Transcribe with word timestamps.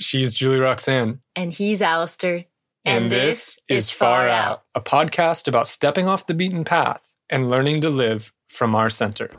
She's 0.00 0.34
Julie 0.34 0.60
Roxanne. 0.60 1.20
And 1.34 1.52
he's 1.52 1.80
Alasdair. 1.80 2.46
And, 2.84 3.12
this, 3.12 3.58
is 3.68 3.90
Far 3.90 4.28
Out, 4.28 4.62
a 4.74 4.80
podcast 4.80 5.46
about 5.46 5.66
stepping 5.66 6.08
off 6.08 6.26
the 6.26 6.32
beaten 6.32 6.64
path 6.64 7.12
and 7.28 7.50
learning 7.50 7.82
to 7.82 7.90
live 7.90 8.32
from 8.48 8.74
our 8.74 8.88
center. 8.88 9.30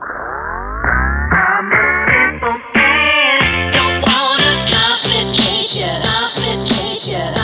I'm 1.32 1.72
a 7.16 7.39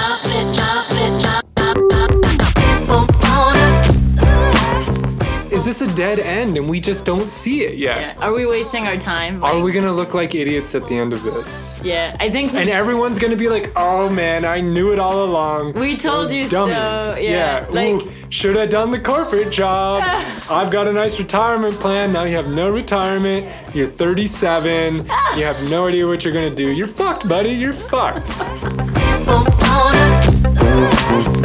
Is 5.76 5.80
this 5.80 5.92
a 5.92 5.94
dead 5.94 6.18
end 6.20 6.56
and 6.56 6.70
we 6.70 6.80
just 6.80 7.04
don't 7.04 7.26
see 7.26 7.62
it 7.64 7.76
yet? 7.76 8.16
Yeah. 8.16 8.24
Are 8.24 8.32
we 8.32 8.46
wasting 8.46 8.86
our 8.86 8.96
time? 8.96 9.44
Are 9.44 9.60
we 9.60 9.72
gonna 9.72 9.92
look 9.92 10.14
like 10.14 10.34
idiots 10.34 10.74
at 10.74 10.88
the 10.88 10.94
end 10.96 11.12
of 11.12 11.22
this? 11.22 11.78
Yeah, 11.84 12.16
I 12.18 12.30
think 12.30 12.54
And 12.54 12.70
everyone's 12.70 13.18
gonna 13.18 13.36
be 13.36 13.50
like, 13.50 13.72
oh 13.76 14.08
man, 14.08 14.46
I 14.46 14.62
knew 14.62 14.94
it 14.94 14.98
all 14.98 15.22
along. 15.24 15.74
We 15.74 15.98
told 15.98 16.28
Those 16.28 16.34
you 16.34 16.44
so, 16.44 16.66
dummies. 16.66 17.18
yeah, 17.22 17.66
like- 17.68 18.00
should 18.30 18.56
have 18.56 18.70
done 18.70 18.90
the 18.90 18.98
corporate 18.98 19.52
job. 19.52 20.02
I've 20.48 20.70
got 20.70 20.88
a 20.88 20.92
nice 20.94 21.18
retirement 21.18 21.74
plan. 21.74 22.10
Now 22.10 22.24
you 22.24 22.34
have 22.36 22.48
no 22.48 22.70
retirement. 22.70 23.44
You're 23.74 23.86
37. 23.86 25.04
you 25.36 25.44
have 25.44 25.62
no 25.68 25.88
idea 25.88 26.06
what 26.06 26.24
you're 26.24 26.32
gonna 26.32 26.48
do. 26.54 26.70
You're 26.70 26.88
fucked, 26.88 27.28
buddy. 27.28 27.50
You're 27.50 27.74
fucked. 27.74 28.28
simple 28.28 29.44
wanna, 29.60 30.22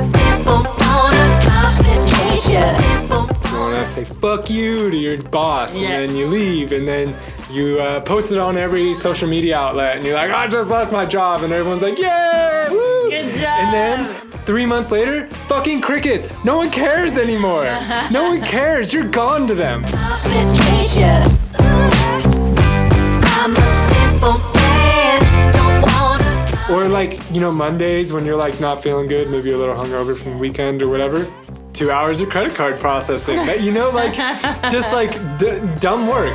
simple 0.08 0.64
wanna 0.80 1.42
complicate 3.84 4.08
ya, 4.08 4.14
simple 4.14 4.30
You 4.30 4.36
wanna 4.36 4.46
say 4.46 4.46
fuck 4.46 4.50
you 4.50 4.90
to 4.92 4.98
your 4.98 5.18
boss, 5.30 5.78
Yeah. 5.78 5.90
and 5.90 6.10
then 6.10 6.16
you 6.18 6.28
leave, 6.28 6.72
and 6.72 6.88
then 6.88 7.16
you 7.52 7.80
uh, 7.80 8.00
post 8.02 8.32
it 8.32 8.38
on 8.38 8.58
every 8.58 8.94
social 8.96 9.28
media 9.28 9.58
outlet, 9.58 9.98
and 9.98 10.06
you're 10.06 10.16
like, 10.16 10.32
I 10.32 10.48
just 10.48 10.70
left 10.70 10.92
my 10.92 11.06
job, 11.06 11.44
and 11.44 11.52
everyone's 11.54 11.82
like, 11.82 11.98
yeah, 12.00 12.70
woo! 12.70 13.10
Good 13.10 13.34
job. 13.40 13.44
And 13.44 13.74
then 13.74 14.06
three 14.44 14.66
months 14.66 14.92
later, 14.92 15.28
fucking 15.48 15.82
crickets. 15.82 16.34
No 16.46 16.58
one 16.58 16.70
cares 16.70 17.18
anymore. 17.18 17.66
no 18.12 18.24
one 18.30 18.42
cares. 18.42 18.94
You're 18.94 19.04
gone 19.08 19.48
to 19.48 19.56
them. 19.56 19.84
I'm 23.34 23.56
a 23.56 23.68
simple 23.68 24.38
man, 24.54 25.54
don't 25.54 25.82
wanna 25.82 26.58
Or 26.72 26.88
like, 26.88 27.20
you 27.32 27.42
know, 27.42 27.52
Mondays 27.52 28.14
when 28.14 28.26
you're 28.26 28.36
like 28.36 28.60
not 28.60 28.82
feeling 28.84 29.08
good, 29.08 29.30
maybe 29.30 29.50
you're 29.50 29.58
a 29.58 29.60
little 29.60 29.76
hungover 29.76 30.16
from 30.18 30.32
the 30.34 30.38
weekend 30.38 30.82
or 30.82 30.88
whatever. 30.90 31.26
Two 31.74 31.90
hours 31.90 32.20
of 32.22 32.30
credit 32.30 32.54
card 32.54 32.80
processing. 32.80 33.40
You 33.64 33.72
know, 33.72 33.90
like 33.90 34.14
just 34.72 34.92
like 34.92 35.12
d- 35.40 35.60
dumb 35.80 36.08
work. 36.08 36.32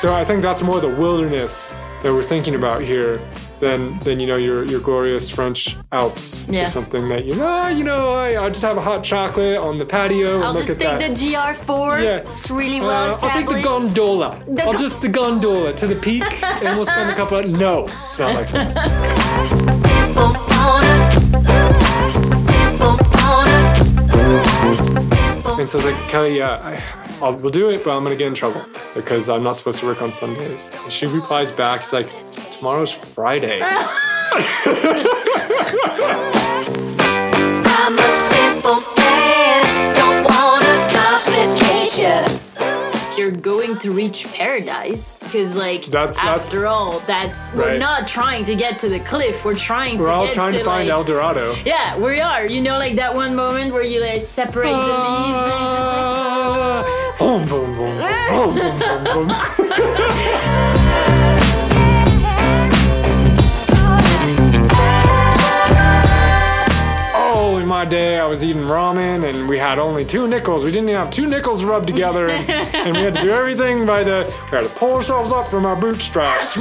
So 0.00 0.14
I 0.14 0.24
think 0.24 0.42
that's 0.42 0.62
more 0.62 0.80
the 0.80 0.88
wilderness 0.88 1.68
that 2.04 2.12
we're 2.12 2.22
thinking 2.22 2.54
about 2.54 2.82
here 2.82 3.20
than 3.60 3.98
than 4.00 4.20
you 4.20 4.26
know 4.26 4.36
your 4.36 4.64
your 4.64 4.80
glorious 4.80 5.28
French 5.28 5.76
Alps 5.92 6.44
Yeah. 6.48 6.64
or 6.64 6.68
something 6.68 7.08
that 7.08 7.24
you 7.24 7.34
know 7.34 7.68
you 7.68 7.84
know 7.84 8.14
I 8.14 8.34
I'll 8.34 8.50
just 8.50 8.64
have 8.64 8.76
a 8.76 8.80
hot 8.80 9.02
chocolate 9.02 9.58
on 9.58 9.78
the 9.78 9.84
patio 9.84 10.40
I'll 10.42 10.52
look 10.54 10.66
just 10.66 10.80
at 10.80 10.98
take 10.98 11.16
that. 11.16 11.16
the 11.16 11.32
GR4. 11.66 12.02
Yeah. 12.02 12.32
It's 12.34 12.50
really 12.50 12.80
well 12.80 13.14
Uh, 13.14 13.18
I'll 13.26 13.30
take 13.30 13.48
the 13.48 13.62
gondola. 13.62 14.40
The 14.48 14.62
I'll 14.64 14.72
go- 14.72 14.78
just 14.78 15.00
the 15.00 15.08
gondola 15.08 15.72
to 15.74 15.86
the 15.86 15.96
peak, 15.96 16.22
and 16.64 16.76
we'll 16.76 16.86
spend 16.86 17.10
a 17.10 17.14
couple. 17.14 17.38
Of, 17.38 17.48
no, 17.48 17.86
it's 18.06 18.18
not 18.18 18.34
like 18.34 18.50
that. 18.52 18.74
simple 19.86 20.32
wanna, 20.62 21.10
simple 22.46 22.96
wanna. 23.18 23.58
And 25.60 25.68
so 25.68 25.78
it's 25.78 25.86
like 25.86 25.96
Kelly, 26.08 26.36
yeah, 26.38 26.60
I, 26.62 26.82
I'll, 27.24 27.34
we'll 27.34 27.50
do 27.50 27.70
it, 27.70 27.82
but 27.84 27.96
I'm 27.96 28.02
gonna 28.04 28.14
get 28.16 28.28
in 28.28 28.34
trouble 28.34 28.64
because 28.94 29.28
I'm 29.28 29.42
not 29.42 29.56
supposed 29.56 29.80
to 29.80 29.86
work 29.86 30.00
on 30.02 30.12
Sundays. 30.12 30.70
And 30.84 30.92
she 30.92 31.06
replies 31.06 31.50
back, 31.50 31.80
it's 31.80 31.92
like, 31.92 32.06
tomorrow's 32.58 32.90
Friday. 32.92 33.60
I'm 33.62 33.88
a 37.98 38.10
simple 38.10 38.80
man, 38.96 39.94
don't 39.94 40.24
wanna 40.24 40.88
complicate 40.92 41.98
ya. 41.98 42.28
You're 43.16 43.30
going 43.32 43.76
to 43.78 43.90
reach 43.92 44.26
paradise 44.32 45.16
because, 45.20 45.54
like, 45.56 45.86
That's- 45.86 46.16
that's- 46.16 46.44
after 46.46 46.66
all, 46.66 47.00
that's 47.06 47.36
we're 47.54 47.68
Right. 47.70 47.78
not 47.78 48.06
trying 48.08 48.44
to 48.46 48.54
get 48.54 48.78
to 48.80 48.88
the 48.88 49.00
cliff. 49.00 49.44
We're 49.44 49.54
trying. 49.54 49.98
We're 49.98 50.06
to 50.06 50.12
all 50.12 50.26
get 50.26 50.34
trying 50.34 50.52
to 50.54 50.64
find 50.64 50.88
like, 50.88 50.92
El 50.92 51.04
Dorado. 51.04 51.54
Yeah, 51.64 51.96
we 51.98 52.20
are. 52.20 52.46
You 52.46 52.60
know, 52.62 52.78
like 52.78 52.94
that 52.96 53.14
one 53.14 53.34
moment 53.34 53.72
where 53.72 53.82
you 53.82 54.00
like 54.00 54.22
separate 54.22 54.70
the 54.70 54.76
leaves 54.76 55.42
and 55.42 55.52
it's 55.52 55.72
just 55.74 55.86
like. 55.94 56.06
Ah, 56.06 56.84
boom, 57.18 57.44
boom, 57.46 57.74
boom, 57.76 57.96
boom, 58.30 58.54
boom, 58.54 58.78
boom, 58.78 59.02
boom. 59.28 59.28
my 67.78 67.84
day, 67.84 68.18
I 68.18 68.26
was 68.26 68.42
eating 68.42 68.62
ramen 68.62 69.22
and 69.22 69.48
we 69.48 69.56
had 69.56 69.78
only 69.78 70.04
two 70.04 70.26
nickels. 70.26 70.64
We 70.64 70.72
didn't 70.72 70.88
even 70.88 71.00
have 71.00 71.12
two 71.12 71.28
nickels 71.28 71.62
rubbed 71.62 71.86
together, 71.86 72.28
and, 72.28 72.50
and 72.74 72.96
we 72.96 73.04
had 73.04 73.14
to 73.14 73.20
do 73.20 73.30
everything 73.30 73.86
by 73.86 74.02
the. 74.02 74.26
We 74.50 74.58
had 74.58 74.62
to 74.62 74.68
pull 74.70 74.94
ourselves 74.94 75.30
up 75.30 75.46
from 75.46 75.64
our 75.64 75.76
bootstraps. 75.76 76.56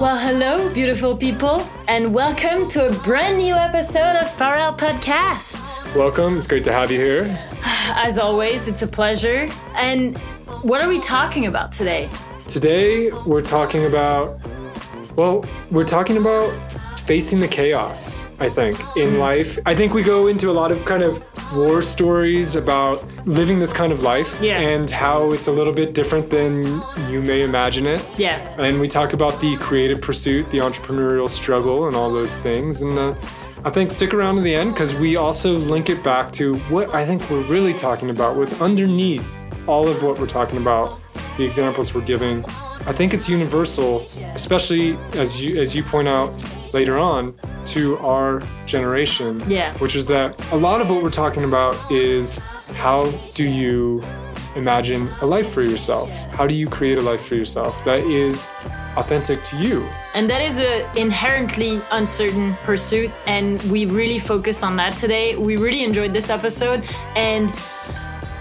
Well, 0.00 0.18
hello, 0.18 0.74
beautiful 0.74 1.16
people, 1.16 1.66
and 1.88 2.12
welcome 2.12 2.68
to 2.70 2.86
a 2.86 2.92
brand 3.04 3.38
new 3.38 3.54
episode 3.54 4.16
of 4.16 4.30
Far 4.34 4.56
Out 4.56 4.76
Podcast. 4.76 5.94
Welcome. 5.94 6.36
It's 6.36 6.46
great 6.46 6.64
to 6.64 6.72
have 6.72 6.90
you 6.90 6.98
here. 6.98 7.38
As 7.62 8.18
always, 8.18 8.68
it's 8.68 8.82
a 8.82 8.86
pleasure. 8.86 9.48
And 9.76 10.20
what 10.64 10.82
are 10.82 10.88
we 10.88 10.98
talking 11.00 11.44
about 11.44 11.72
today? 11.72 12.08
Today, 12.48 13.10
we're 13.26 13.42
talking 13.42 13.84
about. 13.84 14.40
Well, 15.14 15.44
we're 15.70 15.84
talking 15.84 16.16
about 16.16 16.50
facing 17.02 17.38
the 17.38 17.46
chaos, 17.48 18.26
I 18.40 18.48
think, 18.48 18.80
in 18.96 19.18
life. 19.18 19.58
I 19.66 19.74
think 19.74 19.92
we 19.92 20.02
go 20.02 20.26
into 20.26 20.50
a 20.50 20.52
lot 20.52 20.72
of 20.72 20.82
kind 20.86 21.02
of 21.02 21.22
war 21.54 21.82
stories 21.82 22.54
about 22.56 23.04
living 23.26 23.58
this 23.58 23.74
kind 23.74 23.92
of 23.92 24.02
life 24.02 24.38
Yeah. 24.40 24.58
and 24.58 24.90
how 24.90 25.32
it's 25.32 25.46
a 25.46 25.52
little 25.52 25.74
bit 25.74 25.92
different 25.92 26.30
than 26.30 26.64
you 27.10 27.20
may 27.20 27.42
imagine 27.42 27.86
it. 27.86 28.02
Yeah. 28.16 28.38
And 28.58 28.80
we 28.80 28.88
talk 28.88 29.12
about 29.12 29.38
the 29.42 29.56
creative 29.58 30.00
pursuit, 30.00 30.50
the 30.50 30.58
entrepreneurial 30.58 31.28
struggle, 31.28 31.86
and 31.86 31.94
all 31.94 32.10
those 32.10 32.36
things. 32.38 32.80
And 32.80 32.98
uh, 32.98 33.14
I 33.66 33.70
think 33.70 33.90
stick 33.90 34.14
around 34.14 34.36
to 34.36 34.40
the 34.40 34.54
end 34.54 34.72
because 34.72 34.94
we 34.94 35.16
also 35.16 35.52
link 35.58 35.90
it 35.90 36.02
back 36.02 36.32
to 36.32 36.54
what 36.70 36.94
I 36.94 37.04
think 37.04 37.28
we're 37.30 37.42
really 37.42 37.74
talking 37.74 38.08
about, 38.08 38.34
what's 38.36 38.60
underneath 38.62 39.30
all 39.66 39.88
of 39.88 40.02
what 40.02 40.18
we're 40.18 40.26
talking 40.26 40.58
about, 40.58 41.00
the 41.36 41.44
examples 41.44 41.94
we're 41.94 42.02
giving. 42.02 42.44
I 42.86 42.92
think 42.92 43.14
it's 43.14 43.28
universal, 43.28 44.06
especially 44.34 44.96
as 45.14 45.40
you 45.40 45.60
as 45.60 45.74
you 45.74 45.82
point 45.82 46.08
out 46.08 46.32
later 46.74 46.98
on 46.98 47.34
to 47.66 47.96
our 47.98 48.42
generation. 48.66 49.42
Yeah. 49.48 49.72
Which 49.78 49.96
is 49.96 50.06
that 50.06 50.38
a 50.52 50.56
lot 50.56 50.80
of 50.80 50.90
what 50.90 51.02
we're 51.02 51.10
talking 51.10 51.44
about 51.44 51.74
is 51.90 52.38
how 52.76 53.10
do 53.34 53.44
you 53.44 54.02
imagine 54.54 55.08
a 55.22 55.26
life 55.26 55.50
for 55.50 55.62
yourself? 55.62 56.10
How 56.32 56.46
do 56.46 56.54
you 56.54 56.68
create 56.68 56.98
a 56.98 57.00
life 57.00 57.26
for 57.26 57.34
yourself 57.34 57.82
that 57.84 58.00
is 58.00 58.48
authentic 58.96 59.42
to 59.44 59.56
you? 59.56 59.84
And 60.14 60.28
that 60.30 60.40
is 60.40 60.60
a 60.60 61.00
inherently 61.00 61.80
uncertain 61.90 62.54
pursuit, 62.64 63.10
and 63.26 63.60
we 63.62 63.86
really 63.86 64.18
focus 64.18 64.62
on 64.62 64.76
that 64.76 64.96
today. 64.98 65.36
We 65.36 65.56
really 65.56 65.82
enjoyed 65.82 66.12
this 66.12 66.30
episode, 66.30 66.84
and 67.16 67.52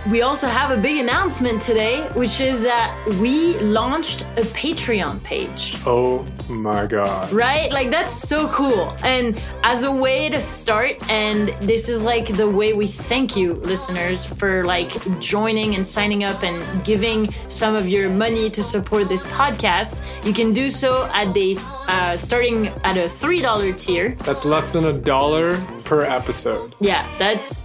we 0.10 0.22
also 0.22 0.48
have 0.48 0.78
a 0.78 0.82
big 0.82 1.00
announcement 1.00 1.64
today, 1.64 2.02
which 2.14 2.42
is 2.42 2.62
that 2.64 2.94
we 3.22 3.58
launched 3.60 4.22
a 4.38 4.42
Patreon 4.42 5.24
page. 5.24 5.76
Oh 5.86 6.26
my 6.50 6.86
god. 6.88 7.32
Right? 7.32 7.72
Like 7.72 7.90
that's 7.90 8.14
so 8.28 8.50
cool. 8.50 8.96
And 9.04 9.42
as 9.64 9.84
a 9.84 9.92
way 9.92 10.30
to 10.30 10.42
start, 10.42 11.10
and 11.10 11.50
this 11.62 11.88
is 11.88 12.04
like 12.04 12.36
the 12.36 12.50
way 12.50 12.74
we 12.74 12.88
thank 12.88 13.38
you, 13.38 13.54
listeners, 13.54 14.26
for 14.26 14.66
like 14.66 14.92
joining 15.22 15.76
and 15.76 15.88
signing 15.88 16.24
up 16.24 16.44
and 16.44 16.84
giving 16.84 17.34
some 17.50 17.76
of 17.76 17.88
your 17.88 18.10
money 18.10 18.50
to 18.52 18.64
support 18.64 19.08
this 19.08 19.24
podcast. 19.26 20.04
You 20.26 20.34
can 20.34 20.54
do 20.54 20.70
so 20.70 21.10
at 21.14 21.34
the 21.34 21.58
uh, 21.88 22.18
starting 22.18 22.68
at 22.84 22.98
a 22.98 23.08
three 23.08 23.42
dollar 23.42 23.72
tier. 23.72 24.16
That's 24.26 24.44
less 24.44 24.70
than 24.72 24.86
a 24.86 24.94
dollar 24.94 25.58
per 25.86 26.04
episode. 26.04 26.76
Yeah, 26.80 27.08
that's 27.18 27.63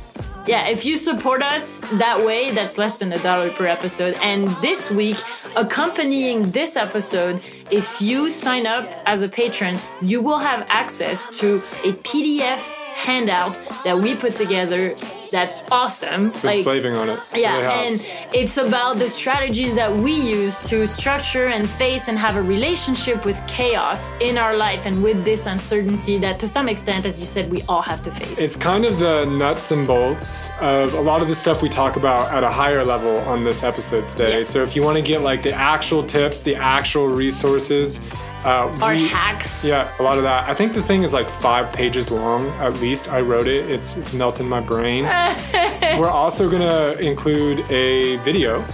yeah. 0.49 0.67
If 0.69 0.85
you 0.87 0.99
support 0.99 1.43
us 1.43 1.81
that 1.99 2.25
way, 2.25 2.51
that's 2.51 2.79
less 2.79 2.97
than 2.97 3.13
a 3.13 3.19
dollar 3.19 3.51
per 3.51 3.67
episode. 3.67 4.17
And 4.23 4.49
this 4.63 4.91
week, 4.91 5.19
accompanying 5.57 6.51
this 6.53 6.75
episode, 6.75 7.43
if 7.71 8.01
you 8.01 8.31
sign 8.31 8.67
up 8.67 8.89
as 9.05 9.21
a 9.21 9.29
patron, 9.29 9.79
you 10.01 10.23
will 10.23 10.39
have 10.39 10.65
access 10.69 11.29
to 11.39 11.57
a 11.57 11.93
PDF 12.03 12.59
handout 12.95 13.55
that 13.85 13.99
we 13.99 14.17
put 14.17 14.37
together 14.37 14.97
that's 15.31 15.55
awesome. 15.71 16.31
Been 16.31 16.63
slaving 16.63 16.97
on 16.97 17.09
it. 17.09 17.21
Yeah, 17.35 17.81
and 17.81 18.05
it's 18.33 18.57
about 18.57 18.99
the 18.99 19.09
strategies 19.09 19.75
that 19.75 19.95
we 19.95 20.13
use 20.13 20.59
to 20.69 20.87
structure 20.87 21.47
and 21.49 21.69
face 21.69 22.09
and 22.09 22.19
have 22.19 22.37
a 22.37 22.43
relationship 22.43 23.25
with 23.25 23.41
chaos 23.47 24.13
in 24.21 24.39
our 24.39 24.57
life 24.57 24.87
and 24.87 25.03
with 25.03 25.25
this 25.25 25.47
uncertainty 25.47 26.19
that, 26.19 26.39
to 26.41 26.49
some 26.49 26.69
extent, 26.69 27.07
as 27.07 27.21
you 27.21 27.27
said, 27.27 27.51
we 27.51 27.63
all 27.69 27.83
have 27.83 28.03
to 28.05 28.11
face. 28.11 28.39
It's 28.39 28.57
kind 28.57 28.85
of 28.85 28.99
the 28.99 29.25
nuts 29.25 29.71
and 29.71 29.87
bolts 29.87 30.51
of 30.61 30.95
a 30.95 31.01
lot 31.01 31.23
of 31.23 31.29
the 31.29 31.35
stuff 31.35 31.63
we 31.63 31.69
talk 31.69 31.97
about 31.97 32.33
at 32.33 32.43
a 32.43 32.51
higher 32.51 32.85
level 32.85 33.19
on 33.29 33.45
this 33.45 33.63
episode 33.63 34.09
today. 34.09 34.39
Yeah. 34.39 34.45
So 34.45 34.63
if 34.63 34.75
you 34.77 34.83
want 34.83 34.97
to 34.97 35.03
get 35.03 35.23
like 35.23 35.43
the 35.43 35.53
actual 35.53 36.05
tips, 36.05 36.43
the 36.43 36.57
actual 36.57 37.09
resources, 37.09 38.01
uh, 38.45 38.79
our 38.81 38.93
we- 38.95 39.09
hacks. 39.09 39.65
Yeah, 39.65 39.91
a 39.99 40.03
lot 40.03 40.17
of 40.17 40.23
that. 40.25 40.49
I 40.49 40.55
think 40.55 40.75
the 40.75 40.83
thing 40.83 41.03
is 41.03 41.13
like 41.13 41.29
five 41.29 41.73
pages 41.73 42.11
long 42.11 42.47
at 42.61 42.75
least. 42.75 43.09
I 43.09 43.21
wrote 43.21 43.49
it. 43.49 43.69
It's 43.71 43.97
it's 43.97 44.13
melting 44.13 44.49
my 44.49 44.61
brain. 44.61 45.05
We're 45.99 46.09
also 46.11 46.49
gonna 46.51 46.93
include 47.01 47.61
a 47.71 48.17
video 48.19 48.65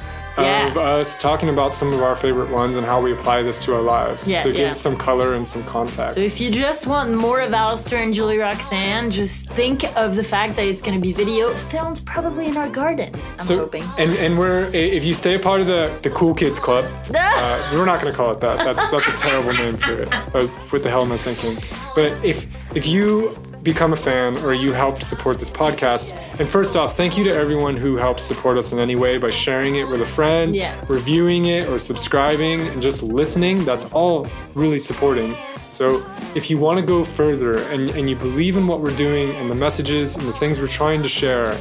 Yeah. 0.43 0.69
of 0.69 0.77
us 0.77 1.17
talking 1.21 1.49
about 1.49 1.73
some 1.75 1.93
of 1.93 2.03
our 2.03 2.17
favorite 2.17 2.51
ones 2.51 2.77
and 2.77 2.85
how 2.85 3.01
we 3.01 3.13
apply 3.13 3.43
this 3.43 3.65
to 3.65 3.75
our 3.75 3.81
lives 3.83 4.29
Yeah, 4.29 4.41
to 4.43 4.51
give 4.51 4.61
yeah. 4.61 4.73
some 4.73 4.97
color 4.97 5.35
and 5.35 5.47
some 5.47 5.63
context. 5.65 6.15
So 6.15 6.21
if 6.21 6.41
you 6.41 6.51
just 6.51 6.87
want 6.87 7.13
more 7.15 7.41
of 7.41 7.53
Alasdair 7.53 8.03
and 8.03 8.13
Julie 8.13 8.39
Roxanne, 8.39 9.11
just 9.11 9.49
think 9.51 9.85
of 9.97 10.17
the 10.17 10.25
fact 10.25 10.57
that 10.57 10.65
it's 10.67 10.83
going 10.83 10.95
to 10.95 11.01
be 11.01 11.13
video 11.13 11.51
filmed 11.71 12.03
probably 12.05 12.47
in 12.47 12.57
our 12.57 12.69
garden. 12.69 13.13
I'm 13.39 13.47
so 13.47 13.59
hoping. 13.59 13.85
and 13.99 14.13
and 14.17 14.39
we're 14.39 14.65
if 14.75 15.05
you 15.05 15.15
stay 15.15 15.35
a 15.35 15.39
part 15.41 15.61
of 15.61 15.67
the 15.67 15.97
the 16.03 16.11
cool 16.11 16.35
kids 16.35 16.59
club, 16.59 16.85
uh, 17.15 17.71
we're 17.73 17.85
not 17.87 18.01
going 18.01 18.13
to 18.13 18.17
call 18.17 18.33
it 18.33 18.41
that. 18.41 18.59
That's 18.65 18.91
that's 18.91 19.07
a 19.07 19.17
terrible 19.17 19.53
name 19.53 19.77
for 19.77 20.01
it. 20.03 20.09
What 20.71 20.83
the 20.83 20.91
hell 20.91 21.03
am 21.03 21.13
I 21.13 21.19
thinking? 21.19 21.63
But 21.95 22.25
if 22.25 22.47
if 22.75 22.87
you 22.87 23.37
become 23.65 23.93
a 23.93 23.97
fan 23.97 24.37
or 24.45 24.53
you 24.55 24.73
help 24.73 25.03
support 25.03 25.39
this 25.39 25.51
podcast, 25.51 26.13
and 26.39 26.49
first 26.49 26.77
off, 26.77 26.97
thank 26.97 27.17
you 27.19 27.25
to 27.25 27.31
everyone 27.35 27.77
who 27.77 27.97
helps 27.97 28.23
support 28.23 28.57
us 28.59 28.71
in 28.73 28.79
any 28.79 28.95
way 28.95 29.17
by 29.19 29.31
sharing 29.31 29.77
it 29.77 29.89
with 29.89 30.03
a 30.03 30.07
friend, 30.07 30.55
Yeah. 30.55 30.75
reviewing 30.87 31.47
it, 31.47 31.69
or 31.69 31.79
subscribing, 31.79 32.61
and 32.69 32.81
just 32.83 33.03
listening. 33.03 33.65
That's 33.65 33.87
all 33.87 34.27
really 34.55 34.79
supporting. 34.79 35.35
So 35.75 36.07
if 36.37 36.51
you 36.51 36.57
want 36.57 36.79
to 36.79 36.87
go 36.87 37.05
further 37.05 37.59
and, 37.73 37.91
and 37.91 38.09
you 38.09 38.15
believe 38.15 38.57
in 38.57 38.69
what 38.69 38.81
we're 38.81 38.97
doing 38.97 39.31
and 39.35 39.51
the 39.51 39.57
messages 39.57 40.15
and 40.15 40.25
the 40.25 40.33
things 40.35 40.61
we're 40.61 40.69
trying 40.69 41.03
to 41.03 41.09
share, 41.09 41.57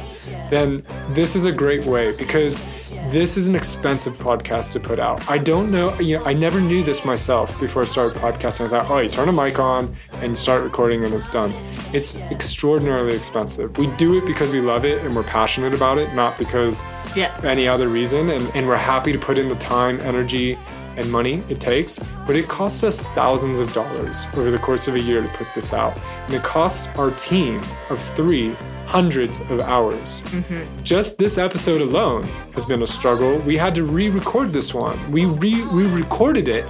then 0.50 0.84
this 1.10 1.34
is 1.34 1.46
a 1.46 1.52
great 1.52 1.84
way 1.84 2.16
because 2.16 2.62
this 3.10 3.36
is 3.36 3.48
an 3.48 3.56
expensive 3.56 4.14
podcast 4.14 4.72
to 4.74 4.80
put 4.80 5.00
out. 5.00 5.28
I 5.28 5.38
don't 5.38 5.72
know, 5.72 5.98
you 5.98 6.16
know, 6.16 6.24
I 6.24 6.32
never 6.32 6.60
knew 6.60 6.84
this 6.84 7.04
myself 7.04 7.58
before 7.58 7.82
I 7.82 7.86
started 7.86 8.16
podcasting. 8.20 8.66
I 8.66 8.68
thought, 8.68 8.88
oh, 8.88 8.98
you 8.98 9.08
turn 9.08 9.28
a 9.28 9.32
mic 9.32 9.58
on 9.58 9.94
and 10.14 10.30
you 10.30 10.36
start 10.36 10.62
recording 10.62 11.04
and 11.04 11.12
it's 11.12 11.28
done. 11.28 11.52
It's 11.92 12.14
extraordinarily 12.14 13.16
expensive. 13.16 13.76
We 13.78 13.88
do 13.96 14.16
it 14.16 14.26
because 14.26 14.50
we 14.50 14.60
love 14.60 14.84
it 14.84 15.04
and 15.04 15.16
we're 15.16 15.24
passionate 15.24 15.74
about 15.74 15.98
it, 15.98 16.14
not 16.14 16.38
because 16.38 16.82
yeah. 17.16 17.36
any 17.42 17.66
other 17.66 17.88
reason. 17.88 18.30
And, 18.30 18.48
and 18.54 18.68
we're 18.68 18.76
happy 18.76 19.12
to 19.12 19.18
put 19.18 19.38
in 19.38 19.48
the 19.48 19.56
time, 19.56 20.00
energy, 20.00 20.56
and 20.96 21.10
money 21.10 21.42
it 21.48 21.60
takes. 21.60 21.98
But 22.26 22.36
it 22.36 22.48
costs 22.48 22.84
us 22.84 23.00
thousands 23.14 23.58
of 23.58 23.72
dollars 23.72 24.26
over 24.34 24.50
the 24.50 24.58
course 24.58 24.88
of 24.88 24.94
a 24.94 25.00
year 25.00 25.22
to 25.22 25.28
put 25.28 25.48
this 25.54 25.72
out. 25.72 25.96
And 26.26 26.34
it 26.34 26.42
costs 26.42 26.88
our 26.96 27.10
team 27.12 27.60
of 27.90 28.00
three 28.14 28.54
hundreds 28.86 29.40
of 29.40 29.60
hours. 29.60 30.22
Mm-hmm. 30.22 30.82
Just 30.82 31.18
this 31.18 31.38
episode 31.38 31.80
alone 31.80 32.22
has 32.54 32.64
been 32.64 32.82
a 32.82 32.86
struggle. 32.86 33.38
We 33.40 33.56
had 33.56 33.74
to 33.76 33.84
re 33.84 34.08
record 34.08 34.52
this 34.52 34.72
one. 34.74 34.98
We 35.10 35.26
re 35.26 35.62
recorded 35.62 36.48
it, 36.48 36.66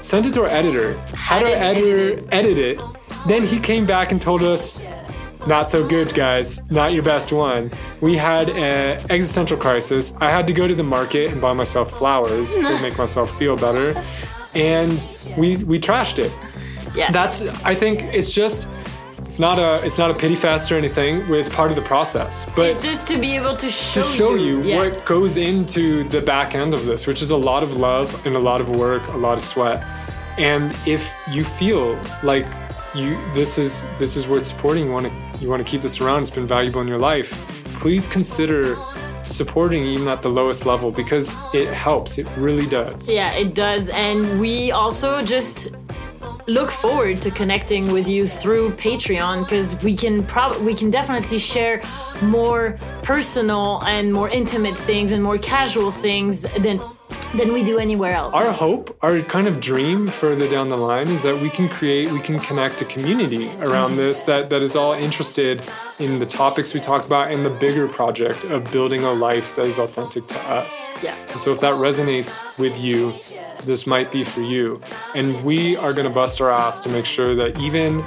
sent 0.00 0.26
it 0.26 0.34
to 0.34 0.42
our 0.42 0.48
editor, 0.48 0.98
had 1.14 1.42
our 1.42 1.48
it 1.48 1.58
editor 1.58 2.28
edit 2.32 2.58
it. 2.58 2.80
Then 3.26 3.46
he 3.46 3.58
came 3.58 3.86
back 3.86 4.12
and 4.12 4.20
told 4.20 4.42
us 4.42 4.82
not 5.46 5.68
so 5.68 5.86
good, 5.86 6.14
guys. 6.14 6.60
Not 6.70 6.92
your 6.92 7.02
best 7.02 7.32
one. 7.32 7.70
We 8.00 8.16
had 8.16 8.48
an 8.50 9.04
existential 9.10 9.56
crisis. 9.56 10.14
I 10.20 10.30
had 10.30 10.46
to 10.46 10.52
go 10.52 10.66
to 10.66 10.74
the 10.74 10.82
market 10.82 11.32
and 11.32 11.40
buy 11.40 11.52
myself 11.52 11.90
flowers 11.90 12.54
to 12.54 12.78
make 12.82 12.96
myself 12.96 13.36
feel 13.38 13.56
better, 13.56 13.94
and 14.54 15.06
we 15.36 15.56
we 15.64 15.78
trashed 15.78 16.18
it. 16.18 16.32
Yeah. 16.94 17.10
That's. 17.10 17.42
I 17.64 17.74
think 17.74 18.02
it's 18.02 18.32
just. 18.32 18.68
It's 19.24 19.38
not 19.38 19.58
a. 19.58 19.84
It's 19.84 19.98
not 19.98 20.10
a 20.10 20.14
pity 20.14 20.34
fest 20.34 20.70
or 20.70 20.76
anything. 20.76 21.22
It's 21.28 21.48
part 21.48 21.70
of 21.70 21.76
the 21.76 21.82
process. 21.82 22.46
But 22.56 22.70
it's 22.70 22.82
just 22.82 23.06
to 23.08 23.18
be 23.18 23.36
able 23.36 23.56
to 23.56 23.70
show, 23.70 24.02
to 24.02 24.08
show 24.08 24.34
you 24.34 24.62
yeah. 24.62 24.76
what 24.76 25.04
goes 25.04 25.36
into 25.36 26.04
the 26.04 26.20
back 26.20 26.54
end 26.54 26.72
of 26.72 26.86
this, 26.86 27.06
which 27.06 27.22
is 27.22 27.30
a 27.30 27.36
lot 27.36 27.62
of 27.62 27.76
love 27.76 28.24
and 28.26 28.36
a 28.36 28.38
lot 28.38 28.60
of 28.60 28.70
work, 28.70 29.06
a 29.08 29.16
lot 29.16 29.36
of 29.36 29.42
sweat. 29.42 29.84
And 30.38 30.76
if 30.86 31.12
you 31.30 31.44
feel 31.44 31.98
like 32.22 32.46
you 32.94 33.18
this 33.34 33.58
is 33.58 33.82
this 33.98 34.16
is 34.16 34.28
worth 34.28 34.44
supporting, 34.44 34.86
you 34.86 34.92
want 34.92 35.06
to 35.06 35.23
you 35.44 35.50
want 35.50 35.64
to 35.64 35.70
keep 35.70 35.82
this 35.82 36.00
around, 36.00 36.22
it's 36.22 36.30
been 36.30 36.46
valuable 36.46 36.80
in 36.80 36.88
your 36.88 36.98
life, 36.98 37.30
please 37.78 38.08
consider 38.08 38.76
supporting 39.24 39.84
even 39.84 40.08
at 40.08 40.22
the 40.22 40.28
lowest 40.28 40.66
level 40.66 40.90
because 40.90 41.36
it 41.52 41.68
helps. 41.68 42.18
It 42.18 42.26
really 42.36 42.66
does. 42.66 43.10
Yeah, 43.10 43.32
it 43.32 43.54
does. 43.54 43.88
And 43.90 44.40
we 44.40 44.70
also 44.70 45.22
just 45.22 45.74
look 46.46 46.70
forward 46.70 47.22
to 47.22 47.30
connecting 47.30 47.92
with 47.92 48.08
you 48.08 48.28
through 48.28 48.70
Patreon 48.72 49.44
because 49.44 49.80
we 49.82 49.96
can 49.96 50.26
probably 50.26 50.64
we 50.64 50.74
can 50.74 50.90
definitely 50.90 51.38
share 51.38 51.80
more 52.22 52.78
personal 53.02 53.82
and 53.84 54.12
more 54.12 54.28
intimate 54.28 54.76
things 54.76 55.12
and 55.12 55.22
more 55.22 55.38
casual 55.38 55.90
things 55.90 56.40
than 56.58 56.80
than 57.34 57.52
we 57.52 57.64
do 57.64 57.78
anywhere 57.78 58.12
else. 58.12 58.34
Our 58.34 58.52
hope, 58.52 58.96
our 59.02 59.20
kind 59.20 59.46
of 59.46 59.60
dream 59.60 60.08
further 60.08 60.48
down 60.48 60.68
the 60.68 60.76
line 60.76 61.08
is 61.08 61.22
that 61.22 61.40
we 61.40 61.50
can 61.50 61.68
create, 61.68 62.10
we 62.10 62.20
can 62.20 62.38
connect 62.38 62.80
a 62.82 62.84
community 62.84 63.48
around 63.60 63.90
mm-hmm. 63.90 63.98
this 63.98 64.22
that, 64.24 64.50
that 64.50 64.62
is 64.62 64.76
all 64.76 64.92
interested 64.92 65.62
in 65.98 66.18
the 66.18 66.26
topics 66.26 66.74
we 66.74 66.80
talk 66.80 67.04
about 67.04 67.30
and 67.30 67.44
the 67.44 67.50
bigger 67.50 67.88
project 67.88 68.44
of 68.44 68.70
building 68.70 69.02
a 69.04 69.12
life 69.12 69.56
that 69.56 69.66
is 69.66 69.78
authentic 69.78 70.26
to 70.26 70.38
us. 70.48 70.88
yeah. 71.02 71.16
And 71.30 71.40
so 71.40 71.52
if 71.52 71.60
that 71.60 71.74
resonates 71.74 72.58
with 72.58 72.78
you, 72.80 73.12
this 73.64 73.86
might 73.86 74.12
be 74.12 74.24
for 74.24 74.42
you. 74.42 74.80
And 75.14 75.44
we 75.44 75.76
are 75.76 75.92
going 75.92 76.06
to 76.06 76.14
bust 76.14 76.40
our 76.40 76.50
ass 76.50 76.80
to 76.80 76.88
make 76.88 77.06
sure 77.06 77.34
that 77.34 77.58
even 77.60 78.02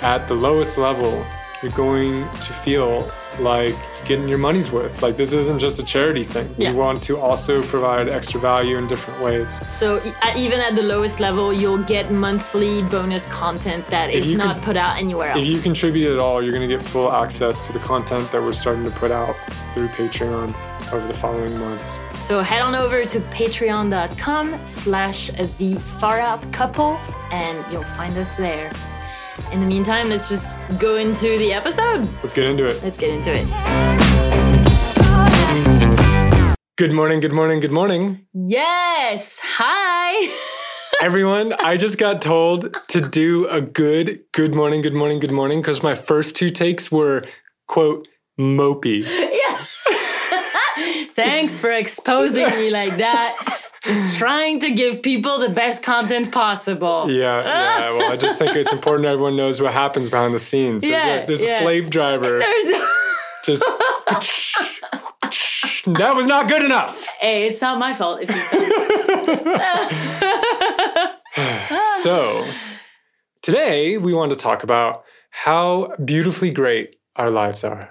at 0.00 0.26
the 0.26 0.34
lowest 0.34 0.78
level, 0.78 1.24
you're 1.62 1.72
going 1.72 2.28
to 2.40 2.52
feel 2.52 3.08
like 3.40 3.74
getting 4.04 4.28
your 4.28 4.38
money's 4.38 4.70
worth. 4.70 5.00
Like 5.02 5.16
this 5.16 5.32
isn't 5.32 5.58
just 5.58 5.78
a 5.78 5.84
charity 5.84 6.24
thing. 6.24 6.52
Yeah. 6.58 6.72
We 6.72 6.78
want 6.78 7.02
to 7.04 7.18
also 7.18 7.62
provide 7.62 8.08
extra 8.08 8.40
value 8.40 8.76
in 8.76 8.88
different 8.88 9.20
ways. 9.22 9.60
So 9.78 10.00
even 10.36 10.60
at 10.60 10.74
the 10.74 10.82
lowest 10.82 11.20
level, 11.20 11.52
you'll 11.52 11.84
get 11.84 12.10
monthly 12.10 12.82
bonus 12.84 13.26
content 13.28 13.86
that 13.88 14.10
If 14.10 14.24
is 14.24 14.36
not 14.36 14.60
put 14.62 14.76
out 14.76 14.98
anywhere 14.98 15.30
else. 15.30 15.40
If 15.40 15.46
you 15.46 15.60
contribute 15.60 16.12
at 16.12 16.18
all, 16.18 16.42
you're 16.42 16.52
going 16.52 16.68
to 16.68 16.76
get 16.76 16.84
full 16.84 17.12
access 17.12 17.66
to 17.68 17.72
the 17.72 17.78
content 17.80 18.30
that 18.32 18.42
we're 18.42 18.52
starting 18.52 18.84
to 18.84 18.90
put 18.90 19.10
out 19.10 19.34
through 19.72 19.88
Patreon 19.88 20.54
over 20.92 21.06
the 21.06 21.14
following 21.14 21.56
months. 21.58 22.00
So 22.26 22.40
head 22.40 22.62
on 22.62 22.74
over 22.74 23.04
to 23.04 23.20
patreon.com 23.20 24.66
slash 24.66 25.30
the 25.58 25.74
far 25.98 26.20
out 26.20 26.52
couple 26.52 26.98
and 27.30 27.72
you'll 27.72 27.82
find 27.84 28.16
us 28.18 28.36
there. 28.36 28.70
In 29.52 29.60
the 29.60 29.66
meantime, 29.66 30.08
let's 30.08 30.30
just 30.30 30.58
go 30.78 30.96
into 30.96 31.36
the 31.36 31.52
episode. 31.52 32.08
Let's 32.22 32.32
get 32.32 32.46
into 32.46 32.64
it. 32.64 32.82
Let's 32.82 32.96
get 32.96 33.10
into 33.10 33.30
it. 33.34 33.46
Good 36.78 36.92
morning, 36.92 37.20
good 37.20 37.32
morning, 37.34 37.60
good 37.60 37.70
morning. 37.70 38.26
Yes. 38.32 39.38
Hi. 39.42 40.34
Everyone, 41.02 41.52
I 41.52 41.76
just 41.76 41.98
got 41.98 42.22
told 42.22 42.74
to 42.88 43.06
do 43.06 43.46
a 43.48 43.60
good 43.60 44.20
good 44.32 44.54
morning, 44.54 44.80
good 44.80 44.94
morning, 44.94 45.18
good 45.18 45.32
morning 45.32 45.60
because 45.60 45.82
my 45.82 45.94
first 45.94 46.34
two 46.34 46.48
takes 46.48 46.90
were 46.90 47.22
quote 47.68 48.08
mopey. 48.40 49.04
yeah. 49.04 49.66
Thanks 51.14 51.58
for 51.58 51.70
exposing 51.70 52.48
me 52.48 52.70
like 52.70 52.96
that. 52.96 53.61
Just 53.84 54.16
trying 54.18 54.60
to 54.60 54.70
give 54.72 55.02
people 55.02 55.38
the 55.38 55.48
best 55.48 55.82
content 55.82 56.32
possible. 56.32 57.10
Yeah, 57.10 57.42
yeah. 57.42 57.90
Well, 57.92 58.12
I 58.12 58.16
just 58.16 58.38
think 58.38 58.54
it's 58.56 58.72
important 58.72 59.06
everyone 59.06 59.36
knows 59.36 59.60
what 59.60 59.72
happens 59.72 60.10
behind 60.10 60.34
the 60.34 60.38
scenes. 60.38 60.82
There's, 60.82 60.92
Yeah, 60.92 61.14
a, 61.22 61.26
there's 61.26 61.42
yeah. 61.42 61.58
a 61.58 61.62
slave 61.62 61.90
driver 61.90 62.38
There's- 62.38 62.82
just. 63.44 63.64
that 65.86 66.12
was 66.14 66.26
not 66.26 66.48
good 66.48 66.62
enough. 66.62 67.06
hey, 67.20 67.48
it's 67.48 67.60
not 67.60 67.78
my 67.78 67.94
fault 67.94 68.20
if 68.22 68.30
you 68.30 68.36
So, 72.02 72.46
today 73.42 73.98
we 73.98 74.12
want 74.14 74.32
to 74.32 74.38
talk 74.38 74.62
about 74.62 75.04
how 75.30 75.94
beautifully 76.04 76.50
great 76.50 76.96
our 77.16 77.30
lives 77.30 77.64
are. 77.64 77.90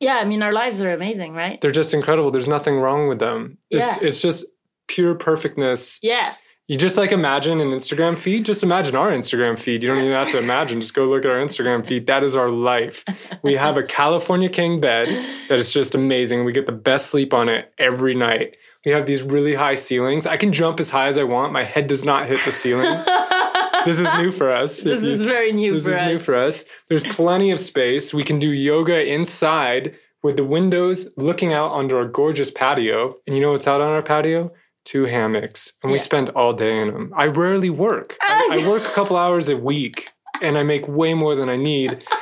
Yeah, 0.00 0.16
I 0.16 0.24
mean 0.24 0.42
our 0.42 0.52
lives 0.52 0.82
are 0.82 0.92
amazing, 0.92 1.34
right? 1.34 1.60
They're 1.60 1.70
just 1.70 1.94
incredible. 1.94 2.30
There's 2.30 2.48
nothing 2.48 2.78
wrong 2.80 3.08
with 3.08 3.18
them. 3.20 3.58
It's 3.70 4.02
Yeah. 4.02 4.08
it's 4.08 4.20
just 4.20 4.44
pure 4.92 5.14
perfectness. 5.14 5.98
Yeah. 6.02 6.34
You 6.68 6.78
just 6.78 6.96
like 6.96 7.12
imagine 7.12 7.60
an 7.60 7.68
Instagram 7.70 8.16
feed. 8.16 8.44
Just 8.44 8.62
imagine 8.62 8.94
our 8.94 9.10
Instagram 9.10 9.58
feed. 9.58 9.82
You 9.82 9.88
don't 9.88 9.98
even 9.98 10.12
have 10.12 10.30
to 10.30 10.38
imagine. 10.38 10.80
Just 10.80 10.94
go 10.94 11.04
look 11.06 11.24
at 11.24 11.30
our 11.30 11.36
Instagram 11.44 11.84
feed. 11.84 12.06
That 12.06 12.22
is 12.22 12.36
our 12.36 12.50
life. 12.50 13.04
We 13.42 13.54
have 13.54 13.76
a 13.76 13.82
California 13.82 14.48
King 14.48 14.80
bed 14.80 15.08
that 15.48 15.58
is 15.58 15.72
just 15.72 15.94
amazing. 15.94 16.44
We 16.44 16.52
get 16.52 16.66
the 16.66 16.72
best 16.72 17.06
sleep 17.10 17.34
on 17.34 17.48
it 17.48 17.72
every 17.78 18.14
night. 18.14 18.56
We 18.86 18.92
have 18.92 19.06
these 19.06 19.22
really 19.22 19.54
high 19.54 19.74
ceilings. 19.74 20.24
I 20.26 20.36
can 20.36 20.52
jump 20.52 20.78
as 20.80 20.88
high 20.90 21.08
as 21.08 21.18
I 21.18 21.24
want. 21.24 21.52
My 21.52 21.64
head 21.64 21.88
does 21.88 22.04
not 22.04 22.26
hit 22.28 22.40
the 22.44 22.52
ceiling. 22.52 22.84
this 23.84 23.98
is 23.98 24.08
new 24.18 24.30
for 24.30 24.50
us. 24.52 24.82
This 24.82 25.02
you- 25.02 25.10
is 25.10 25.22
very 25.22 25.52
new 25.52 25.74
this 25.74 25.86
is 25.86 25.94
us. 25.94 26.06
new 26.06 26.18
for 26.18 26.34
us. 26.36 26.64
There's 26.88 27.02
plenty 27.04 27.50
of 27.50 27.58
space. 27.60 28.14
We 28.14 28.24
can 28.24 28.38
do 28.38 28.48
yoga 28.48 29.04
inside 29.12 29.96
with 30.22 30.36
the 30.36 30.44
windows 30.44 31.08
looking 31.16 31.52
out 31.52 31.72
onto 31.72 31.96
our 31.96 32.06
gorgeous 32.06 32.50
patio. 32.52 33.16
And 33.26 33.34
you 33.36 33.42
know 33.42 33.50
what's 33.52 33.66
out 33.66 33.80
on 33.80 33.88
our 33.90 34.02
patio? 34.02 34.52
Two 34.84 35.04
hammocks. 35.04 35.72
And 35.82 35.92
we 35.92 35.98
Yeah. 35.98 36.04
spend 36.04 36.28
all 36.30 36.52
day 36.52 36.78
in 36.80 36.88
them. 36.92 37.12
I 37.16 37.26
rarely 37.26 37.70
work. 37.70 38.16
I, 38.22 38.60
I 38.62 38.68
work 38.68 38.82
a 38.84 38.90
couple 38.90 39.16
hours 39.16 39.48
a 39.48 39.56
week 39.56 40.10
and 40.40 40.58
I 40.58 40.62
make 40.62 40.88
way 40.88 41.14
more 41.14 41.34
than 41.34 41.48
I 41.48 41.56
need. 41.56 42.04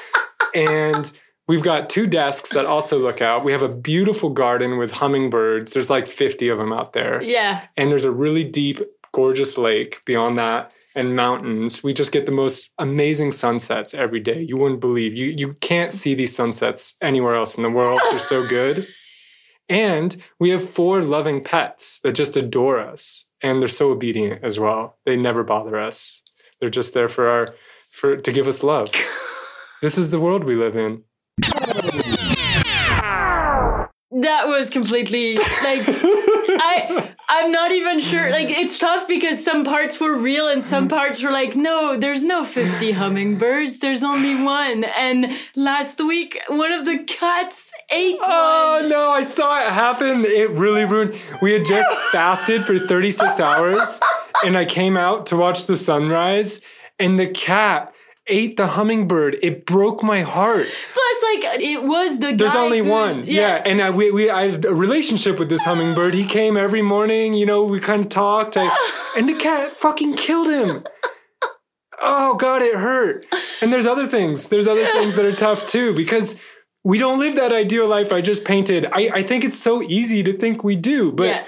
And 0.55 1.11
we've 1.47 1.63
got 1.63 1.89
two 1.89 2.07
desks 2.07 2.51
that 2.51 2.67
also 2.67 2.99
look 2.99 3.21
out. 3.23 3.45
We 3.45 3.53
have 3.53 3.63
a 3.63 3.69
beautiful 3.69 4.31
garden 4.31 4.79
with 4.79 4.91
hummingbirds. 4.91 5.73
There's 5.73 5.91
like 5.91 6.09
50 6.09 6.49
of 6.49 6.59
them 6.59 6.73
out 6.73 6.93
there 6.93 7.23
Yeah. 7.23 7.63
and 7.77 7.91
there's 7.91 8.05
a 8.05 8.11
really 8.11 8.43
deep, 8.45 8.81
gorgeous 9.13 9.57
lake 9.59 10.01
beyond 10.07 10.39
that 10.39 10.73
and 10.97 11.15
mountains. 11.15 11.85
We 11.85 11.93
just 11.93 12.11
get 12.11 12.27
the 12.27 12.33
most 12.33 12.71
amazing 12.79 13.31
sunsets 13.31 13.95
every 13.95 14.19
day. 14.19 14.41
You 14.43 14.57
wouldn't 14.57 14.81
believe. 14.81 15.17
You 15.17 15.29
you 15.31 15.55
can't 15.61 15.93
see 15.93 16.15
these 16.15 16.35
sunsets 16.35 16.97
anywhere 17.01 17.37
else 17.37 17.57
in 17.57 17.63
the 17.63 17.71
world. 17.71 18.01
They're 18.11 18.19
so 18.19 18.45
good. 18.47 18.89
And 19.71 20.17
we 20.41 20.51
have 20.51 20.69
four 20.69 21.01
loving 21.01 21.45
pets 21.45 22.01
that 22.01 22.13
just 22.13 22.37
adore 22.37 22.81
us 22.81 23.27
and 23.41 23.63
they're 23.63 23.69
so 23.69 23.93
obedient 23.93 24.43
as 24.43 24.59
well. 24.59 24.99
They 25.07 25.17
never 25.17 25.45
bother 25.45 25.79
us. 25.79 26.23
They're 26.61 26.69
just 26.69 26.93
there 26.93 27.09
for 27.09 27.29
our 27.29 27.55
for 27.93 28.17
to 28.17 28.33
give 28.33 28.47
us 28.47 28.63
love. 28.63 28.91
This 29.83 29.97
is 29.97 30.11
the 30.11 30.21
world 30.21 30.45
we 30.45 30.57
live 30.57 30.77
in. 30.77 31.05
That 34.11 34.47
was 34.47 34.69
completely 34.69 35.37
like 35.37 35.87
I 36.63 37.15
I'm 37.29 37.53
not 37.53 37.73
even 37.73 38.01
sure. 38.01 38.31
Like 38.31 38.49
it's 38.51 38.79
tough 38.79 39.09
because 39.09 39.43
some 39.45 39.65
parts 39.65 39.99
were 40.01 40.17
real 40.17 40.49
and 40.49 40.63
some 40.63 40.89
parts 40.89 41.23
were 41.23 41.31
like, 41.31 41.55
no, 41.57 41.97
there's 41.99 42.25
no 42.25 42.45
50 42.45 42.91
hummingbirds. 42.93 43.79
There's 43.79 44.03
only 44.03 44.35
one. 44.35 44.85
And 44.85 45.39
last 45.55 46.01
week, 46.01 46.39
one 46.49 46.73
of 46.73 46.85
the 46.85 46.99
cats 47.05 47.57
ate 47.91 48.19
Oh 48.21 48.81
one. 48.81 48.91
no, 48.91 49.11
I 49.11 49.25
saw 49.25 49.65
it 49.65 49.71
happen. 49.71 50.25
It 50.25 50.51
really 50.51 50.85
ruined. 50.85 51.15
We 51.41 51.53
had 51.53 51.65
just 51.65 51.89
fasted 52.13 52.65
for 52.65 52.79
36 52.79 53.41
hours 53.41 54.01
and 54.45 54.57
I 54.57 54.65
came 54.65 54.97
out 54.97 55.27
to 55.27 55.37
watch 55.37 55.67
the 55.67 55.77
sunrise 55.77 56.61
and 56.99 57.19
the 57.19 57.29
cat 57.29 57.95
ate 58.27 58.57
the 58.57 58.69
hummingbird. 58.69 59.39
It 59.43 59.67
broke 59.67 60.03
my 60.03 60.23
heart. 60.23 60.67
Plus, 60.67 61.23
like 61.23 61.61
it 61.61 61.85
was 61.85 62.21
the 62.21 62.35
There's 62.35 62.55
only 62.55 62.83
one. 62.83 63.27
Yeah. 63.27 63.63
And 63.65 63.83
I, 63.83 63.91
we, 63.91 64.11
we, 64.11 64.31
I 64.31 64.51
had 64.51 64.65
a 64.65 64.75
relationship 64.75 65.39
with 65.39 65.49
this 65.49 65.65
hummingbird. 65.65 66.15
He 66.15 66.25
came 66.25 66.57
every 66.57 66.83
morning, 66.83 67.35
you 67.35 67.47
know, 67.47 67.65
we 67.65 67.81
kind 67.81 68.03
of 68.03 68.09
talked 68.09 68.57
I, 68.57 68.71
and 69.17 69.29
the 69.29 69.35
cat 69.35 69.73
fucking 69.73 70.15
killed 70.15 70.49
him. 70.49 70.85
Oh 72.01 72.35
God, 72.35 72.63
it 72.63 72.75
hurt. 72.75 73.27
And 73.61 73.73
there's 73.73 73.87
other 73.87 74.07
things. 74.07 74.49
There's 74.49 74.67
other 74.67 74.87
things 74.87 75.17
that 75.17 75.25
are 75.25 75.35
tough 75.35 75.67
too 75.67 75.95
because 75.95 76.37
we 76.83 76.99
don't 76.99 77.19
live 77.19 77.37
that 77.37 77.53
ideal 77.53 77.87
life 77.87 78.11
I 78.11 78.23
just 78.23 78.45
painted. 78.45 78.87
I, 78.87 79.11
I 79.15 79.23
think 79.23 79.45
it's 79.45 79.59
so 79.59 79.83
easy 79.83 80.23
to 80.23 80.37
think 80.37 80.65
we 80.65 80.77
do, 80.77 81.13
but 81.13 81.27
yeah. 81.27 81.45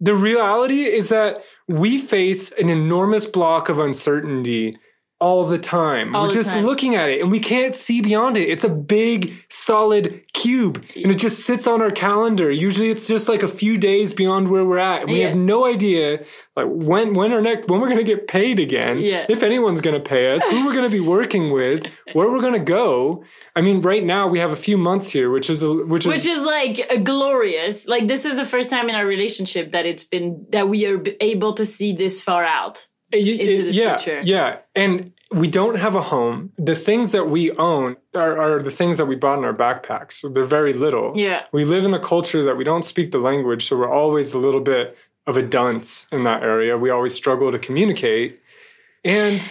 the 0.00 0.14
reality 0.14 0.82
is 0.82 1.10
that 1.10 1.44
we 1.68 1.98
face 1.98 2.50
an 2.52 2.70
enormous 2.70 3.26
block 3.26 3.68
of 3.68 3.78
uncertainty 3.78 4.76
all 5.20 5.46
the 5.46 5.58
time. 5.58 6.14
All 6.14 6.22
We're 6.22 6.28
the 6.28 6.34
just 6.34 6.50
time. 6.50 6.64
looking 6.64 6.94
at 6.94 7.10
it 7.10 7.20
and 7.20 7.30
we 7.30 7.40
can't 7.40 7.74
see 7.74 8.00
beyond 8.00 8.36
it. 8.36 8.48
It's 8.48 8.62
a 8.62 8.68
big, 8.68 9.34
solid 9.50 10.22
cube 10.32 10.84
and 10.94 11.10
it 11.10 11.16
just 11.16 11.44
sits 11.44 11.66
on 11.66 11.82
our 11.82 11.90
calendar. 11.90 12.50
Usually 12.50 12.90
it's 12.90 13.08
just 13.08 13.28
like 13.28 13.42
a 13.42 13.48
few 13.48 13.76
days 13.78 14.12
beyond 14.12 14.48
where 14.48 14.64
we're 14.64 14.78
at. 14.78 15.02
And 15.02 15.10
we 15.10 15.20
Yeah. 15.20 15.28
have 15.28 15.36
no 15.36 15.64
idea 15.66 16.20
like 16.56 16.66
when 16.68 17.14
when 17.14 17.32
our 17.32 17.40
next 17.40 17.68
when 17.68 17.80
we're 17.80 17.88
gonna 17.88 18.04
get 18.04 18.28
paid 18.28 18.60
again. 18.60 18.98
Yeah. 18.98 19.26
If 19.28 19.42
anyone's 19.42 19.80
gonna 19.80 19.98
pay 20.00 20.32
us, 20.32 20.42
who 20.46 20.64
we're 20.64 20.74
gonna 20.74 20.88
be 20.88 21.00
working 21.00 21.50
with, 21.50 21.84
where 22.12 22.30
we're 22.30 22.40
gonna 22.40 22.58
go. 22.60 23.24
I 23.56 23.60
mean, 23.60 23.80
right 23.80 24.04
now 24.04 24.28
we 24.28 24.38
have 24.38 24.52
a 24.52 24.56
few 24.56 24.78
months 24.78 25.10
here, 25.10 25.30
which 25.30 25.50
is 25.50 25.62
a, 25.62 25.72
which 25.72 26.06
is 26.06 26.12
Which 26.14 26.26
is 26.26 26.44
like 26.44 26.78
a 26.90 26.98
glorious. 27.00 27.88
Like 27.88 28.06
this 28.06 28.24
is 28.24 28.36
the 28.36 28.46
first 28.46 28.70
time 28.70 28.88
in 28.88 28.94
our 28.94 29.06
relationship 29.06 29.72
that 29.72 29.84
it's 29.84 30.04
been 30.04 30.46
that 30.50 30.68
we 30.68 30.86
are 30.86 31.02
able 31.20 31.54
to 31.54 31.66
see 31.66 31.92
this 31.92 32.20
far 32.20 32.44
out. 32.44 32.86
Y- 33.12 33.18
y- 33.20 33.30
into 33.30 33.62
the 33.64 33.72
yeah, 33.72 33.96
future. 33.98 34.20
Yeah, 34.22 34.58
and 34.74 35.12
we 35.30 35.48
don't 35.48 35.76
have 35.76 35.94
a 35.94 36.02
home. 36.02 36.52
The 36.56 36.74
things 36.74 37.12
that 37.12 37.28
we 37.28 37.52
own 37.52 37.96
are, 38.14 38.38
are 38.38 38.62
the 38.62 38.70
things 38.70 38.96
that 38.96 39.06
we 39.06 39.14
brought 39.14 39.38
in 39.38 39.44
our 39.44 39.54
backpacks. 39.54 40.12
So 40.12 40.28
they're 40.28 40.44
very 40.44 40.72
little. 40.72 41.12
Yeah. 41.16 41.42
We 41.52 41.64
live 41.64 41.84
in 41.84 41.92
a 41.92 42.00
culture 42.00 42.42
that 42.44 42.56
we 42.56 42.64
don't 42.64 42.84
speak 42.84 43.10
the 43.10 43.18
language, 43.18 43.66
so 43.66 43.76
we're 43.76 43.92
always 43.92 44.32
a 44.32 44.38
little 44.38 44.60
bit 44.60 44.96
of 45.26 45.36
a 45.36 45.42
dunce 45.42 46.06
in 46.10 46.24
that 46.24 46.42
area. 46.42 46.78
We 46.78 46.88
always 46.90 47.14
struggle 47.14 47.52
to 47.52 47.58
communicate. 47.58 48.40
And 49.04 49.48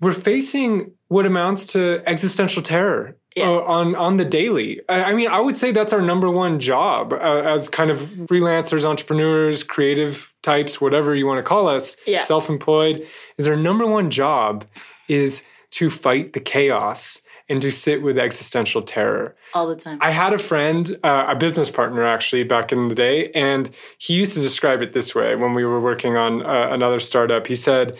we're 0.00 0.12
facing 0.12 0.92
what 1.08 1.26
amounts 1.26 1.66
to 1.66 2.02
existential 2.06 2.62
terror 2.62 3.16
Yeah. 3.34 3.48
uh, 3.48 3.60
on 3.62 3.96
on 3.96 4.16
the 4.16 4.24
daily. 4.24 4.80
I, 4.88 5.04
I 5.04 5.12
mean, 5.14 5.28
I 5.28 5.40
would 5.40 5.56
say 5.56 5.72
that's 5.72 5.92
our 5.92 6.02
number 6.02 6.30
one 6.30 6.60
job 6.60 7.12
uh, 7.12 7.16
as 7.44 7.68
kind 7.68 7.90
of 7.90 7.98
freelancers, 8.30 8.84
entrepreneurs, 8.84 9.62
creative 9.64 10.32
types, 10.42 10.80
whatever 10.80 11.14
you 11.14 11.26
want 11.26 11.38
to 11.38 11.42
call 11.42 11.66
us, 11.66 11.96
Yeah. 12.06 12.20
self-employed. 12.20 13.06
Is 13.38 13.48
our 13.48 13.56
number 13.56 13.86
one 13.86 14.10
job 14.10 14.64
is 15.08 15.42
to 15.72 15.90
fight 15.90 16.32
the 16.32 16.40
chaos 16.40 17.20
and 17.48 17.60
to 17.60 17.70
sit 17.70 18.00
with 18.02 18.16
existential 18.18 18.80
terror. 18.82 19.36
All 19.52 19.66
the 19.66 19.76
time. 19.76 19.98
I 20.00 20.10
had 20.12 20.32
a 20.32 20.38
friend, 20.38 20.96
uh, 21.02 21.26
a 21.28 21.34
business 21.34 21.70
partner 21.70 22.04
actually, 22.06 22.44
back 22.44 22.72
in 22.72 22.88
the 22.88 22.94
day, 22.94 23.30
and 23.32 23.68
he 23.98 24.14
used 24.14 24.32
to 24.34 24.40
describe 24.40 24.80
it 24.80 24.94
this 24.94 25.14
way 25.14 25.34
when 25.36 25.52
we 25.54 25.64
were 25.64 25.80
working 25.80 26.16
on 26.16 26.46
uh, 26.46 26.68
another 26.70 27.00
startup. 27.00 27.46
He 27.48 27.56
said, 27.56 27.98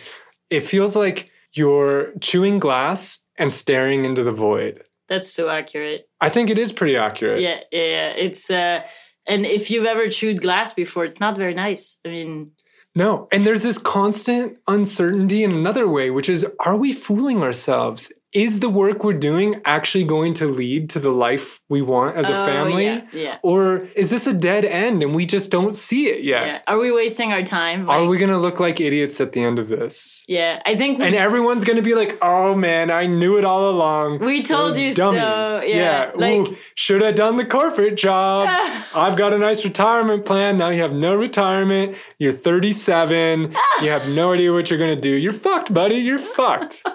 It 0.49 0.61
feels 0.61 0.95
like 0.95 1.29
you're 1.53 2.13
chewing 2.21 2.57
glass 2.57 3.19
and 3.37 3.51
staring 3.51 4.05
into 4.05 4.23
the 4.23 4.31
void. 4.31 4.81
That's 5.07 5.33
so 5.33 5.49
accurate. 5.49 6.09
I 6.19 6.29
think 6.29 6.49
it 6.49 6.57
is 6.57 6.71
pretty 6.71 6.97
accurate. 6.97 7.41
Yeah, 7.41 7.59
yeah, 7.71 7.83
yeah. 7.83 8.09
It's 8.17 8.49
uh 8.49 8.81
and 9.27 9.45
if 9.45 9.71
you've 9.71 9.85
ever 9.85 10.09
chewed 10.09 10.41
glass 10.41 10.73
before, 10.73 11.05
it's 11.05 11.19
not 11.19 11.37
very 11.37 11.53
nice. 11.53 11.97
I 12.05 12.09
mean, 12.09 12.51
No. 12.95 13.27
And 13.31 13.45
there's 13.45 13.63
this 13.63 13.77
constant 13.77 14.57
uncertainty 14.67 15.43
in 15.43 15.51
another 15.51 15.87
way, 15.87 16.09
which 16.11 16.29
is 16.29 16.45
are 16.59 16.77
we 16.77 16.93
fooling 16.93 17.41
ourselves? 17.41 18.11
Is 18.35 18.59
the 18.59 18.69
work 18.69 19.03
we're 19.05 19.13
doing 19.13 19.61
actually 19.65 20.03
going 20.03 20.33
to 20.35 20.45
lead 20.45 20.89
to 20.91 20.99
the 20.99 21.09
life 21.09 21.61
we 21.69 21.81
want 21.81 22.17
as 22.17 22.27
a 22.29 22.33
Oh, 22.41 22.45
family? 22.45 22.85
yeah, 22.85 23.01
yeah. 23.13 23.37
Or 23.43 23.77
is 23.95 24.09
this 24.09 24.27
a 24.27 24.33
dead 24.33 24.65
end 24.65 25.01
and 25.03 25.15
we 25.15 25.25
just 25.25 25.49
don't 25.51 25.71
see 25.71 26.07
it 26.09 26.21
yet? 26.23 26.45
yeah. 26.45 26.59
Are 26.67 26.77
we 26.77 26.91
wasting 26.91 27.31
our 27.31 27.43
time? 27.43 27.89
Are 27.89 28.05
we 28.05 28.17
going 28.17 28.29
to 28.31 28.37
look 28.37 28.59
like 28.59 28.81
idiots 28.81 29.21
at 29.21 29.31
the 29.31 29.39
end 29.41 29.57
of 29.57 29.69
this? 29.69 30.25
Yeah, 30.27 30.61
I 30.65 30.75
think 30.75 30.99
we, 30.99 31.05
And 31.05 31.15
everyone's 31.15 31.63
going 31.63 31.77
to 31.77 31.81
be 31.81 31.95
like, 31.95 32.17
oh 32.21 32.55
man, 32.55 32.91
I 32.91 33.05
knew 33.05 33.37
it 33.37 33.45
all 33.45 33.69
along. 33.69 34.19
We 34.19 34.43
told 34.43 34.71
Those 34.73 34.79
you 34.79 34.93
so, 34.93 35.13
yeah, 35.13 36.11
like- 36.15 36.57
should 36.75 37.01
have 37.01 37.15
done 37.15 37.37
the 37.37 37.45
corporate 37.45 37.95
job. 37.95 38.49
I've 38.93 39.15
got 39.15 39.31
a 39.33 39.37
nice 39.37 39.63
retirement 39.63 40.25
plan. 40.25 40.57
Now 40.57 40.69
you 40.69 40.81
have 40.81 40.93
no 40.93 41.15
retirement. 41.15 41.95
You're 42.19 42.33
37. 42.33 43.55
you 43.81 43.89
have 43.89 44.09
no 44.09 44.33
idea 44.33 44.51
what 44.51 44.69
you're 44.69 44.79
going 44.79 44.93
to 44.95 44.99
do. 45.01 45.11
You're 45.11 45.31
fucked, 45.33 45.73
buddy. 45.73 45.95
You're 45.95 46.19
fucked. 46.19 46.83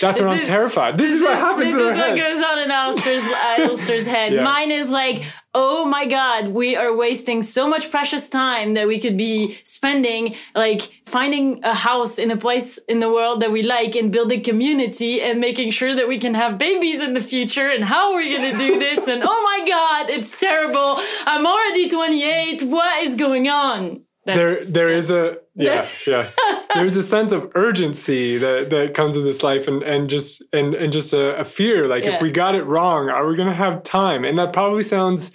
That's 0.00 0.18
what 0.18 0.28
I'm 0.28 0.38
is- 0.40 0.46
terrified. 0.48 0.98
This 0.98 1.12
is 1.12 1.22
what 1.22 1.36
happens 1.36 1.72
this 1.72 1.80
is 1.80 1.82
what 1.82 1.96
heads. 1.96 2.20
goes 2.20 2.42
on 2.42 2.58
in 2.58 2.70
Alasdair's, 2.70 3.78
Alasdair's 3.78 4.06
head. 4.06 4.32
Yeah. 4.32 4.42
Mine 4.42 4.70
is 4.70 4.88
like, 4.88 5.22
oh 5.54 5.84
my 5.84 6.06
god, 6.06 6.48
we 6.48 6.76
are 6.76 6.94
wasting 6.96 7.42
so 7.42 7.68
much 7.68 7.90
precious 7.90 8.28
time 8.28 8.74
that 8.74 8.86
we 8.86 9.00
could 9.00 9.16
be 9.16 9.58
spending 9.64 10.34
like 10.54 10.82
finding 11.06 11.64
a 11.64 11.74
house 11.74 12.18
in 12.18 12.30
a 12.30 12.36
place 12.36 12.78
in 12.88 13.00
the 13.00 13.10
world 13.10 13.42
that 13.42 13.50
we 13.52 13.62
like 13.62 13.94
and 13.96 14.12
building 14.12 14.42
community 14.42 15.20
and 15.22 15.40
making 15.40 15.70
sure 15.70 15.94
that 15.96 16.06
we 16.08 16.18
can 16.18 16.34
have 16.34 16.58
babies 16.58 17.00
in 17.00 17.14
the 17.14 17.22
future. 17.22 17.68
And 17.68 17.84
how 17.84 18.12
are 18.12 18.18
we 18.18 18.36
going 18.36 18.52
to 18.52 18.58
do 18.58 18.78
this? 18.78 19.06
And 19.06 19.22
oh 19.24 19.42
my 19.42 19.68
god, 19.68 20.10
it's 20.10 20.30
terrible. 20.38 21.00
I'm 21.26 21.46
already 21.46 21.88
28. 21.88 22.62
What 22.64 23.06
is 23.06 23.16
going 23.16 23.48
on? 23.48 24.04
There 24.34 24.64
there 24.64 24.88
is 24.88 25.10
a 25.10 25.38
yeah 25.54 25.88
yeah 26.06 26.30
there's 26.74 26.96
a 26.96 27.02
sense 27.02 27.32
of 27.32 27.50
urgency 27.54 28.38
that 28.38 28.70
that 28.70 28.94
comes 28.94 29.16
with 29.16 29.24
this 29.24 29.42
life 29.42 29.68
and 29.68 29.82
and 29.82 30.08
just 30.10 30.42
and 30.52 30.74
and 30.74 30.92
just 30.92 31.12
a, 31.12 31.36
a 31.36 31.44
fear 31.44 31.86
like 31.88 32.04
Yeah. 32.04 32.14
if 32.16 32.22
we 32.22 32.30
got 32.30 32.54
it 32.54 32.64
wrong 32.64 33.08
are 33.08 33.26
we 33.26 33.36
gonna 33.36 33.54
have 33.54 33.82
time 33.82 34.24
and 34.24 34.38
that 34.38 34.52
probably 34.52 34.82
sounds 34.82 35.32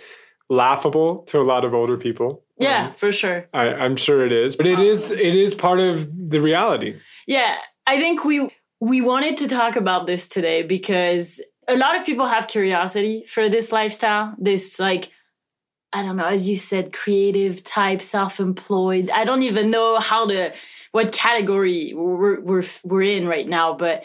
laughable 0.50 1.23
to 1.23 1.39
a 1.39 1.43
lot 1.43 1.65
of 1.65 1.73
older 1.73 1.97
people 1.97 2.43
yeah, 2.59 2.88
Um, 2.88 2.93
for 2.95 3.12
sure. 3.12 3.47
I, 3.53 3.69
i'm 3.73 3.95
sure 3.95 4.25
it 4.25 4.31
is 4.31 4.55
but 4.55 4.67
it 4.67 4.79
is 4.79 5.09
it 5.12 5.35
is 5.35 5.55
part 5.55 5.79
of 5.79 6.07
the 6.29 6.39
reality 6.39 7.00
Yeah, 7.27 7.55
I 7.88 7.97
think 8.00 8.23
we 8.23 8.50
we 8.79 9.01
wanted 9.01 9.38
to 9.38 9.47
talk 9.47 9.75
about 9.75 10.05
this 10.07 10.27
today 10.29 10.62
because 10.63 11.41
a 11.67 11.75
lot 11.75 11.95
of 11.97 12.05
people 12.05 12.27
have 12.27 12.47
curiosity 12.47 13.25
for 13.33 13.50
this 13.50 13.71
lifestyle. 13.71 14.35
This 14.38 14.77
like 14.79 15.09
I 15.93 16.01
don't 16.01 16.17
know, 16.17 16.25
as 16.25 16.50
you 16.50 16.57
said, 16.57 16.91
creative 16.91 17.63
type, 17.63 18.01
self-employed. 18.01 19.12
I 19.12 19.25
don't 19.25 19.43
even 19.43 19.69
know 19.69 20.00
how 20.00 20.25
to 20.27 20.53
what 20.91 21.12
category 21.12 21.93
we're 21.95 22.39
we're 22.41 22.63
we're 22.83 23.03
in 23.03 23.27
right 23.27 23.47
now, 23.47 23.73
but 23.73 24.03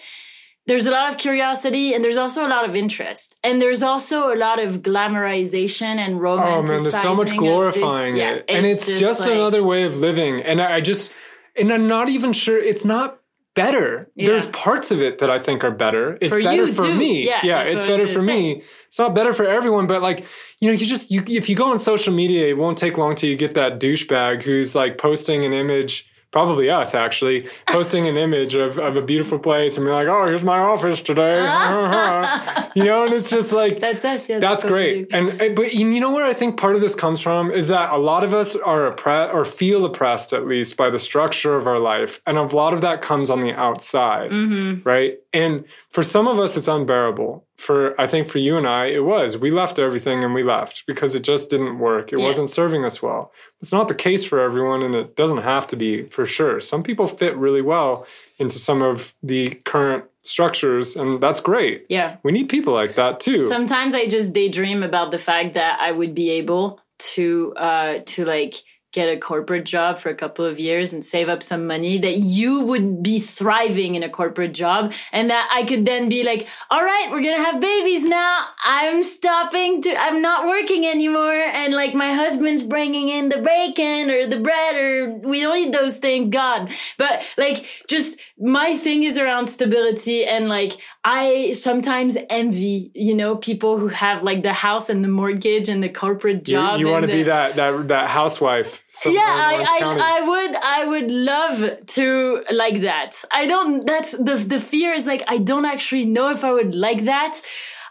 there's 0.67 0.87
a 0.87 0.91
lot 0.91 1.11
of 1.11 1.19
curiosity 1.19 1.95
and 1.95 2.05
there's 2.05 2.19
also 2.19 2.47
a 2.47 2.51
lot 2.51 2.69
of 2.69 2.77
interest. 2.77 3.39
And 3.43 3.61
there's 3.61 3.83
also 3.83 4.35
a 4.35 4.37
lot 4.37 4.59
of 4.63 4.83
glamorization 4.83 5.97
and 5.97 6.21
romanticizing. 6.21 6.57
Oh 6.59 6.63
man, 6.63 6.83
there's 6.83 7.01
so 7.01 7.15
much 7.15 7.29
of 7.29 7.33
this. 7.33 7.39
glorifying 7.39 8.17
Yeah, 8.19 8.35
it, 8.35 8.45
and 8.49 8.67
it's, 8.67 8.87
just, 8.87 9.21
like- 9.21 9.31
another 9.31 9.63
way 9.63 9.85
of 9.85 9.99
living. 9.99 10.43
And 10.43 10.61
I 10.61 10.77
I 10.77 10.81
just, 10.83 11.15
and 11.57 11.73
I'm 11.73 11.89
not 11.89 12.11
even 12.11 12.35
sure 12.35 12.59
it's 12.59 12.85
not 12.85 13.18
better. 13.59 14.11
There's 14.17 14.47
parts 14.47 14.91
of 14.91 15.03
it 15.03 15.19
that 15.19 15.31
I 15.31 15.39
think 15.39 15.65
are 15.65 15.71
better. 15.71 16.17
It's 16.21 16.33
For 16.33 16.43
better 16.43 16.67
for 16.69 16.87
too. 16.87 16.95
me. 16.95 17.27
Yeah, 17.27 17.41
yeah 17.43 17.61
it's 17.63 17.81
what 17.81 17.91
I 17.91 17.93
was 17.93 17.99
better 18.01 18.13
for 18.13 18.23
me. 18.23 18.63
It's 18.87 18.99
not 18.99 19.15
better 19.15 19.35
for 19.35 19.45
everyone, 19.45 19.87
but 19.87 20.01
like, 20.01 20.25
you 20.61 20.69
know, 20.69 20.73
you 20.75 20.87
just 20.87 21.11
you 21.11 21.23
if 21.27 21.49
you 21.49 21.57
go 21.57 21.71
on 21.71 21.79
social 21.79 22.13
media, 22.15 22.49
it 22.49 22.57
won't 22.57 22.79
take 22.79 22.97
long 22.97 23.15
till 23.15 23.29
you 23.29 23.37
get 23.37 23.55
that 23.55 23.81
douchebag 23.81 24.43
who's 24.43 24.75
like 24.75 24.99
posting 24.99 25.45
an 25.45 25.53
image. 25.53 26.07
Probably 26.31 26.69
us, 26.69 26.95
actually, 26.95 27.49
posting 27.69 28.07
an 28.07 28.19
image 28.19 28.55
of, 28.55 28.79
of 28.79 28.97
a 28.99 29.03
beautiful 29.03 29.39
place 29.39 29.79
and 29.79 29.87
be 29.87 29.91
like, 29.91 30.09
oh, 30.09 30.27
here's 30.27 30.45
my 30.45 30.59
office 30.59 31.01
today. 31.01 31.39
you 32.75 32.85
know, 32.85 33.05
and 33.07 33.15
it's 33.15 33.31
just 33.31 33.51
like, 33.53 33.81
That's 33.81 34.05
us. 34.05 34.29
Yeah, 34.29 34.39
that's 34.39 34.63
what 34.63 34.73
we 34.73 34.79
great. 34.79 35.09
And 35.11 35.41
and- 35.41 35.57
but 35.57 35.73
you 35.75 35.99
know 36.01 36.13
where 36.13 36.27
I 36.27 36.35
think 36.35 36.59
part 36.59 36.75
of 36.75 36.83
this 36.83 36.95
comes 36.95 37.21
from 37.23 37.51
is 37.51 37.69
that 37.69 37.91
a 37.93 37.97
lot 37.97 38.25
of 38.25 38.35
us 38.35 38.55
are 38.57 38.87
oppressed 38.87 39.33
or 39.35 39.45
feel 39.47 39.87
oppressed 39.87 40.33
at 40.35 40.47
least 40.47 40.77
by 40.77 40.91
the 40.91 40.99
structure 40.99 41.57
of 41.57 41.67
our 41.67 41.79
life, 41.79 42.21
and 42.27 42.37
a 42.37 42.43
lot 42.43 42.75
of 42.75 42.83
that 42.83 43.01
comes 43.01 43.31
on 43.31 43.41
the 43.41 43.53
outside, 43.55 44.31
Mm-hmm. 44.31 44.87
right? 44.87 45.15
And 45.33 45.65
for 45.91 46.03
some 46.03 46.29
of 46.29 46.39
us, 46.39 46.57
it's 46.59 46.69
unbearable. 46.69 47.47
For 47.59 48.01
I 48.01 48.07
think 48.07 48.29
for 48.29 48.39
you 48.39 48.57
and 48.57 48.67
I, 48.69 48.87
it 48.87 49.05
was. 49.05 49.37
We 49.37 49.51
left 49.51 49.79
everything 49.81 50.23
and 50.23 50.33
we 50.33 50.45
left 50.45 50.85
because 50.87 51.17
it 51.17 51.23
just 51.25 51.51
didn't 51.51 51.81
work. 51.81 52.13
It 52.13 52.19
Yeah. 52.21 52.25
wasn't 52.25 52.49
serving 52.49 52.85
us 52.85 53.03
well. 53.03 53.33
It's 53.61 53.73
not 53.73 53.89
the 53.89 53.97
case 53.97 54.25
for 54.25 54.39
everyone, 54.41 54.83
and 54.83 54.95
it 54.95 55.17
doesn't 55.17 55.39
have 55.43 55.67
to 55.69 55.77
be 55.77 56.05
for 56.05 56.25
sure. 56.25 56.61
Some 56.61 56.85
people 56.85 57.09
fit 57.09 57.37
really 57.37 57.61
well 57.61 58.07
into 58.39 58.59
some 58.61 58.81
of 58.81 59.13
the 59.25 59.55
current 59.65 60.05
structures, 60.23 60.95
and 60.95 61.21
that's 61.21 61.41
great. 61.41 61.85
Yeah. 61.89 62.17
We 62.23 62.31
need 62.31 62.49
people 62.49 62.73
like 62.75 62.95
that 62.95 63.19
too. 63.19 63.49
Sometimes 63.49 63.93
I 63.95 64.07
just 64.07 64.33
daydream 64.33 64.85
about 64.85 65.11
the 65.11 65.19
fact 65.19 65.55
that 65.55 65.81
I 65.81 65.91
would 65.91 66.15
be 66.15 66.31
able 66.31 66.81
to 67.15 67.55
uh 67.57 67.99
to 68.07 68.25
like 68.25 68.55
get 68.99 69.09
a 69.09 69.17
corporate 69.17 69.65
job 69.65 70.01
for 70.01 70.09
a 70.09 70.15
couple 70.15 70.45
of 70.45 70.59
years 70.59 70.93
and 70.93 71.05
save 71.05 71.29
up 71.29 71.41
some 71.41 71.69
money 71.69 71.99
that 71.99 72.19
you 72.19 72.65
would 72.65 73.01
be 73.01 73.21
thriving 73.21 73.95
in 73.95 74.03
a 74.03 74.09
corporate 74.09 74.53
job 74.53 74.93
and 75.13 75.31
that 75.31 75.49
I 75.53 75.65
could 75.67 75.87
then 75.87 76.09
be 76.09 76.25
like 76.25 76.49
all 76.69 76.83
right 76.83 77.09
we're 77.13 77.23
going 77.23 77.37
to 77.37 77.45
have 77.45 77.61
babies 77.61 78.03
now 78.03 78.47
I'm 78.65 79.05
stopping 79.05 79.83
to 79.83 79.95
I'm 79.95 80.21
not 80.21 80.49
working 80.49 80.85
anymore 80.85 81.33
and 81.33 81.73
like 81.75 81.95
my 81.95 82.13
husband's 82.13 82.65
bringing 82.65 83.09
in 83.09 83.29
the 83.29 83.39
bacon 83.39 84.11
or 84.11 84.27
the 84.27 84.41
bread 84.41 84.75
or 84.75 85.13
we 85.29 85.43
don't 85.43 85.57
eat 85.59 85.73
those 85.73 85.99
things 85.99 86.33
god 86.33 86.73
but 86.97 87.23
like 87.37 87.67
just 87.89 88.19
my 88.37 88.77
thing 88.77 89.05
is 89.05 89.17
around 89.17 89.47
stability 89.47 90.25
and 90.25 90.49
like 90.49 90.73
I 91.05 91.55
sometimes 91.55 92.17
envy, 92.29 92.91
you 92.95 93.15
know, 93.15 93.37
people 93.37 93.79
who 93.79 93.89
have 93.89 94.23
like 94.23 94.43
the 94.43 94.53
house 94.53 94.89
and 94.91 95.03
the 95.03 95.09
mortgage 95.09 95.69
and 95.69 95.83
the 95.83 95.89
corporate 95.89 96.45
job. 96.45 96.81
you 96.81 96.89
want 96.89 97.07
to 97.07 97.11
be 97.11 97.23
that 97.25 97.57
that 97.57 97.89
that 97.89 98.11
housewife. 98.11 98.85
Yeah, 99.05 99.21
I, 99.21 99.67
I, 99.81 100.19
I 100.19 100.29
would, 100.29 100.57
I 100.57 100.85
would 100.87 101.11
love 101.11 101.87
to 101.87 102.45
like 102.51 102.81
that. 102.83 103.15
I 103.31 103.47
don't, 103.47 103.85
that's 103.87 104.17
the, 104.17 104.37
the 104.37 104.61
fear 104.61 104.93
is 104.93 105.07
like, 105.07 105.23
I 105.29 105.39
don't 105.39 105.67
actually 105.67 106.07
know 106.07 106.31
if 106.31 106.43
I 106.43 106.53
would 106.53 106.75
like 106.75 107.05
that. 107.05 107.41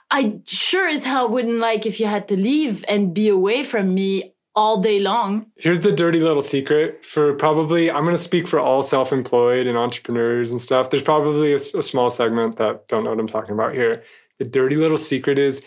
I 0.09 0.39
sure 0.45 0.87
as 0.87 1.05
hell 1.05 1.29
wouldn't 1.29 1.59
like 1.59 1.85
if 1.85 1.99
you 1.99 2.07
had 2.07 2.27
to 2.29 2.35
leave 2.37 2.83
and 2.87 3.13
be 3.13 3.27
away 3.27 3.63
from 3.63 3.93
me 3.93 4.33
all 4.55 4.81
day 4.81 4.99
long. 4.99 5.45
Here's 5.57 5.81
the 5.81 5.91
dirty 5.91 6.19
little 6.19 6.41
secret 6.41 7.05
for 7.05 7.33
probably. 7.33 7.91
I'm 7.91 8.03
going 8.03 8.15
to 8.15 8.21
speak 8.21 8.47
for 8.47 8.59
all 8.59 8.81
self-employed 8.81 9.67
and 9.67 9.77
entrepreneurs 9.77 10.49
and 10.49 10.59
stuff. 10.59 10.89
There's 10.89 11.03
probably 11.03 11.53
a 11.53 11.59
small 11.59 12.09
segment 12.09 12.57
that 12.57 12.87
don't 12.87 13.03
know 13.03 13.11
what 13.11 13.19
I'm 13.19 13.27
talking 13.27 13.53
about 13.53 13.73
here. 13.73 14.03
The 14.39 14.45
dirty 14.45 14.75
little 14.75 14.97
secret 14.97 15.37
is 15.37 15.61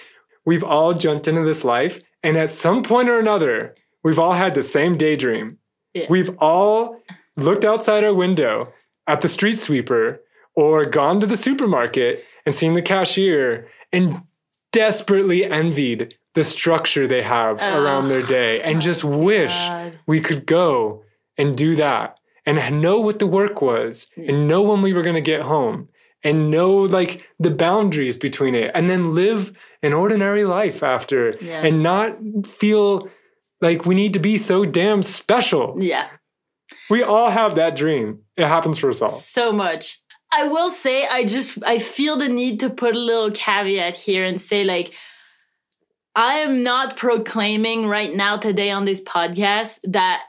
we've 0.45 0.65
all 0.65 0.93
jumped 0.93 1.29
into 1.29 1.45
this 1.45 1.63
life, 1.63 2.03
and 2.23 2.37
at 2.37 2.51
some 2.51 2.83
point 2.83 3.09
or 3.09 3.21
another, 3.21 3.77
we've 4.03 4.19
all 4.19 4.33
had 4.33 4.55
the 4.55 4.63
same 4.63 4.97
daydream. 4.97 5.59
Yeah. 5.95 6.07
We've 6.09 6.37
all 6.39 7.01
looked 7.37 7.65
outside 7.65 8.05
our 8.05 8.15
window 8.15 8.73
at 9.07 9.21
the 9.21 9.29
street 9.29 9.59
sweeper 9.59 10.21
or 10.55 10.85
gone 10.85 11.21
to 11.21 11.27
the 11.27 11.37
supermarket 11.37 12.25
and 12.47 12.55
seen 12.55 12.75
the 12.75 12.83
cashier 12.83 13.69
and 13.93 14.23
desperately 14.73 15.45
envied 15.45 16.15
the 16.35 16.45
structure 16.45 17.09
they 17.09 17.23
have 17.23 17.59
oh, 17.61 17.83
around 17.83 18.09
their 18.09 18.23
day 18.23 18.61
and 18.63 18.81
just 18.81 19.03
wish 19.03 19.53
God. 19.53 19.99
we 20.07 20.21
could 20.21 20.47
go 20.47 21.03
and 21.37 21.57
do 21.57 21.75
that 21.77 22.19
and 22.47 22.81
know 22.81 23.01
what 23.01 23.19
the 23.19 23.27
work 23.27 23.61
was 23.61 24.09
and 24.17 24.47
know 24.47 24.63
when 24.63 24.83
we 24.83 24.93
were 24.93 25.03
going 25.03 25.15
to 25.17 25.21
get 25.21 25.43
home 25.43 25.89
and 26.23 26.51
know 26.51 26.73
like 26.75 27.29
the 27.39 27.51
boundaries 27.51 28.17
between 28.19 28.55
it 28.55 28.71
and 28.75 28.89
then 28.89 29.15
live 29.15 29.57
an 29.83 29.93
ordinary 29.93 30.45
life 30.45 30.83
after 30.83 31.35
Yeah. 31.41 31.63
and 31.65 31.83
not 31.83 32.17
feel 32.47 33.09
like 33.61 33.87
we 33.87 33.95
need 33.95 34.15
to 34.15 34.19
be 34.19 34.39
so 34.39 34.65
damn 34.65 35.03
special. 35.03 35.77
Yeah. 35.79 36.09
We 36.89 37.03
all 37.03 37.31
have 37.31 37.57
that 37.57 37.77
dream. 37.77 38.21
It 38.37 38.47
happens 38.47 38.79
for 38.79 38.91
us 38.91 39.03
all. 39.03 39.13
so 39.13 39.53
much. 39.53 40.01
I 40.33 40.45
will 40.45 40.71
say, 40.71 41.07
I 41.07 41.27
just, 41.27 41.59
I 41.65 41.81
feel 41.81 42.17
the 42.17 42.29
need 42.29 42.61
to 42.61 42.71
put 42.71 42.95
a 42.95 42.99
little 42.99 43.33
caveat 43.33 43.97
here 43.97 44.25
and 44.25 44.41
say, 44.41 44.63
like, 44.63 44.95
I 46.15 46.35
am 46.39 46.63
not 46.63 46.97
proclaiming 46.97 47.87
right 47.87 48.15
now 48.15 48.37
today 48.37 48.71
on 48.71 48.85
this 48.85 49.03
podcast 49.03 49.81
that 49.85 50.23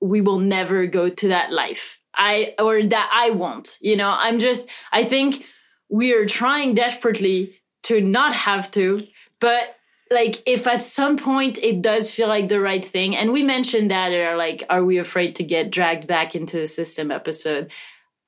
we 0.00 0.20
will 0.20 0.40
never 0.40 0.86
go 0.86 1.08
to 1.08 1.28
that 1.28 1.50
life. 1.50 1.98
I, 2.14 2.54
or 2.58 2.82
that 2.82 3.10
I 3.12 3.30
won't, 3.30 3.76
you 3.80 3.96
know, 3.96 4.08
I'm 4.08 4.38
just, 4.38 4.68
I 4.90 5.04
think 5.04 5.44
we 5.90 6.12
are 6.14 6.26
trying 6.26 6.74
desperately 6.74 7.54
to 7.84 8.00
not 8.00 8.34
have 8.34 8.70
to, 8.72 9.06
but 9.40 9.74
like 10.10 10.42
if 10.46 10.66
at 10.66 10.84
some 10.84 11.16
point 11.16 11.58
it 11.58 11.82
does 11.82 12.12
feel 12.12 12.28
like 12.28 12.48
the 12.48 12.60
right 12.60 12.86
thing, 12.86 13.16
and 13.16 13.32
we 13.32 13.42
mentioned 13.42 13.90
that 13.90 14.12
in 14.12 14.24
our 14.24 14.36
like, 14.36 14.64
are 14.68 14.84
we 14.84 14.98
afraid 14.98 15.36
to 15.36 15.44
get 15.44 15.70
dragged 15.70 16.06
back 16.06 16.34
into 16.34 16.58
the 16.58 16.66
system 16.66 17.10
episode? 17.10 17.72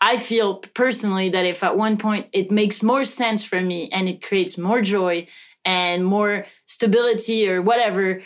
I 0.01 0.17
feel 0.17 0.59
personally 0.59 1.31
that 1.31 1.45
if 1.45 1.63
at 1.65 1.77
one 1.77 1.99
point 1.99 2.29
it 2.33 2.51
makes 2.51 2.83
more 2.83 3.05
sense 3.05 3.45
for 3.45 3.61
me 3.61 3.91
and 3.93 4.09
it 4.09 4.23
creates 4.23 4.57
more 4.57 4.81
joy 4.81 5.27
and 5.65 6.05
more 6.05 6.47
stability 6.67 7.49
or 7.49 7.61
whatever 7.61 8.23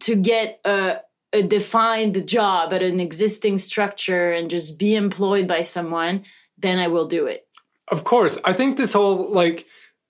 to 0.00 0.16
get 0.16 0.60
a, 0.64 0.96
a 1.32 1.42
defined 1.42 2.26
job 2.28 2.72
at 2.72 2.82
an 2.82 3.00
existing 3.00 3.58
structure 3.58 4.32
and 4.32 4.50
just 4.50 4.78
be 4.78 4.94
employed 4.94 5.48
by 5.48 5.62
someone, 5.62 6.24
then 6.58 6.78
I 6.78 6.88
will 6.88 7.06
do 7.06 7.26
it. 7.26 7.46
Of 7.90 8.04
course. 8.04 8.38
I 8.44 8.52
think 8.52 8.76
this 8.76 8.92
whole 8.92 9.32
like, 9.32 9.66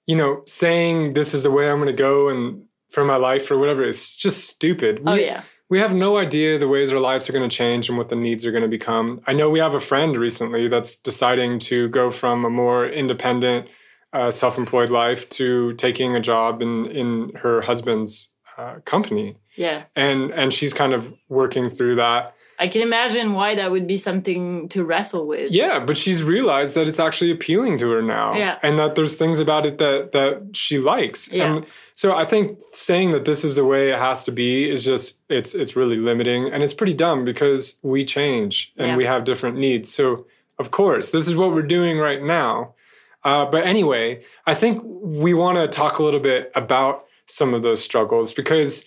you 0.06 0.16
know, 0.16 0.42
saying 0.46 1.14
this 1.14 1.32
is 1.32 1.44
the 1.44 1.50
way 1.50 1.70
I'm 1.70 1.78
going 1.78 1.86
to 1.86 1.92
go 1.92 2.28
and 2.28 2.64
for 2.90 3.04
my 3.04 3.16
life 3.16 3.50
or 3.50 3.58
whatever 3.58 3.82
is 3.82 4.12
just 4.14 4.48
stupid. 4.48 5.02
Oh, 5.06 5.14
We- 5.14 5.24
yeah. 5.26 5.42
We 5.70 5.80
have 5.80 5.94
no 5.94 6.16
idea 6.16 6.58
the 6.58 6.66
ways 6.66 6.94
our 6.94 6.98
lives 6.98 7.28
are 7.28 7.34
going 7.34 7.46
to 7.46 7.54
change 7.54 7.90
and 7.90 7.98
what 7.98 8.08
the 8.08 8.16
needs 8.16 8.46
are 8.46 8.50
going 8.52 8.62
to 8.62 8.68
become. 8.68 9.20
I 9.26 9.34
know 9.34 9.50
we 9.50 9.58
have 9.58 9.74
a 9.74 9.80
friend 9.80 10.16
recently 10.16 10.66
that's 10.66 10.96
deciding 10.96 11.58
to 11.68 11.88
go 11.90 12.10
from 12.10 12.46
a 12.46 12.48
more 12.50 12.86
independent, 12.88 13.68
uh, 14.14 14.30
self-employed 14.30 14.88
life 14.88 15.28
to 15.28 15.74
taking 15.74 16.16
a 16.16 16.20
job 16.20 16.62
in 16.62 16.86
in 16.86 17.32
her 17.42 17.60
husband's 17.60 18.30
uh, 18.56 18.76
company, 18.86 19.36
Yeah. 19.56 19.82
and 19.94 20.30
and 20.32 20.54
she's 20.54 20.72
kind 20.72 20.94
of 20.94 21.12
working 21.28 21.68
through 21.68 21.96
that. 21.96 22.34
I 22.58 22.66
can 22.68 22.80
imagine 22.82 23.34
why 23.34 23.54
that 23.56 23.70
would 23.70 23.86
be 23.86 23.98
something 23.98 24.68
to 24.70 24.82
wrestle 24.84 25.28
with. 25.28 25.52
Yeah, 25.52 25.78
but 25.84 25.96
she's 25.96 26.24
realized 26.24 26.74
that 26.74 26.88
it's 26.88 26.98
actually 26.98 27.30
appealing 27.30 27.76
to 27.78 27.90
her 27.90 28.02
now, 28.02 28.34
Yeah. 28.34 28.58
and 28.62 28.78
that 28.78 28.94
there's 28.96 29.14
things 29.16 29.38
about 29.38 29.66
it 29.66 29.76
that 29.78 30.12
that 30.12 30.56
she 30.56 30.78
likes. 30.78 31.30
Yeah. 31.30 31.44
And 31.56 31.66
so 31.98 32.14
I 32.14 32.24
think 32.24 32.56
saying 32.74 33.10
that 33.10 33.24
this 33.24 33.44
is 33.44 33.56
the 33.56 33.64
way 33.64 33.90
it 33.90 33.98
has 33.98 34.22
to 34.26 34.30
be 34.30 34.70
is 34.70 34.84
just 34.84 35.18
it's 35.28 35.52
it's 35.52 35.74
really 35.74 35.96
limiting, 35.96 36.48
and 36.52 36.62
it's 36.62 36.72
pretty 36.72 36.94
dumb 36.94 37.24
because 37.24 37.74
we 37.82 38.04
change 38.04 38.72
and 38.76 38.88
Yeah. 38.90 38.96
we 38.96 39.04
have 39.04 39.24
different 39.24 39.56
needs. 39.58 39.92
So 39.92 40.26
of 40.60 40.70
course, 40.70 41.10
this 41.10 41.26
is 41.26 41.34
what 41.34 41.52
we're 41.52 41.72
doing 41.78 41.98
right 41.98 42.22
now. 42.22 42.74
Uh, 43.24 43.44
but 43.46 43.64
anyway, 43.66 44.20
I 44.46 44.54
think 44.54 44.80
we 45.24 45.34
want 45.34 45.56
to 45.58 45.66
talk 45.66 45.98
a 45.98 46.04
little 46.04 46.20
bit 46.20 46.52
about 46.54 47.04
some 47.26 47.52
of 47.52 47.64
those 47.64 47.82
struggles 47.82 48.32
because 48.32 48.84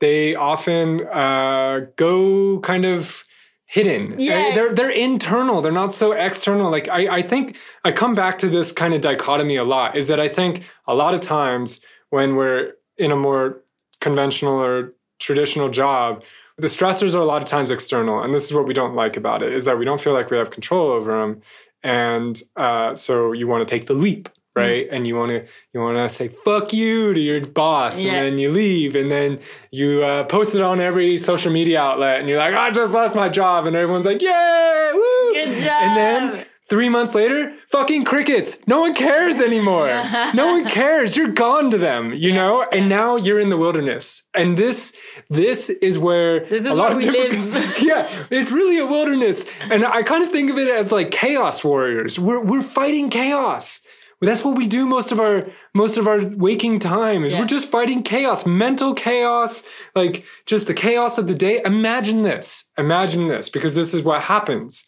they 0.00 0.34
often 0.34 1.06
uh, 1.06 1.86
go 1.94 2.58
kind 2.70 2.84
of 2.84 3.22
hidden. 3.66 4.18
Yeah. 4.18 4.48
Uh, 4.50 4.54
They're 4.56 4.72
they're 4.74 4.90
internal. 5.10 5.62
They're 5.62 5.80
not 5.84 5.92
so 5.92 6.10
external. 6.10 6.68
Like 6.68 6.88
I, 6.88 7.18
I 7.18 7.22
think 7.22 7.44
I 7.84 7.92
come 7.92 8.16
back 8.16 8.38
to 8.38 8.48
this 8.48 8.72
kind 8.72 8.92
of 8.92 9.00
dichotomy 9.00 9.54
a 9.54 9.62
lot. 9.76 9.94
Is 9.94 10.08
that 10.08 10.18
I 10.18 10.26
think 10.26 10.68
a 10.88 10.94
lot 10.96 11.14
of 11.14 11.20
times 11.20 11.80
when 12.10 12.36
we're 12.36 12.74
in 12.98 13.10
a 13.10 13.16
more 13.16 13.60
conventional 14.00 14.60
or 14.62 14.92
traditional 15.18 15.68
job, 15.68 16.22
the 16.58 16.66
stressors 16.66 17.14
are 17.14 17.18
a 17.20 17.24
lot 17.24 17.42
of 17.42 17.48
times 17.48 17.70
external, 17.70 18.22
and 18.22 18.34
this 18.34 18.44
is 18.44 18.52
what 18.54 18.66
we 18.66 18.74
don't 18.74 18.94
like 18.94 19.16
about 19.16 19.42
it: 19.42 19.52
is 19.52 19.64
that 19.64 19.78
we 19.78 19.84
don't 19.84 20.00
feel 20.00 20.12
like 20.12 20.30
we 20.30 20.36
have 20.36 20.50
control 20.50 20.90
over 20.90 21.18
them, 21.20 21.40
and 21.82 22.42
uh, 22.56 22.94
so 22.94 23.32
you 23.32 23.46
want 23.48 23.66
to 23.66 23.74
take 23.74 23.86
the 23.86 23.94
leap. 23.94 24.28
Right, 24.56 24.88
and 24.90 25.06
you 25.06 25.14
want 25.16 25.30
to 25.30 25.46
you 25.72 25.80
want 25.80 25.96
to 25.96 26.08
say 26.08 26.26
"fuck 26.26 26.72
you" 26.72 27.14
to 27.14 27.20
your 27.20 27.40
boss, 27.46 28.00
Yeah. 28.02 28.14
and 28.14 28.26
then 28.26 28.38
you 28.38 28.50
leave, 28.50 28.96
and 28.96 29.08
then 29.08 29.38
you 29.70 30.02
uh, 30.02 30.24
post 30.24 30.56
it 30.56 30.60
on 30.60 30.80
every 30.80 31.18
social 31.18 31.52
media 31.52 31.80
outlet, 31.80 32.18
and 32.18 32.28
you're 32.28 32.36
like, 32.36 32.54
"I 32.54 32.70
just 32.72 32.92
left 32.92 33.14
my 33.14 33.28
job," 33.28 33.66
and 33.66 33.76
everyone's 33.76 34.06
like, 34.06 34.20
"Yay, 34.20 34.90
woo!" 34.92 35.32
Good 35.34 35.62
job. 35.62 35.82
And 35.82 35.96
then 35.96 36.46
Three 36.70 36.88
months 36.88 37.16
later, 37.16 37.52
fucking 37.68 38.04
crickets. 38.04 38.56
No 38.68 38.80
one 38.80 38.94
cares 38.94 39.40
anymore. 39.40 39.88
no 40.34 40.52
one 40.52 40.66
cares. 40.68 41.16
You're 41.16 41.26
gone 41.46 41.72
to 41.72 41.78
them, 41.78 42.14
you 42.14 42.32
know? 42.32 42.64
And 42.72 42.88
now 42.88 43.16
you're 43.16 43.40
in 43.40 43.48
the 43.48 43.56
wilderness. 43.56 44.22
And 44.34 44.56
this, 44.56 44.94
this 45.28 45.68
is 45.68 45.98
where 45.98 46.40
This 46.46 46.62
is 46.62 46.68
a 46.68 46.74
lot 46.74 46.90
where 46.94 46.98
of 46.98 47.12
different, 47.12 47.50
live. 47.52 47.82
yeah, 47.82 48.08
it's 48.30 48.52
really 48.52 48.78
a 48.78 48.86
wilderness. 48.86 49.44
And 49.68 49.84
I 49.84 50.04
kind 50.04 50.22
of 50.22 50.30
think 50.30 50.48
of 50.48 50.58
it 50.58 50.68
as 50.68 50.92
like 50.92 51.10
chaos 51.10 51.64
warriors. 51.64 52.20
We're, 52.20 52.40
we're 52.40 52.62
fighting 52.62 53.10
chaos. 53.10 53.80
That's 54.22 54.44
what 54.44 54.56
we 54.56 54.66
do 54.68 54.86
most 54.86 55.12
of 55.12 55.18
our 55.18 55.46
most 55.74 55.96
of 55.96 56.06
our 56.06 56.20
waking 56.24 56.78
time 56.78 57.24
is 57.24 57.32
Yeah. 57.32 57.40
we're 57.40 57.46
just 57.46 57.68
fighting 57.68 58.02
chaos, 58.02 58.44
mental 58.44 58.92
chaos, 58.92 59.64
like 59.96 60.24
just 60.44 60.66
the 60.66 60.74
chaos 60.74 61.16
of 61.16 61.26
the 61.26 61.34
day. 61.34 61.62
Imagine 61.64 62.22
this. 62.22 62.66
Imagine 62.76 63.28
this 63.28 63.48
because 63.48 63.74
this 63.74 63.94
is 63.94 64.02
what 64.02 64.20
happens. 64.20 64.84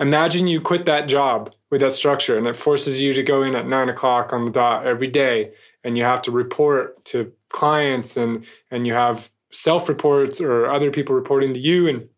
Imagine 0.00 0.46
you 0.46 0.60
quit 0.60 0.84
that 0.86 1.06
job 1.06 1.52
with 1.70 1.80
that 1.80 1.92
structure 1.92 2.36
and 2.36 2.46
it 2.46 2.56
forces 2.56 3.00
you 3.00 3.12
to 3.12 3.22
go 3.22 3.42
in 3.42 3.54
at 3.54 3.66
nine 3.66 3.88
o'clock 3.88 4.32
on 4.32 4.44
the 4.44 4.50
dot 4.50 4.86
every 4.86 5.06
day 5.06 5.52
and 5.84 5.96
you 5.96 6.04
have 6.04 6.22
to 6.22 6.30
report 6.30 7.04
to 7.06 7.32
clients 7.50 8.16
and 8.16 8.44
and 8.70 8.86
you 8.86 8.92
have 8.92 9.30
self 9.52 9.88
reports 9.88 10.40
or 10.40 10.66
other 10.66 10.90
people 10.90 11.14
reporting 11.14 11.54
to 11.54 11.60
you 11.60 11.88
and 11.88 12.08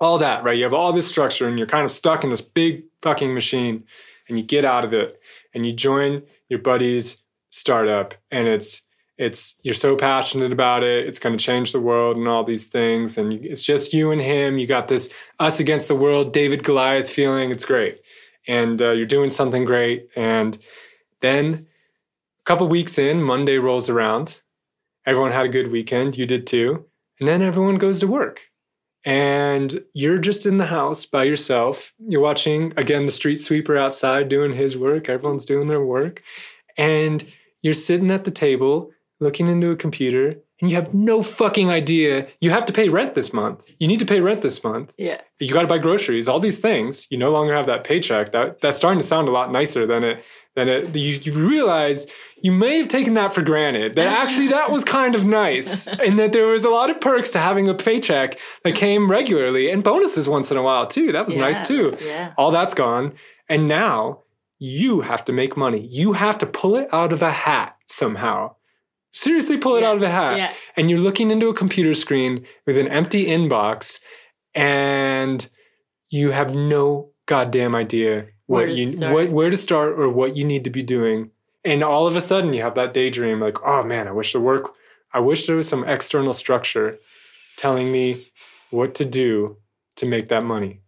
all 0.00 0.18
that, 0.18 0.42
right? 0.42 0.56
You 0.56 0.64
have 0.64 0.74
all 0.74 0.92
this 0.92 1.06
structure 1.06 1.46
and 1.46 1.56
you're 1.56 1.68
kind 1.68 1.84
of 1.84 1.92
stuck 1.92 2.24
in 2.24 2.30
this 2.30 2.40
big 2.40 2.84
fucking 3.02 3.32
machine 3.32 3.84
and 4.28 4.36
you 4.36 4.44
get 4.44 4.64
out 4.64 4.84
of 4.84 4.92
it 4.92 5.20
and 5.54 5.64
you 5.64 5.72
join 5.72 6.22
your 6.48 6.58
buddy's 6.58 7.22
startup 7.50 8.14
and 8.32 8.48
it's 8.48 8.82
it's 9.18 9.54
you're 9.62 9.74
so 9.74 9.96
passionate 9.96 10.52
about 10.52 10.82
it. 10.82 11.06
It's 11.06 11.18
going 11.18 11.36
to 11.36 11.44
change 11.44 11.72
the 11.72 11.80
world 11.80 12.16
and 12.16 12.26
all 12.26 12.44
these 12.44 12.68
things. 12.68 13.18
And 13.18 13.32
it's 13.32 13.64
just 13.64 13.92
you 13.92 14.10
and 14.10 14.20
him. 14.20 14.58
You 14.58 14.66
got 14.66 14.88
this 14.88 15.10
us 15.38 15.60
against 15.60 15.88
the 15.88 15.94
world 15.94 16.32
david 16.32 16.64
goliath 16.64 17.10
feeling. 17.10 17.50
It's 17.50 17.64
great. 17.64 18.00
And 18.48 18.80
uh, 18.80 18.90
you're 18.90 19.06
doing 19.06 19.30
something 19.30 19.64
great. 19.64 20.08
And 20.16 20.58
then 21.20 21.66
a 22.40 22.44
couple 22.44 22.66
weeks 22.68 22.98
in 22.98 23.22
monday 23.22 23.58
rolls 23.58 23.88
around. 23.88 24.42
Everyone 25.04 25.32
had 25.32 25.46
a 25.46 25.50
good 25.50 25.70
weekend. 25.70 26.16
You 26.16 26.26
did 26.26 26.46
too. 26.46 26.86
And 27.18 27.28
then 27.28 27.42
everyone 27.42 27.76
goes 27.76 28.00
to 28.00 28.06
work. 28.06 28.40
And 29.04 29.82
you're 29.94 30.18
just 30.18 30.46
in 30.46 30.58
the 30.58 30.66
house 30.66 31.06
by 31.06 31.24
yourself. 31.24 31.92
You're 31.98 32.20
watching 32.20 32.72
again 32.76 33.04
the 33.04 33.12
street 33.12 33.36
sweeper 33.36 33.76
outside 33.76 34.28
doing 34.28 34.54
his 34.54 34.76
work. 34.76 35.08
Everyone's 35.08 35.44
doing 35.44 35.68
their 35.68 35.84
work. 35.84 36.22
And 36.78 37.24
you're 37.62 37.74
sitting 37.74 38.10
at 38.10 38.24
the 38.24 38.30
table 38.30 38.90
looking 39.22 39.46
into 39.46 39.70
a 39.70 39.76
computer 39.76 40.36
and 40.60 40.70
you 40.70 40.76
have 40.76 40.94
no 40.94 41.24
fucking 41.24 41.70
idea. 41.70 42.24
You 42.40 42.50
have 42.50 42.64
to 42.66 42.72
pay 42.72 42.88
rent 42.88 43.16
this 43.16 43.32
month. 43.32 43.60
You 43.80 43.88
need 43.88 43.98
to 43.98 44.06
pay 44.06 44.20
rent 44.20 44.42
this 44.42 44.62
month. 44.62 44.92
Yeah. 44.96 45.20
You 45.40 45.52
got 45.52 45.62
to 45.62 45.66
buy 45.66 45.78
groceries, 45.78 46.28
all 46.28 46.38
these 46.38 46.60
things. 46.60 47.08
You 47.10 47.18
no 47.18 47.30
longer 47.32 47.52
have 47.54 47.66
that 47.66 47.82
paycheck. 47.82 48.30
That 48.30 48.60
that's 48.60 48.76
starting 48.76 49.00
to 49.00 49.06
sound 49.06 49.28
a 49.28 49.32
lot 49.32 49.50
nicer 49.50 49.86
than 49.86 50.04
it 50.04 50.24
than 50.54 50.68
it 50.68 50.94
you, 50.94 51.18
you 51.20 51.32
realize 51.32 52.06
you 52.42 52.52
may 52.52 52.78
have 52.78 52.86
taken 52.86 53.14
that 53.14 53.34
for 53.34 53.42
granted. 53.42 53.96
That 53.96 54.06
actually 54.22 54.48
that 54.48 54.70
was 54.70 54.84
kind 54.84 55.16
of 55.16 55.24
nice. 55.24 55.88
and 55.88 56.16
that 56.20 56.32
there 56.32 56.46
was 56.46 56.64
a 56.64 56.70
lot 56.70 56.90
of 56.90 57.00
perks 57.00 57.32
to 57.32 57.40
having 57.40 57.68
a 57.68 57.74
paycheck 57.74 58.38
that 58.62 58.76
came 58.76 59.10
regularly 59.10 59.68
and 59.68 59.82
bonuses 59.82 60.28
once 60.28 60.52
in 60.52 60.56
a 60.56 60.62
while 60.62 60.86
too. 60.86 61.10
That 61.10 61.26
was 61.26 61.34
nice 61.34 61.66
too. 61.66 61.96
yeah. 62.04 62.34
All 62.38 62.52
that's 62.52 62.74
gone. 62.74 63.14
And 63.48 63.66
now 63.66 64.22
you 64.60 65.00
have 65.00 65.24
to 65.24 65.32
make 65.32 65.56
money. 65.56 65.88
You 65.90 66.12
have 66.12 66.38
to 66.38 66.46
pull 66.46 66.76
it 66.76 66.88
out 66.92 67.12
of 67.12 67.20
a 67.20 67.32
hat 67.32 67.76
somehow. 67.88 68.54
Seriously, 69.12 69.58
pull 69.58 69.76
it 69.76 69.82
Yeah, 69.82 69.90
out 69.90 69.96
of 69.96 70.02
a 70.02 70.10
hat. 70.10 70.36
yeah. 70.38 70.52
And 70.76 70.90
you're 70.90 70.98
looking 70.98 71.30
into 71.30 71.48
a 71.48 71.54
computer 71.54 71.94
screen 71.94 72.44
with 72.66 72.76
an 72.78 72.88
empty 72.88 73.26
inbox 73.26 74.00
and 74.54 75.48
you 76.10 76.30
have 76.32 76.54
no 76.54 77.10
goddamn 77.26 77.74
idea 77.74 78.26
what 78.46 78.66
to 78.66 78.72
you 78.72 78.98
what 79.10 79.30
where 79.30 79.50
to 79.50 79.56
start 79.56 79.98
or 79.98 80.08
what 80.10 80.36
you 80.36 80.44
need 80.44 80.64
to 80.64 80.70
be 80.70 80.82
doing. 80.82 81.30
And 81.64 81.82
all 81.84 82.06
of 82.06 82.16
a 82.16 82.20
sudden 82.20 82.52
you 82.52 82.62
have 82.62 82.74
that 82.74 82.92
daydream 82.92 83.40
like, 83.40 83.56
oh 83.64 83.82
man, 83.82 84.08
I 84.08 84.12
wish 84.12 84.32
the 84.32 84.40
work 84.40 84.76
I 85.14 85.20
wish 85.20 85.46
there 85.46 85.56
was 85.56 85.68
some 85.68 85.84
external 85.84 86.32
structure 86.32 86.98
telling 87.56 87.92
me 87.92 88.26
what 88.70 88.94
to 88.96 89.04
do 89.04 89.58
to 89.96 90.06
make 90.06 90.28
that 90.28 90.42
money. 90.42 90.80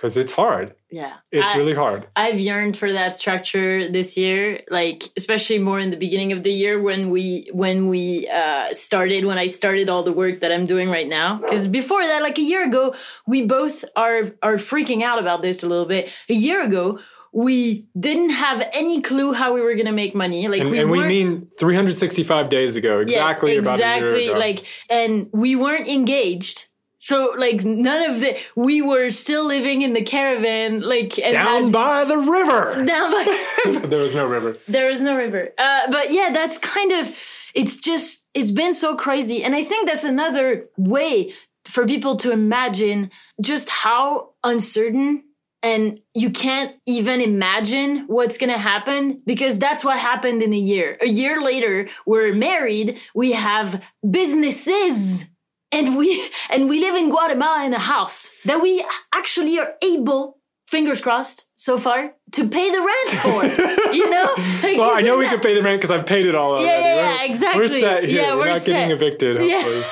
Cuz 0.00 0.16
it's 0.16 0.32
hard. 0.32 0.74
Yeah. 0.90 1.12
It's 1.30 1.46
I- 1.46 1.56
really 1.58 1.74
hard. 1.74 2.06
I've 2.16 2.40
yearned 2.40 2.76
for 2.76 2.90
that 2.92 3.16
structure 3.16 3.90
this 3.90 4.16
year, 4.16 4.62
like 4.70 5.04
especially 5.16 5.58
more 5.58 5.78
in 5.78 5.90
the 5.90 5.96
beginning 5.96 6.32
of 6.32 6.42
the 6.42 6.52
year 6.52 6.80
when 6.80 7.10
we 7.10 7.50
when 7.52 7.88
we 7.88 8.28
uh, 8.28 8.72
started 8.72 9.26
when 9.26 9.36
I 9.38 9.48
started 9.48 9.90
all 9.90 10.02
the 10.02 10.12
work 10.12 10.40
that 10.40 10.52
I'm 10.52 10.66
doing 10.66 10.88
right 10.88 11.08
now. 11.08 11.38
Because 11.38 11.68
before 11.68 12.04
that, 12.06 12.22
like 12.22 12.38
a 12.38 12.42
year 12.42 12.66
ago, 12.66 12.94
we 13.26 13.44
both 13.46 13.84
are 13.94 14.32
are 14.42 14.56
freaking 14.56 15.02
out 15.02 15.18
about 15.18 15.42
this 15.42 15.62
a 15.62 15.68
little 15.68 15.86
bit. 15.86 16.08
A 16.28 16.34
year 16.34 16.62
ago, 16.62 16.98
we 17.32 17.86
didn't 17.98 18.30
have 18.30 18.68
any 18.72 19.02
clue 19.02 19.32
how 19.32 19.54
we 19.54 19.60
were 19.60 19.74
gonna 19.74 19.92
make 19.92 20.14
money. 20.14 20.48
Like 20.48 20.62
And, 20.62 20.70
we 20.70 20.78
and 20.80 20.90
we 20.90 21.02
mean 21.04 21.46
365 21.58 22.48
days 22.48 22.76
ago, 22.76 23.00
Yes, 23.00 23.10
exactly 23.10 23.56
about 23.56 23.78
a 23.80 23.82
year 23.82 23.96
exactly, 23.96 24.28
ago. 24.28 24.38
Like, 24.38 24.64
and 24.88 25.28
we 25.32 25.54
weren't 25.56 25.88
engaged. 25.88 26.66
So 27.00 27.34
like 27.36 27.64
none 27.64 28.10
of 28.10 28.20
the 28.20 28.36
we 28.54 28.82
were 28.82 29.10
still 29.10 29.46
living 29.46 29.82
in 29.82 29.94
the 29.94 30.02
caravan, 30.04 30.80
like 30.80 31.18
and 31.18 31.32
down 31.32 31.64
had, 31.64 31.72
by 31.72 32.04
the 32.04 32.18
river. 32.18 32.84
down 32.86 33.10
by 33.10 33.86
there 33.86 34.02
was 34.02 34.14
no 34.14 34.26
river. 34.26 34.56
There 34.68 34.90
was 34.90 35.00
no 35.00 35.16
river. 35.16 35.48
Uh, 35.56 35.90
but 35.90 36.12
yeah, 36.12 36.30
that's 36.32 36.58
kind 36.58 36.92
of, 36.92 37.14
it's 37.54 37.78
just, 37.78 38.26
it's 38.34 38.50
been 38.50 38.74
so 38.74 38.96
crazy. 38.96 39.42
And 39.42 39.56
I 39.56 39.64
think 39.64 39.88
that's 39.88 40.04
another 40.04 40.66
way 40.76 41.32
for 41.64 41.86
people 41.86 42.16
to 42.18 42.32
imagine 42.32 43.10
just 43.40 43.68
how 43.70 44.34
uncertain 44.44 45.24
and 45.62 46.00
you 46.14 46.30
can't 46.30 46.76
even 46.86 47.20
imagine 47.20 48.06
what's 48.06 48.38
going 48.38 48.52
to 48.52 48.58
happen 48.58 49.22
because 49.26 49.58
that's 49.58 49.84
what 49.84 49.98
happened 49.98 50.42
in 50.42 50.52
a 50.52 50.58
year. 50.58 50.96
A 51.00 51.06
year 51.06 51.42
later, 51.42 51.88
we're 52.06 52.32
married, 52.34 52.98
we 53.14 53.32
have 53.32 53.82
businesses 54.08 55.24
and 55.72 55.96
we 55.96 56.30
and 56.50 56.68
we 56.68 56.80
live 56.80 56.94
in 56.96 57.10
Guatemala 57.10 57.64
in 57.66 57.74
a 57.74 57.78
house 57.78 58.30
that 58.44 58.60
we 58.62 58.84
actually 59.14 59.58
are 59.58 59.74
able 59.82 60.38
fingers 60.66 61.00
crossed 61.00 61.46
so 61.56 61.78
far 61.80 62.12
to 62.32 62.48
pay 62.48 62.70
the 62.70 62.80
rent 62.80 63.10
for 63.22 63.92
you 63.92 64.08
know 64.08 64.32
Like, 64.62 64.78
Well, 64.78 64.94
I 64.94 65.00
know 65.00 65.18
we 65.18 65.26
can 65.28 65.40
pay 65.40 65.54
the 65.54 65.62
rent 65.62 65.80
because 65.80 65.90
I've 65.90 66.06
paid 66.06 66.26
it 66.26 66.34
all 66.36 66.52
already. 66.52 66.66
yeah, 66.68 66.94
yeah, 66.94 67.22
exactly. 67.24 67.60
We're 67.60 67.68
set 67.68 68.04
here. 68.04 68.20
Yeah, 68.22 68.34
we're, 68.34 68.38
we're 68.40 68.46
not 68.46 68.64
getting 68.64 68.88
set. 68.88 68.90
evicted, 68.92 69.42
Yeah. 69.42 69.62
hopefully. 69.62 69.84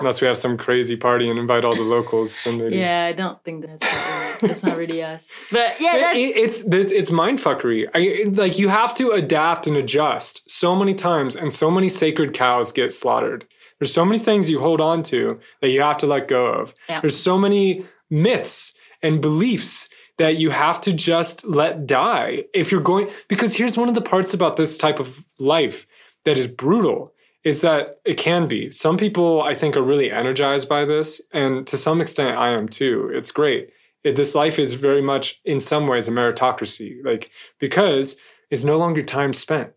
Unless 0.00 0.20
we 0.20 0.26
have 0.26 0.36
some 0.36 0.56
crazy 0.58 0.96
party 0.96 1.30
and 1.30 1.38
invite 1.38 1.64
all 1.64 1.76
the 1.76 1.82
locals, 1.82 2.40
then 2.44 2.58
maybe. 2.58 2.76
yeah 2.76 3.04
i 3.04 3.12
don't 3.12 3.40
think 3.44 3.64
that's 3.64 3.82
not 3.84 3.92
really, 4.42 4.48
that's 4.48 4.62
not 4.64 4.76
really 4.76 5.00
us 5.02 5.28
but 5.52 5.80
yeah 5.80 6.12
It- 6.12 6.36
it's 6.36 6.60
it's 6.62 6.90
it's 6.92 7.10
mind 7.12 7.38
fuckery. 7.38 7.88
I, 7.94 8.28
like 8.30 8.58
you 8.58 8.68
have 8.68 8.94
to 8.96 9.10
adapt 9.12 9.68
and 9.68 9.76
adjust 9.76 10.50
so 10.50 10.74
many 10.74 10.94
times, 10.94 11.36
and 11.36 11.52
so 11.52 11.70
many 11.70 11.88
sacred 11.88 12.32
cows 12.32 12.72
get 12.72 12.90
slaughtered. 12.90 13.44
There's 13.82 13.92
so 13.92 14.04
many 14.04 14.20
things 14.20 14.48
you 14.48 14.60
hold 14.60 14.80
on 14.80 15.02
to 15.02 15.40
that 15.60 15.70
you 15.70 15.82
have 15.82 15.96
to 15.96 16.06
let 16.06 16.28
go 16.28 16.46
of. 16.46 16.72
Yeah. 16.88 17.00
There's 17.00 17.20
so 17.20 17.36
many 17.36 17.84
myths 18.10 18.74
and 19.02 19.20
beliefs 19.20 19.88
that 20.18 20.36
you 20.36 20.50
have 20.50 20.80
to 20.82 20.92
just 20.92 21.44
let 21.44 21.84
die 21.84 22.44
if 22.54 22.70
you're 22.70 22.80
going. 22.80 23.10
Because 23.26 23.54
here's 23.54 23.76
one 23.76 23.88
of 23.88 23.96
the 23.96 24.00
parts 24.00 24.34
about 24.34 24.56
this 24.56 24.78
type 24.78 25.00
of 25.00 25.24
life 25.40 25.84
that 26.24 26.38
is 26.38 26.46
brutal 26.46 27.12
is 27.42 27.62
that 27.62 27.96
it 28.04 28.18
can 28.18 28.46
be. 28.46 28.70
Some 28.70 28.96
people 28.96 29.42
I 29.42 29.52
think 29.52 29.76
are 29.76 29.82
really 29.82 30.12
energized 30.12 30.68
by 30.68 30.84
this, 30.84 31.20
and 31.32 31.66
to 31.66 31.76
some 31.76 32.00
extent 32.00 32.38
I 32.38 32.50
am 32.50 32.68
too. 32.68 33.10
It's 33.12 33.32
great. 33.32 33.72
It, 34.04 34.14
this 34.14 34.36
life 34.36 34.60
is 34.60 34.74
very 34.74 35.02
much, 35.02 35.40
in 35.44 35.58
some 35.58 35.88
ways, 35.88 36.06
a 36.06 36.12
meritocracy. 36.12 37.04
Like 37.04 37.32
because 37.58 38.16
it's 38.48 38.62
no 38.62 38.78
longer 38.78 39.02
time 39.02 39.32
spent. 39.32 39.72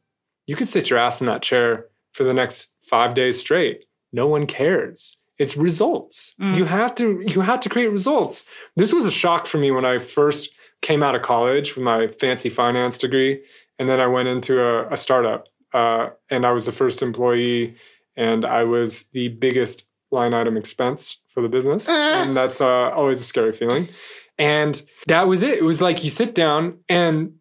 You 0.45 0.55
could 0.55 0.67
sit 0.67 0.91
your 0.91 0.99
ass 0.99 1.21
in 1.21 1.25
that 1.25 1.41
chair 1.41 1.87
for 2.13 2.23
the 2.23 2.35
next 2.35 2.69
five 2.83 3.15
days 3.15 3.39
straight. 3.39 3.83
No 4.15 4.27
one 4.27 4.45
cares. 4.47 5.17
It's 5.37 5.57
results. 5.57 6.33
Mm. 6.41 6.55
You 6.55 6.65
have 6.65 6.95
to. 6.95 7.21
You 7.33 7.41
have 7.41 7.59
to 7.59 7.69
create 7.69 7.91
results. 7.91 8.45
This 8.77 8.93
was 8.93 9.05
a 9.05 9.11
shock 9.11 9.45
for 9.47 9.57
me 9.57 9.69
when 9.71 9.83
I 9.83 9.99
first 9.99 10.55
came 10.81 11.03
out 11.03 11.15
of 11.15 11.21
college 11.21 11.75
with 11.75 11.83
my 11.83 12.07
fancy 12.07 12.49
finance 12.49 12.97
degree, 12.97 13.41
and 13.77 13.89
then 13.89 13.99
I 13.99 14.07
went 14.07 14.29
into 14.29 14.53
a, 14.61 14.93
a 14.93 14.97
startup, 14.97 15.47
uh, 15.73 16.09
and 16.29 16.45
I 16.45 16.51
was 16.51 16.65
the 16.65 16.71
first 16.71 17.01
employee, 17.01 17.75
and 18.15 18.45
I 18.45 18.63
was 18.63 19.03
the 19.11 19.27
biggest 19.27 19.85
line 20.11 20.33
item 20.33 20.55
expense 20.55 21.17
for 21.33 21.41
the 21.41 21.49
business, 21.49 21.89
and 21.89 22.37
that's 22.37 22.61
uh, 22.61 22.89
always 22.99 23.19
a 23.19 23.25
scary 23.25 23.51
feeling. 23.51 23.89
And 24.37 24.81
that 25.07 25.27
was 25.27 25.43
it. 25.43 25.57
It 25.57 25.63
was 25.63 25.81
like 25.81 26.03
you 26.03 26.09
sit 26.09 26.33
down 26.33 26.79
and. 26.87 27.33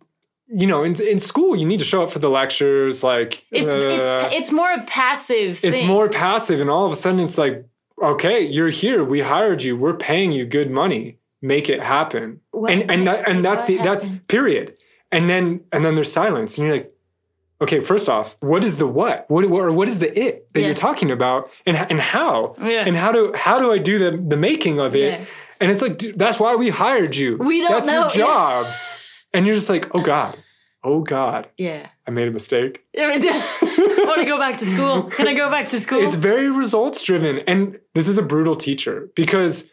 You 0.49 0.67
know, 0.67 0.85
in, 0.85 1.01
in 1.01 1.19
school, 1.19 1.57
you 1.57 1.67
need 1.67 1.79
to 1.79 1.85
show 1.87 2.03
up 2.03 2.11
for 2.11 2.19
the 2.19 2.29
lectures. 2.29 3.03
Like, 3.03 3.45
it's 3.51 3.69
uh, 3.69 4.29
it's 4.31 4.45
it's 4.45 4.53
more 4.53 4.71
a 4.73 4.83
passive 4.85 5.65
it's 5.65 5.77
thing. 5.77 5.87
more 5.87 6.09
passive 6.11 6.61
and 6.61 6.69
all 6.69 6.85
of 6.85 6.93
a 6.93 6.97
sudden 6.97 7.21
it's 7.21 7.39
like 7.39 7.65
okay 8.03 8.41
you're 8.47 8.69
here 8.71 9.05
we 9.05 9.21
hired 9.21 9.63
you 9.63 9.77
we're 9.77 9.97
paying 9.97 10.33
you 10.33 10.45
good 10.45 10.69
money 10.71 11.17
make 11.41 11.71
it 11.71 11.81
happen 11.81 12.41
What- 12.51 12.73
and 12.73 12.91
and 12.91 13.07
that, 13.07 13.29
and 13.29 13.45
that's 13.45 13.67
the 13.67 13.77
that's 13.79 14.09
period 14.27 14.77
and 15.13 15.31
then 15.31 15.61
and 15.73 15.85
then 15.85 15.95
there's 15.95 16.13
silence 16.13 16.59
and 16.59 16.67
you're 16.67 16.77
like 16.77 16.93
okay 17.63 17.81
first 17.81 18.09
off 18.09 18.37
what 18.41 18.65
is 18.65 18.79
the 18.79 18.87
what 18.89 19.25
what 19.31 19.45
or 19.45 19.71
what 19.73 19.89
is 19.89 20.01
the 20.01 20.11
it 20.19 20.53
that 20.53 20.61
Yeah. 20.61 20.67
you're 20.67 20.75
talking 20.75 21.13
about 21.13 21.49
and 21.65 21.77
and 21.77 22.01
how 22.01 22.57
Yeah. 22.61 22.85
and 22.85 22.97
how 22.97 23.13
do 23.13 23.33
how 23.37 23.59
do 23.61 23.73
I 23.73 23.79
do 23.79 23.99
the 24.01 24.11
the 24.11 24.37
making 24.37 24.81
of 24.81 24.95
it 24.97 25.21
Yeah. 25.21 25.25
And 25.61 25.71
it's 25.71 25.81
like, 25.81 25.97
dude, 25.99 26.19
that's 26.19 26.39
why 26.41 26.57
we 26.57 26.69
hired 26.69 27.15
you. 27.15 27.37
We 27.39 27.61
don't 27.61 27.71
that's 27.71 27.87
know, 27.87 28.01
your 28.01 28.09
job. 28.27 28.67
And 29.35 29.47
you're 29.47 29.55
just 29.55 29.69
like, 29.69 29.95
oh 29.95 30.01
God, 30.01 30.39
oh 30.83 31.01
God, 31.01 31.49
Yeah. 31.59 31.89
I 32.07 32.11
made 32.11 32.29
a 32.29 32.31
mistake. 32.31 32.85
I 32.99 33.19
mean, 33.19 33.29
I 33.31 34.05
want 34.07 34.21
to 34.21 34.27
go 34.27 34.39
back 34.39 34.59
to 34.59 34.71
school. 34.71 35.05
Can 35.05 35.27
I 35.27 35.35
go 35.35 35.51
back 35.51 35.69
to 35.71 35.83
school? 35.83 36.01
It's 36.03 36.15
very 36.15 36.51
results 36.51 37.03
driven. 37.03 37.41
And 37.41 37.81
this 37.95 38.09
is 38.09 38.19
a 38.19 38.23
brutal 38.23 38.57
teacher 38.57 39.11
because 39.15 39.69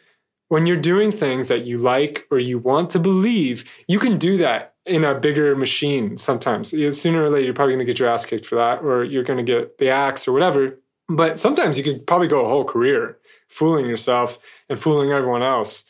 when 0.48 0.66
you're 0.66 0.80
doing 0.80 1.10
things 1.10 1.48
that 1.48 1.64
you 1.64 1.78
like 1.78 2.26
or 2.30 2.38
you 2.38 2.58
want 2.58 2.90
to 2.90 2.98
believe, 2.98 3.64
you 3.88 3.98
can 3.98 4.18
do 4.18 4.36
that 4.38 4.74
in 4.84 5.04
a 5.04 5.18
bigger 5.18 5.54
machine 5.54 6.16
sometimes. 6.16 6.70
Sooner 6.70 7.22
or 7.22 7.30
later, 7.30 7.44
you're 7.44 7.54
probably 7.54 7.74
going 7.74 7.86
to 7.86 7.90
get 7.90 7.98
your 7.98 8.08
ass 8.08 8.26
kicked 8.26 8.46
for 8.46 8.56
that 8.56 8.82
or 8.82 9.04
you're 9.04 9.22
going 9.22 9.44
to 9.44 9.52
get 9.52 9.78
the 9.78 9.90
axe 9.90 10.26
or 10.26 10.32
whatever. 10.32 10.78
But 11.08 11.38
sometimes 11.38 11.78
you 11.78 11.84
could 11.84 12.06
probably 12.06 12.28
go 12.28 12.44
a 12.44 12.48
whole 12.48 12.64
career 12.64 13.18
fooling 13.48 13.86
yourself 13.86 14.38
and 14.70 14.80
fooling 14.80 15.10
everyone 15.10 15.42
else 15.42 15.84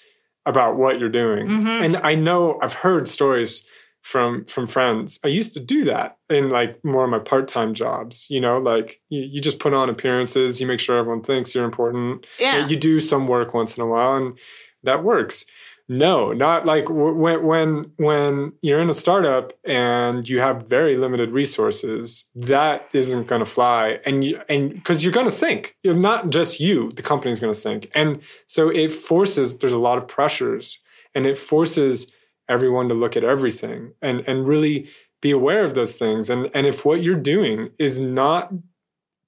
about 0.47 0.77
what 0.77 0.99
you're 0.99 1.09
doing. 1.09 1.47
Mhm. 1.47 1.83
And 1.85 1.97
I 1.99 2.15
know 2.15 2.59
I've 2.63 2.73
heard 2.73 3.09
stories 3.09 3.65
from 4.03 4.45
from 4.47 4.67
friends. 4.67 5.19
I 5.25 5.29
used 5.29 5.55
to 5.55 5.61
do 5.61 5.85
that 5.85 6.17
in 6.29 6.51
like 6.51 6.85
more 6.85 7.05
of 7.05 7.11
my 7.11 7.21
part-time 7.21 7.73
jobs, 7.75 8.27
you 8.29 8.41
know, 8.41 8.59
like 8.59 9.01
you, 9.11 9.21
you 9.23 9.41
just 9.41 9.61
put 9.61 9.73
on 9.75 9.89
appearances, 9.89 10.61
you 10.61 10.67
make 10.67 10.81
sure 10.81 10.99
everyone 10.99 11.23
thinks 11.23 11.55
you're 11.55 11.65
important. 11.65 12.27
yeah. 12.41 12.67
You 12.67 12.77
do 12.77 12.99
some 12.99 13.29
work 13.29 13.55
once 13.55 13.77
in 13.77 13.83
a 13.83 13.87
while 13.87 14.17
and 14.17 14.37
that 14.83 15.05
works. 15.05 15.45
No, 15.89 16.33
not 16.33 16.65
like 16.65 16.89
when 16.89 17.43
when 17.45 17.93
when 17.97 18.53
you're 18.63 18.81
in 18.81 18.89
a 18.89 18.95
startup 18.95 19.53
and 19.65 20.29
you 20.29 20.39
have 20.41 20.67
very 20.67 20.97
limited 20.97 21.31
resources, 21.31 22.27
that 22.35 22.89
isn't 22.93 23.27
going 23.27 23.41
to 23.41 23.47
fly, 23.47 23.99
and 24.07 24.25
you 24.25 24.41
and 24.49 24.75
because 24.75 25.03
you're 25.03 25.13
going 25.13 25.27
to 25.27 25.33
sink. 25.33 25.77
You're 25.83 25.95
not 25.95 26.31
just 26.31 26.61
you; 26.61 26.91
the 26.93 27.03
company's 27.03 27.41
going 27.41 27.53
to 27.53 27.59
sink, 27.59 27.91
and 27.95 28.23
so 28.47 28.69
it 28.69 28.93
forces. 28.93 29.59
There's 29.59 29.73
a 29.73 29.79
lot 29.79 29.99
of 29.99 30.07
pressures, 30.07 30.79
and 31.15 31.27
it 31.27 31.37
forces 31.37 32.13
everyone 32.49 32.89
to 32.89 32.95
look 32.95 33.17
at 33.17 33.25
everything 33.25 33.93
and 34.01 34.21
and 34.27 34.47
really 34.47 34.89
be 35.21 35.31
aware 35.31 35.65
of 35.65 35.75
those 35.75 35.97
things. 35.97 36.31
And 36.31 36.51
and 36.55 36.67
if 36.67 36.85
what 36.85 37.03
you're 37.03 37.17
doing 37.17 37.71
is 37.79 38.01
not 38.01 38.53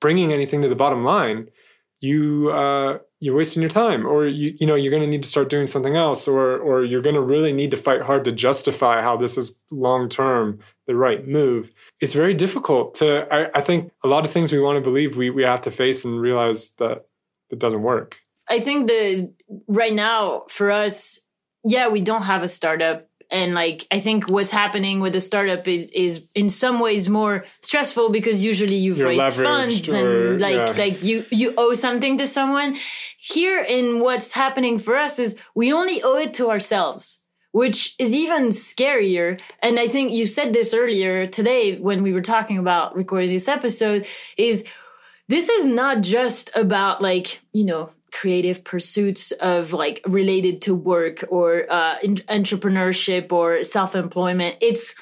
bringing 0.01 0.33
anything 0.33 0.63
to 0.63 0.69
the 0.69 0.77
bottom 0.77 1.05
line, 1.05 1.49
you 2.05 2.51
uh, 2.51 2.99
you're 3.21 3.35
wasting 3.35 3.63
your 3.63 3.71
time, 3.71 4.07
or 4.07 4.27
you 4.27 4.55
you 4.61 4.67
know 4.67 4.75
you're 4.75 4.91
going 4.91 5.03
to 5.03 5.09
need 5.09 5.23
to 5.23 5.29
start 5.29 5.49
doing 5.49 5.67
something 5.67 5.97
else, 5.97 6.29
or 6.29 6.59
or 6.59 6.85
you're 6.85 7.03
going 7.03 7.17
to 7.17 7.23
really 7.23 7.53
need 7.53 7.71
to 7.71 7.77
fight 7.77 8.03
hard 8.03 8.25
to 8.27 8.33
justify 8.33 9.01
how 9.01 9.17
this 9.17 9.39
is 9.39 9.57
long 9.71 10.09
term 10.09 10.59
the 10.87 10.95
right 10.95 11.27
move. 11.27 11.73
It's 12.01 12.13
very 12.13 12.35
difficult 12.35 12.95
to. 12.95 13.27
I, 13.33 13.59
I 13.59 13.61
think 13.63 13.93
a 14.05 14.09
lot 14.09 14.25
of 14.25 14.31
things 14.31 14.53
we 14.53 14.61
want 14.61 14.77
to 14.77 14.83
believe 14.83 15.17
we 15.17 15.31
we 15.31 15.43
have 15.43 15.63
to 15.63 15.71
face 15.71 16.05
and 16.05 16.21
realize 16.21 16.73
that 16.79 17.07
it 17.51 17.59
doesn't 17.59 17.83
work. 17.83 18.17
I 18.49 18.61
think 18.61 18.89
the 18.89 19.33
right 19.67 19.95
now 19.95 20.45
for 20.51 20.71
us, 20.71 21.21
yeah, 21.65 21.89
we 21.89 22.03
don't 22.03 22.23
have 22.23 22.43
a 22.43 22.49
startup. 22.49 23.09
And 23.31 23.55
like 23.55 23.87
I 23.91 24.01
think 24.01 24.29
what's 24.29 24.51
happening 24.51 25.01
with 25.01 25.15
a 25.17 25.21
startup 25.21 25.67
is 25.69 25.91
is 25.91 26.23
in 26.35 26.51
some 26.51 26.81
ways 26.81 27.09
more 27.09 27.45
stressful 27.63 28.11
because 28.11 28.43
usually 28.43 28.77
you've 28.77 28.99
You're 28.99 29.09
raised 29.09 29.37
funds 29.37 29.89
or- 29.89 29.97
and 30.33 30.41
like 30.41 30.55
yeah. 30.55 30.75
like 30.77 31.03
you 31.03 31.25
you 31.31 31.55
owe 31.57 31.75
something 31.75 32.19
to 32.19 32.27
someone. 32.27 32.77
Here 33.19 33.63
in 33.63 34.01
what's 34.01 34.33
happening 34.33 34.79
for 34.79 34.97
us 34.97 35.19
is 35.19 35.37
we 35.55 35.73
only 35.73 36.03
owe 36.03 36.17
it 36.17 36.35
to 36.35 36.51
ourselves. 36.51 37.21
Which 37.53 37.95
is 38.01 38.13
even 38.13 38.49
scarier. 38.49 39.41
And 39.63 39.79
I 39.79 39.87
think 39.87 40.13
you 40.13 40.27
said 40.27 40.53
this 40.53 40.75
earlier 40.75 41.29
today 41.29 41.79
when 41.79 42.03
we 42.03 42.13
were 42.13 42.21
talking 42.21 42.59
about 42.59 42.97
recording 42.97 43.31
this 43.31 43.47
episode 43.47 44.09
is 44.37 44.65
this 45.29 45.49
is 45.49 45.65
not 45.65 46.01
just 46.01 46.51
about 46.57 47.01
like 47.01 47.41
you 47.53 47.65
know 47.65 47.91
creative 48.15 48.63
pursuits 48.65 49.33
of 49.33 49.73
like 49.73 50.01
related 50.07 50.63
to 50.63 50.75
work 50.75 51.25
or 51.29 51.71
uh, 51.71 51.97
en- 52.03 52.17
entrepreneurship 52.41 53.33
or 53.33 53.65
self-employment 53.65 54.57
it's 54.61 54.95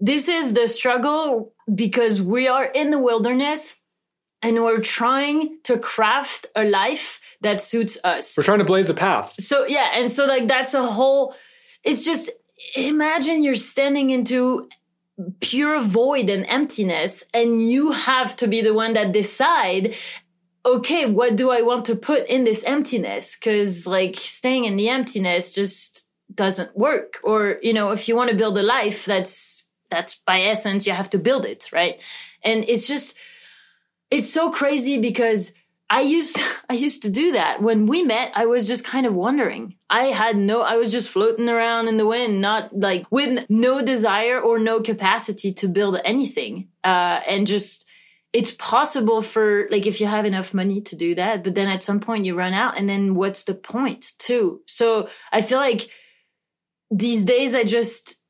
this 0.00 0.28
is 0.28 0.54
the 0.54 0.66
struggle 0.66 1.52
because 1.72 2.20
we 2.22 2.48
are 2.48 2.64
in 2.64 2.90
the 2.90 2.98
wilderness 2.98 3.76
and 4.42 4.56
we're 4.56 4.80
trying 4.80 5.58
to 5.64 5.78
craft 5.78 6.46
a 6.56 6.64
life 6.64 7.20
that 7.42 7.60
suits 7.60 7.98
us 8.04 8.36
We're 8.36 8.42
trying 8.42 8.60
to 8.60 8.64
blaze 8.64 8.90
a 8.90 8.94
path. 8.94 9.34
so 9.38 9.66
yeah, 9.66 9.90
and 9.94 10.12
so 10.12 10.26
like 10.26 10.48
that's 10.48 10.74
a 10.74 10.82
whole. 10.82 11.34
It's 11.84 12.02
just 12.02 12.30
imagine 12.74 13.42
you're 13.42 13.54
standing 13.54 14.10
into 14.10 14.68
pure 15.40 15.80
void 15.82 16.30
and 16.30 16.46
emptiness, 16.46 17.22
and 17.34 17.60
you 17.70 17.92
have 17.92 18.36
to 18.36 18.46
be 18.46 18.62
the 18.62 18.74
one 18.74 18.94
that 18.94 19.12
decide. 19.12 19.94
Okay, 20.64 21.06
what 21.06 21.36
do 21.36 21.50
I 21.50 21.62
want 21.62 21.86
to 21.86 21.96
put 21.96 22.26
in 22.26 22.44
this 22.44 22.64
emptiness? 22.64 23.36
Because 23.36 23.86
like 23.86 24.16
staying 24.16 24.66
in 24.66 24.76
the 24.76 24.90
emptiness 24.90 25.52
just 25.52 26.04
doesn't 26.34 26.76
work. 26.76 27.18
Or 27.22 27.58
you 27.62 27.72
know, 27.72 27.90
if 27.90 28.08
you 28.08 28.16
want 28.16 28.30
to 28.30 28.36
build 28.36 28.58
a 28.58 28.62
life, 28.62 29.04
that's 29.04 29.68
that's 29.90 30.20
by 30.26 30.42
essence 30.42 30.86
you 30.86 30.92
have 30.92 31.10
to 31.10 31.18
build 31.18 31.46
it, 31.46 31.70
right? 31.72 32.00
And 32.44 32.64
it's 32.68 32.86
just 32.86 33.16
it's 34.10 34.32
so 34.32 34.50
crazy 34.50 34.98
because 34.98 35.52
I 35.88 36.02
used 36.02 36.38
I 36.70 36.74
used 36.74 37.02
to 37.02 37.10
do 37.10 37.32
that. 37.32 37.62
When 37.62 37.86
we 37.86 38.02
met, 38.02 38.32
I 38.34 38.46
was 38.46 38.66
just 38.66 38.84
kind 38.84 39.06
of 39.06 39.14
wondering. 39.14 39.76
I 39.88 40.06
had 40.06 40.36
no 40.36 40.60
I 40.60 40.76
was 40.76 40.92
just 40.92 41.08
floating 41.10 41.48
around 41.48 41.88
in 41.88 41.96
the 41.96 42.06
wind, 42.06 42.40
not 42.40 42.76
like 42.76 43.06
with 43.10 43.46
no 43.48 43.82
desire 43.82 44.40
or 44.40 44.58
no 44.58 44.80
capacity 44.80 45.54
to 45.54 45.68
build 45.68 45.98
anything. 46.04 46.68
Uh 46.84 47.20
and 47.26 47.46
just 47.46 47.86
it's 48.32 48.54
possible 48.54 49.22
for 49.22 49.66
like 49.70 49.86
if 49.86 50.00
you 50.00 50.06
have 50.06 50.24
enough 50.24 50.54
money 50.54 50.80
to 50.82 50.96
do 50.96 51.14
that, 51.16 51.42
but 51.42 51.54
then 51.54 51.68
at 51.68 51.82
some 51.82 52.00
point 52.00 52.24
you 52.24 52.36
run 52.36 52.54
out 52.54 52.76
and 52.76 52.88
then 52.88 53.14
what's 53.14 53.44
the 53.44 53.54
point 53.54 54.12
too? 54.18 54.62
So 54.66 55.08
I 55.32 55.42
feel 55.42 55.58
like 55.58 55.88
these 56.90 57.24
days 57.24 57.54
I 57.54 57.64
just 57.64 58.20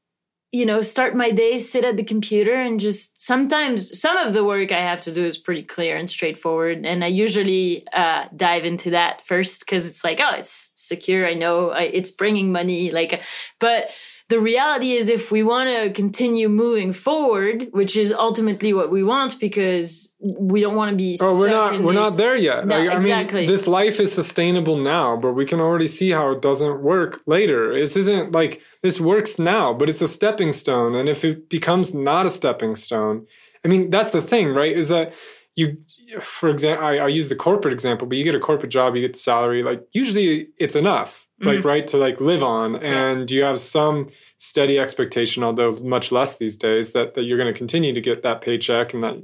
you 0.53 0.67
know, 0.67 0.83
start 0.83 1.15
my 1.15 1.31
day, 1.31 1.61
sit 1.61 1.85
at 1.85 1.97
the 1.97 2.03
computer, 2.03 2.55
and 2.55 2.81
just 2.81 3.25
sometimes 3.25 4.01
some 4.01 4.17
of 4.17 4.35
the 4.35 4.45
work 4.45 4.73
I 4.73 4.81
have 4.81 5.03
to 5.03 5.13
do 5.13 5.25
is 5.25 5.39
pretty 5.39 5.63
clear 5.63 5.97
and 5.97 6.11
straightforward. 6.11 6.85
And 6.85 7.05
I 7.05 7.07
usually 7.07 7.87
uh, 7.93 8.25
dive 8.35 8.65
into 8.65 8.91
that 8.91 9.23
first 9.27 9.61
because 9.61 9.87
it's 9.87 10.03
like, 10.03 10.19
oh, 10.21 10.39
it's 10.39 10.73
secure. 10.75 11.27
I 11.27 11.35
know 11.35 11.71
I, 11.71 11.83
it's 11.83 12.11
bringing 12.11 12.51
money. 12.51 12.91
Like, 12.91 13.23
but 13.61 13.91
the 14.31 14.41
reality 14.41 14.93
is, 14.97 15.09
if 15.09 15.31
we 15.31 15.43
want 15.43 15.69
to 15.69 15.93
continue 15.93 16.49
moving 16.49 16.93
forward, 16.93 17.67
which 17.73 17.97
is 17.97 18.13
ultimately 18.13 18.73
what 18.73 18.91
we 18.91 19.03
want, 19.03 19.39
because 19.41 20.13
we 20.21 20.61
don't 20.61 20.77
want 20.77 20.91
to 20.93 20.97
be. 20.97 21.19
Oh, 21.21 21.39
we're 21.39 21.51
not 21.51 21.73
we're 21.81 21.93
this- 21.93 22.01
not 22.05 22.17
there 22.17 22.37
yet. 22.37 22.67
No, 22.67 22.79
Like, 22.79 22.89
I 22.91 22.97
exactly. 22.97 23.41
mean, 23.41 23.47
this 23.49 23.67
life 23.67 24.01
is 24.01 24.13
sustainable 24.13 24.77
now, 24.77 25.17
but 25.17 25.33
we 25.33 25.45
can 25.45 25.61
already 25.61 25.89
see 25.89 26.11
how 26.11 26.31
it 26.31 26.41
doesn't 26.41 26.81
work 26.81 27.21
later. 27.27 27.75
This 27.75 27.97
isn't 27.97 28.33
like 28.33 28.63
this 28.83 29.01
works 29.01 29.39
now, 29.39 29.75
but 29.75 29.89
it's 29.91 30.01
a 30.01 30.09
stepping 30.09 30.53
stone. 30.53 30.95
And 30.95 31.09
if 31.09 31.25
it 31.25 31.51
becomes 31.51 31.93
not 31.93 32.25
a 32.25 32.31
stepping 32.31 32.77
stone, 32.77 33.27
I 33.65 33.69
mean, 33.69 33.91
that's 33.91 34.13
the 34.13 34.23
thing, 34.23 34.55
right? 34.55 34.75
Is 34.77 34.89
that 34.91 35.13
you, 35.57 35.79
for 36.21 36.49
example, 36.49 36.85
I, 36.85 36.97
I 36.97 37.09
use 37.09 37.29
the 37.29 37.37
corporate 37.37 37.73
example, 37.73 38.07
but 38.07 38.19
you 38.19 38.25
get 38.25 38.35
a 38.35 38.41
corporate 38.41 38.73
job, 38.73 38.97
you 38.97 39.03
get 39.03 39.13
the 39.13 39.19
salary. 39.19 39.63
Like 39.63 39.87
usually, 39.93 40.49
it's 40.59 40.75
enough, 40.75 41.27
like 41.41 41.59
mm-hmm. 41.59 41.69
right, 41.69 41.87
to 41.89 41.97
like 41.97 42.21
live 42.21 42.43
on, 42.43 42.77
and 42.77 43.31
you 43.31 43.43
have 43.43 43.61
some 43.61 44.09
steady 44.39 44.79
expectation, 44.79 45.45
although 45.45 45.73
much 45.73 46.11
less 46.11 46.37
these 46.39 46.57
days, 46.57 46.93
that 46.93 47.15
that 47.15 47.23
you're 47.23 47.39
going 47.39 47.53
to 47.53 47.57
continue 47.57 47.93
to 47.93 48.01
get 48.01 48.23
that 48.23 48.41
paycheck 48.41 48.95
and 48.95 49.05
that 49.05 49.23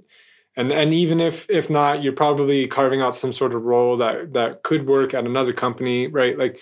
and 0.57 0.73
and 0.73 0.93
even 0.93 1.21
if 1.21 1.49
if 1.51 1.69
not 1.69 2.03
you're 2.03 2.13
probably 2.13 2.67
carving 2.67 3.03
out 3.03 3.15
some 3.15 3.33
sort 3.33 3.55
of 3.55 3.63
role 3.63 3.97
that 3.99 4.33
that 4.33 4.63
could 4.63 4.87
work 4.87 5.15
at 5.15 5.25
another 5.25 5.53
company 5.53 6.07
right 6.07 6.39
like 6.39 6.59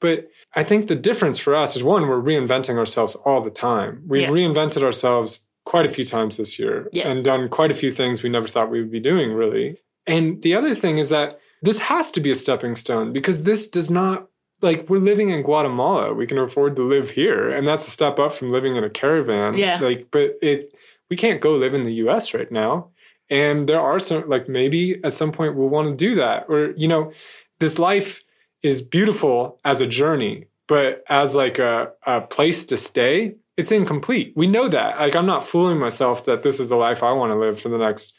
but 0.00 0.28
i 0.54 0.64
think 0.64 0.88
the 0.88 0.94
difference 0.94 1.38
for 1.38 1.54
us 1.54 1.76
is 1.76 1.84
one 1.84 2.08
we're 2.08 2.20
reinventing 2.20 2.76
ourselves 2.76 3.14
all 3.24 3.40
the 3.40 3.50
time 3.50 4.02
we've 4.06 4.22
Yeah. 4.22 4.28
reinvented 4.28 4.82
ourselves 4.82 5.40
quite 5.72 5.84
a 5.84 5.94
few 5.96 6.04
times 6.04 6.36
this 6.38 6.58
year 6.58 6.88
Yes. 6.92 7.06
and 7.08 7.24
done 7.24 7.48
quite 7.58 7.70
a 7.70 7.80
few 7.82 7.90
things 7.90 8.22
we 8.22 8.30
never 8.30 8.48
thought 8.48 8.70
we 8.70 8.80
would 8.80 8.90
be 8.98 9.00
doing 9.12 9.28
really 9.42 9.66
and 10.06 10.40
the 10.42 10.54
other 10.54 10.74
thing 10.74 10.96
is 10.98 11.10
that 11.10 11.38
this 11.62 11.78
has 11.80 12.10
to 12.12 12.20
be 12.20 12.30
a 12.30 12.34
stepping 12.44 12.74
stone 12.74 13.12
because 13.12 13.42
this 13.42 13.66
does 13.76 13.90
not 13.90 14.28
like 14.62 14.88
we're 14.88 15.08
living 15.12 15.28
in 15.30 15.42
Guatemala. 15.42 16.14
We 16.14 16.26
can 16.26 16.38
afford 16.38 16.76
to 16.76 16.82
live 16.82 17.10
here, 17.10 17.48
and 17.48 17.66
that's 17.68 17.86
a 17.86 17.90
step 17.90 18.18
up 18.18 18.32
from 18.32 18.52
living 18.52 18.74
in 18.76 18.84
a 18.84 18.88
caravan. 18.90 19.52
Yeah. 19.54 19.78
Like, 19.80 20.06
but 20.10 20.36
it 20.40 20.72
we 21.10 21.16
can't 21.16 21.42
go 21.42 21.52
live 21.52 21.74
in 21.74 21.84
the 21.84 21.92
U.S. 22.04 22.32
right 22.32 22.50
now, 22.50 22.88
and 23.28 23.68
there 23.68 23.80
are 23.80 23.98
some 23.98 24.26
like 24.28 24.48
maybe 24.48 24.82
at 25.04 25.12
some 25.12 25.30
point 25.32 25.56
we'll 25.56 25.68
want 25.68 25.88
to 25.88 25.96
do 25.96 26.14
that, 26.14 26.46
or 26.48 26.70
you 26.76 26.88
know, 26.88 27.12
this 27.58 27.78
life 27.78 28.22
is 28.62 28.80
beautiful 28.80 29.60
as 29.64 29.80
a 29.82 29.86
journey, 29.86 30.46
but 30.68 31.04
as 31.08 31.34
like 31.34 31.58
a, 31.58 31.90
a 32.06 32.20
place 32.22 32.64
to 32.66 32.76
stay, 32.78 33.34
it's 33.56 33.72
incomplete. 33.72 34.32
We 34.36 34.46
know 34.46 34.68
that. 34.68 34.98
Like, 34.98 35.16
I'm 35.16 35.26
not 35.26 35.46
fooling 35.46 35.78
myself 35.78 36.26
that 36.26 36.42
this 36.42 36.60
is 36.60 36.68
the 36.68 36.76
life 36.76 37.02
I 37.02 37.12
want 37.12 37.32
to 37.32 37.38
live 37.38 37.60
for 37.60 37.68
the 37.68 37.78
next 37.78 38.16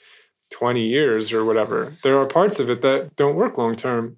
20 0.51 0.81
years 0.87 1.31
or 1.33 1.45
whatever. 1.45 1.93
There 2.03 2.19
are 2.19 2.25
parts 2.25 2.59
of 2.59 2.69
it 2.69 2.81
that 2.81 3.15
don't 3.15 3.35
work 3.35 3.57
long 3.57 3.75
term. 3.75 4.17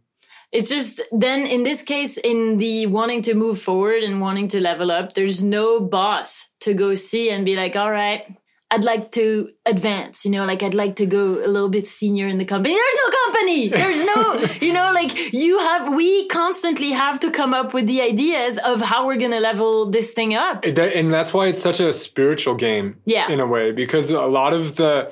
It's 0.52 0.70
just 0.70 1.02
then 1.12 1.42
in 1.42 1.64
this 1.64 1.84
case, 1.84 2.18
in 2.18 2.58
the 2.58 2.88
wanting 2.88 3.24
to 3.24 3.36
move 3.36 3.62
forward 3.62 4.04
and 4.04 4.20
wanting 4.20 4.48
to 4.50 4.60
level 4.60 4.90
up, 4.90 5.14
there's 5.14 5.44
no 5.44 5.80
boss 5.80 6.48
to 6.62 6.74
go 6.74 6.96
see 6.96 7.30
and 7.30 7.46
be 7.46 7.56
like, 7.56 7.76
all 7.76 7.92
right, 7.92 8.36
I'd 8.72 8.84
like 8.84 9.12
to 9.14 9.50
advance, 9.66 10.26
you 10.26 10.32
know, 10.32 10.46
like 10.46 10.62
I'd 10.62 10.76
like 10.76 10.98
to 10.98 11.08
go 11.08 11.44
a 11.44 11.48
little 11.48 11.70
bit 11.70 11.88
senior 11.88 12.28
in 12.28 12.38
the 12.38 12.46
company. 12.46 12.76
There's 12.76 12.98
no 13.04 13.18
company. 13.26 13.68
There's 13.70 14.06
no, 14.06 14.46
you 14.68 14.74
know, 14.74 14.92
like 14.94 15.34
you 15.34 15.58
have, 15.60 15.94
we 15.94 16.28
constantly 16.28 16.92
have 16.92 17.20
to 17.22 17.32
come 17.32 17.54
up 17.56 17.74
with 17.74 17.88
the 17.88 18.02
ideas 18.02 18.60
of 18.64 18.80
how 18.82 19.08
we're 19.08 19.18
going 19.18 19.32
to 19.32 19.40
level 19.40 19.90
this 19.90 20.14
thing 20.14 20.36
up. 20.36 20.66
And 20.66 21.12
that's 21.12 21.34
why 21.34 21.48
it's 21.48 21.60
such 21.62 21.80
a 21.80 21.92
spiritual 21.92 22.54
game 22.56 22.98
Yeah. 23.06 23.32
in 23.32 23.40
a 23.40 23.48
way 23.48 23.72
because 23.72 24.12
a 24.12 24.20
lot 24.22 24.54
of 24.54 24.76
the 24.76 25.12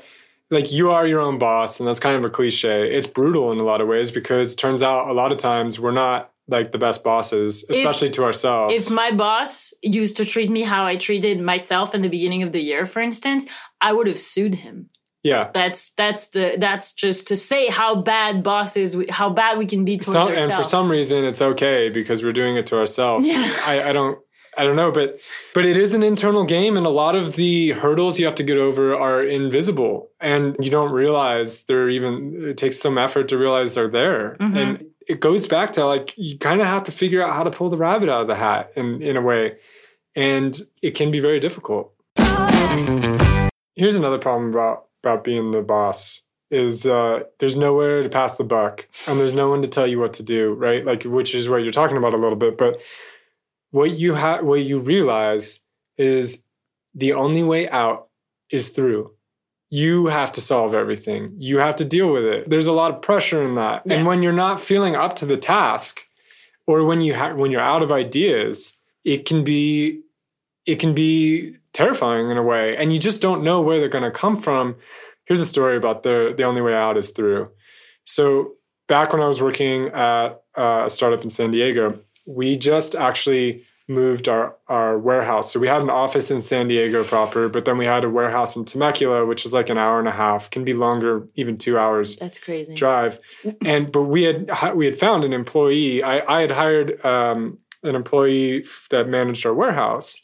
like 0.49 0.71
you 0.71 0.91
are 0.91 1.05
your 1.07 1.19
own 1.19 1.37
boss 1.39 1.79
and 1.79 1.87
that's 1.89 1.99
kind 1.99 2.15
of 2.15 2.23
a 2.23 2.29
cliche 2.29 2.95
it's 2.95 3.05
brutal 3.07 3.51
in 3.51 3.57
a 3.59 3.63
lot 3.65 3.81
of 3.81 3.87
ways 3.89 4.11
because 4.11 4.53
it 4.53 4.55
turns 4.55 4.81
out 4.81 5.09
a 5.09 5.13
lot 5.13 5.31
of 5.33 5.37
times 5.39 5.77
we're 5.77 5.91
not 5.91 6.31
like 6.47 6.71
the 6.71 6.77
best 6.77 7.03
bosses 7.03 7.65
especially 7.69 8.09
to 8.11 8.23
ourselves 8.23 8.73
If 8.73 8.89
my 8.91 9.11
boss 9.11 9.73
used 9.81 10.17
to 10.17 10.25
treat 10.25 10.49
me 10.49 10.63
how 10.63 10.85
I 10.85 10.95
treated 10.97 11.39
myself 11.41 11.93
in 11.95 12.01
the 12.01 12.09
beginning 12.09 12.43
of 12.43 12.51
the 12.51 12.61
year, 12.61 12.85
for 12.85 13.01
instance, 13.01 13.45
I 13.81 13.91
would 13.93 14.07
have 14.07 14.19
sued 14.19 14.55
him. 14.55 14.89
yeah 15.23 15.49
That's 15.53 15.91
that's 15.93 16.29
the 16.29 16.55
that's 16.59 16.93
just 16.93 17.27
to 17.29 17.35
say 17.37 17.67
how 17.69 18.01
bad 18.01 18.43
bosses, 18.43 18.95
how 19.09 19.29
bad 19.29 19.57
we 19.57 19.65
can 19.65 19.83
be 19.85 19.97
towards 19.97 20.13
some, 20.13 20.27
ourselves. 20.29 20.51
and 20.51 20.57
for 20.63 20.63
some 20.69 20.89
reason 20.89 21.25
it's 21.25 21.41
okay 21.41 21.89
because 21.89 22.23
we're 22.23 22.33
doing 22.33 22.55
it 22.57 22.67
to 22.67 22.77
ourselves 22.77 23.25
Yeah. 23.27 23.51
I, 23.65 23.89
I 23.89 23.93
don't 23.93 24.17
I 24.59 24.63
don't 24.63 24.75
know, 24.75 24.91
but 24.91 25.19
but 25.53 25.65
it 25.65 25.77
is 25.77 25.93
an 25.93 26.01
internal 26.01 26.43
game, 26.43 26.77
and 26.77 26.85
a 26.87 26.89
lot 26.89 27.13
of 27.15 27.35
the 27.35 27.73
hurdles 27.73 28.17
you 28.17 28.25
have 28.25 28.33
to 28.35 28.43
get 28.43 28.57
over 28.57 28.95
are 28.97 29.21
invisible, 29.21 30.09
and 30.19 30.55
you 30.59 30.71
don't 30.71 30.91
realize 30.91 31.61
they're 31.65 31.89
even. 31.91 32.43
It 32.49 32.57
takes 32.57 32.79
some 32.79 32.97
effort 32.97 33.27
to 33.27 33.37
realize 33.37 33.75
they're 33.75 33.87
there, 33.87 34.35
Mm-hmm. 34.39 34.57
and 34.57 34.85
it 35.07 35.19
goes 35.19 35.47
back 35.47 35.71
to 35.71 35.85
like 35.85 36.13
you 36.17 36.37
kind 36.37 36.61
of 36.61 36.67
have 36.67 36.83
to 36.83 36.91
figure 36.91 37.23
out 37.23 37.33
how 37.33 37.43
to 37.43 37.51
pull 37.51 37.69
the 37.69 37.77
rabbit 37.77 38.09
out 38.09 38.21
of 38.21 38.27
the 38.27 38.35
hat 38.35 38.71
in 38.75 39.01
in 39.01 39.17
a 39.17 39.21
way, 39.21 39.49
and 40.15 40.61
it 40.81 40.91
can 40.91 41.11
be 41.11 41.19
very 41.19 41.39
difficult. 41.39 41.93
Here's 43.75 43.95
another 43.95 44.17
problem 44.17 44.49
about 44.49 44.87
about 45.03 45.23
being 45.23 45.51
the 45.51 45.61
boss 45.61 46.21
is 46.49 46.87
uh, 46.87 47.19
there's 47.39 47.55
nowhere 47.55 48.03
to 48.03 48.09
pass 48.09 48.37
the 48.37 48.43
buck 48.43 48.87
and 49.05 49.19
there's 49.19 49.33
no 49.33 49.49
one 49.49 49.61
to 49.61 49.67
tell 49.67 49.85
you 49.85 49.99
what 49.99 50.13
to 50.13 50.23
do, 50.23 50.53
right? 50.53 50.85
Like 50.85 51.03
which 51.03 51.35
is 51.35 51.49
what 51.49 51.57
you're 51.57 51.71
talking 51.71 51.97
about 51.97 52.13
a 52.13 52.17
little 52.17 52.37
bit, 52.37 52.57
but 52.57 52.77
what 53.71 53.91
you 53.91 54.13
have 54.15 54.45
what 54.45 54.63
you 54.63 54.79
realize 54.79 55.59
is 55.97 56.41
the 56.93 57.13
only 57.13 57.43
way 57.43 57.69
out 57.69 58.07
is 58.49 58.69
through. 58.69 59.13
You 59.69 60.07
have 60.07 60.31
to 60.33 60.41
solve 60.41 60.73
everything. 60.73 61.35
You 61.37 61.57
have 61.57 61.75
to 61.77 61.85
deal 61.85 62.11
with 62.11 62.23
it. 62.23 62.49
There's 62.49 62.67
a 62.67 62.71
lot 62.71 62.91
of 62.91 63.01
pressure 63.01 63.43
in 63.43 63.55
that. 63.55 63.83
Yeah. 63.85 63.95
And 63.95 64.07
when 64.07 64.23
you're 64.23 64.31
not 64.31 64.61
feeling 64.61 64.95
up 64.95 65.15
to 65.17 65.25
the 65.25 65.37
task 65.37 66.03
or 66.65 66.85
when 66.85 67.01
you 67.01 67.15
ha- 67.15 67.33
when 67.33 67.51
you're 67.51 67.61
out 67.61 67.83
of 67.83 67.91
ideas, 67.91 68.73
it 69.03 69.25
can 69.25 69.43
be 69.43 70.01
it 70.65 70.79
can 70.79 70.93
be 70.93 71.55
terrifying 71.73 72.29
in 72.29 72.37
a 72.37 72.43
way 72.43 72.75
and 72.75 72.91
you 72.91 72.99
just 72.99 73.21
don't 73.21 73.43
know 73.43 73.61
where 73.61 73.79
they're 73.79 73.87
going 73.87 74.03
to 74.03 74.11
come 74.11 74.35
from 74.39 74.75
here's 75.25 75.39
a 75.39 75.45
story 75.45 75.77
about 75.77 76.03
the 76.03 76.33
the 76.35 76.43
only 76.43 76.59
way 76.61 76.73
out 76.73 76.97
is 76.97 77.11
through 77.11 77.47
so 78.03 78.53
back 78.87 79.13
when 79.13 79.21
i 79.21 79.27
was 79.27 79.41
working 79.41 79.87
at 79.89 80.41
uh, 80.57 80.83
a 80.85 80.89
startup 80.89 81.21
in 81.21 81.29
san 81.29 81.51
diego 81.51 81.99
we 82.25 82.55
just 82.55 82.95
actually 82.95 83.63
moved 83.87 84.27
our 84.27 84.55
our 84.67 84.97
warehouse. 84.97 85.51
So 85.51 85.59
we 85.59 85.67
had 85.67 85.81
an 85.81 85.89
office 85.89 86.29
in 86.29 86.41
san 86.41 86.67
diego 86.67 87.03
proper 87.03 87.47
but 87.47 87.65
then 87.65 87.77
we 87.77 87.85
had 87.85 88.03
a 88.03 88.09
warehouse 88.09 88.55
in 88.55 88.65
temecula 88.65 89.25
which 89.25 89.45
is 89.45 89.53
like 89.53 89.69
an 89.69 89.77
hour 89.77 89.97
and 89.99 90.07
a 90.07 90.11
half 90.11 90.49
can 90.49 90.65
be 90.65 90.73
longer 90.73 91.25
even 91.35 91.57
two 91.57 91.77
hours 91.77 92.17
that's 92.17 92.39
crazy. 92.39 92.75
drive. 92.75 93.19
And 93.63 93.91
but 93.91 94.03
we 94.03 94.23
had 94.23 94.51
we 94.75 94.85
had 94.85 94.99
found 94.99 95.23
an 95.23 95.33
employee. 95.33 96.03
I, 96.03 96.37
I 96.37 96.41
had 96.41 96.51
hired 96.51 97.03
um, 97.05 97.57
an 97.83 97.95
employee 97.95 98.65
that 98.89 99.07
managed 99.07 99.45
our 99.45 99.53
warehouse. 99.53 100.21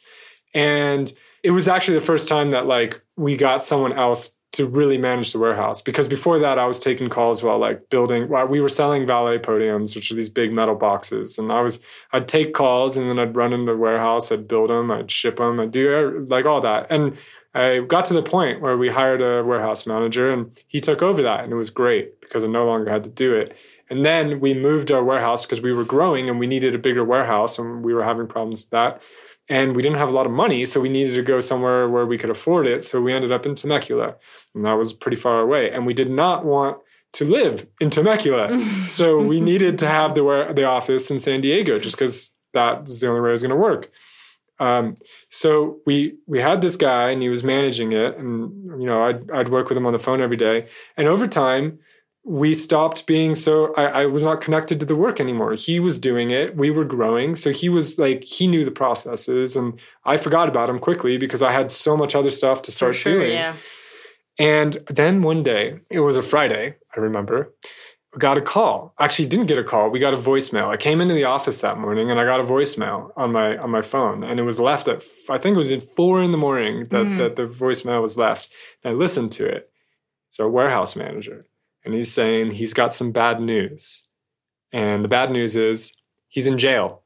And 0.54 1.12
it 1.44 1.52
was 1.52 1.68
actually 1.68 2.00
the 2.00 2.06
first 2.06 2.28
time 2.28 2.52
that 2.52 2.66
like 2.66 3.02
we 3.16 3.38
got 3.38 3.64
someone 3.64 3.94
else 3.94 4.32
to 4.54 4.68
really 4.68 4.98
manage 4.98 5.34
the 5.34 5.40
warehouse. 5.40 5.82
Because 5.82 6.08
before 6.08 6.40
that 6.40 6.58
i 6.58 6.66
was 6.66 6.80
taking 6.80 7.10
calls 7.10 7.44
while 7.44 7.60
like 7.60 7.90
building 7.90 8.30
while 8.30 8.48
we 8.48 8.62
were 8.62 8.70
selling 8.70 9.06
valet 9.06 9.38
podiums 9.38 9.96
which 9.96 10.12
are 10.12 10.16
these 10.16 10.30
big 10.30 10.54
metal 10.54 10.76
boxes. 10.76 11.38
And 11.38 11.52
i 11.52 11.62
was 11.62 11.80
i'd 12.14 12.28
take 12.28 12.54
calls 12.54 12.96
and 12.96 13.10
then 13.10 13.20
i'd 13.20 13.36
run 13.36 13.52
into 13.52 13.74
the 13.74 13.78
warehouse 13.78 14.32
i'd 14.32 14.48
build 14.48 14.70
them 14.70 14.90
i'd 14.92 15.12
ship 15.12 15.38
them 15.38 15.60
i'd 15.60 15.72
do 15.72 16.26
like 16.30 16.46
all 16.46 16.62
that. 16.62 16.88
And 16.90 17.18
i 17.54 17.80
got 17.80 18.06
to 18.06 18.14
the 18.14 18.24
point 18.24 18.62
where 18.62 18.78
we 18.78 18.90
hired 18.90 19.22
a 19.22 19.44
warehouse 19.44 19.86
manager 19.86 20.30
and 20.30 20.52
he 20.68 20.80
took 20.80 21.02
over 21.02 21.22
that 21.24 21.44
and 21.44 21.52
it 21.52 21.58
was 21.58 21.70
great 21.70 22.22
because 22.22 22.44
i 22.44 22.48
no 22.48 22.66
longer 22.66 22.90
had 22.90 23.04
to 23.04 23.10
do 23.10 23.34
it. 23.36 23.56
And 23.90 24.06
then 24.06 24.40
we 24.40 24.54
moved 24.54 24.92
our 24.92 25.04
warehouse 25.04 25.46
because 25.46 25.62
we 25.62 25.74
were 25.74 25.84
growing 25.84 26.30
and 26.30 26.40
we 26.40 26.48
needed 26.48 26.74
a 26.74 26.80
bigger 26.80 27.04
warehouse 27.04 27.60
and 27.60 27.84
we 27.84 27.94
were 27.94 28.04
having 28.04 28.28
problems 28.28 28.62
with 28.62 28.72
that 28.72 29.02
and 29.50 29.76
we 29.76 29.82
didn't 29.82 29.98
have 29.98 30.10
a 30.10 30.14
lot 30.14 30.26
of 30.26 30.32
money, 30.32 30.66
so 30.66 30.80
we 30.80 30.90
needed 30.90 31.16
to 31.16 31.22
go 31.22 31.40
somewhere 31.40 31.90
where 31.90 32.06
we 32.06 32.18
could 32.18 32.30
afford 32.30 32.66
it. 32.66 32.84
So 32.84 33.02
we 33.02 33.14
ended 33.14 33.32
up 33.32 33.46
in 33.46 33.56
Temecula, 33.56 34.16
and 34.56 34.66
that 34.66 34.74
was 34.74 34.94
pretty 34.94 35.18
far 35.18 35.40
away. 35.42 35.70
And 35.72 35.86
we 35.86 35.94
did 35.94 36.10
not 36.10 36.46
want 36.46 36.78
to 37.14 37.26
live 37.26 37.68
in 37.80 37.90
Temecula, 37.90 38.64
so 38.88 39.20
we 39.20 39.40
needed 39.42 39.78
to 39.80 39.88
have 39.88 40.16
the 40.16 40.52
the 40.56 40.64
office 40.64 41.12
in 41.12 41.20
San 41.20 41.42
Diego, 41.42 41.80
just 41.80 41.98
because 41.98 42.32
that's 42.54 43.00
the 43.00 43.08
only 43.08 43.22
way 43.22 43.30
it 43.30 43.34
was 43.34 43.42
going 43.42 43.50
to 43.50 43.56
work. 43.56 43.90
Um, 44.60 44.96
so 45.30 45.80
we 45.86 46.16
we 46.26 46.40
had 46.40 46.62
this 46.62 46.76
guy, 46.76 47.10
and 47.10 47.22
he 47.22 47.30
was 47.30 47.44
managing 47.44 47.92
it, 47.92 48.18
and 48.18 48.82
you 48.82 48.88
know 48.88 49.04
I'd 49.04 49.30
I'd 49.32 49.50
work 49.50 49.68
with 49.68 49.78
him 49.78 49.86
on 49.86 49.94
the 49.94 50.00
phone 50.00 50.22
every 50.22 50.38
day, 50.38 50.68
and 50.96 51.08
over 51.08 51.28
time 51.28 51.80
we 52.26 52.54
stopped 52.54 53.06
being 53.06 53.36
so 53.36 53.74
I, 53.76 54.04
I 54.04 54.06
was 54.06 54.24
not 54.24 54.40
connected 54.40 54.80
to 54.80 54.86
the 54.86 54.96
work 54.96 55.20
anymore. 55.20 55.54
He 55.56 55.80
was 55.82 56.00
doing 56.00 56.32
it. 56.32 56.56
We 56.56 56.72
were 56.72 56.86
growing. 56.86 57.36
So 57.36 57.52
he 57.52 57.68
was 57.68 58.00
like 58.00 58.24
he 58.24 58.48
knew 58.48 58.64
the 58.64 58.72
processes 58.72 59.56
and 59.58 59.80
i 60.06 60.16
forgot 60.18 60.48
about 60.48 60.70
him 60.70 60.80
quickly 60.80 61.18
because 61.18 61.42
i 61.42 61.52
had 61.52 61.72
so 61.72 61.98
much 61.98 62.16
other 62.16 62.30
stuff 62.30 62.62
to 62.64 62.72
start 62.72 62.96
sure, 62.96 63.14
doing. 63.20 63.32
yeah. 63.34 63.56
and 64.40 64.78
then 64.90 65.22
one 65.22 65.44
day 65.44 65.80
it 65.90 66.00
was 66.00 66.16
a 66.18 66.22
friday 66.24 66.76
i 66.96 67.00
remember 67.00 67.54
I 68.16 68.20
got 68.20 68.38
a 68.38 68.42
call. 68.42 68.94
Actually 69.00 69.26
didn't 69.26 69.48
get 69.48 69.58
a 69.58 69.64
call. 69.64 69.90
We 69.90 69.98
got 69.98 70.14
a 70.14 70.18
voicemail. 70.18 70.68
I 70.68 70.78
came 70.78 71.02
into 71.02 71.16
the 71.16 71.24
office 71.24 71.62
that 71.62 71.80
morning 71.80 72.12
and 72.12 72.20
i 72.20 72.26
got 72.26 72.40
a 72.40 72.44
voicemail 72.44 73.10
on 73.18 73.32
my 73.32 73.58
on 73.58 73.72
my 73.72 73.82
phone 73.82 74.24
and 74.24 74.40
it 74.40 74.44
was 74.44 74.60
left 74.60 74.88
at 74.88 75.04
i 75.36 75.38
think 75.40 75.56
it 75.56 75.58
was 75.58 75.72
at 75.72 75.96
four 75.96 76.22
in 76.22 76.32
the 76.32 76.38
morning 76.38 76.76
that, 76.92 77.06
Mhm. 77.08 77.18
that 77.18 77.36
the 77.38 77.48
voicemail 77.48 78.02
was 78.04 78.16
left 78.16 78.50
and 78.84 78.94
i 78.94 78.96
listened 78.96 79.32
to 79.34 79.46
it. 79.56 79.64
It's 80.28 80.38
a 80.40 80.48
warehouse 80.48 80.96
manager 80.96 81.42
and 81.86 81.94
he's 81.94 82.12
saying 82.14 82.52
he's 82.52 82.74
got 82.74 82.94
some 82.94 83.12
bad 83.12 83.42
news. 83.42 84.04
And 84.72 85.04
the 85.04 85.08
bad 85.08 85.32
news 85.32 85.56
is 85.56 85.94
he's 86.30 86.48
in 86.48 86.58
jail. 86.58 87.04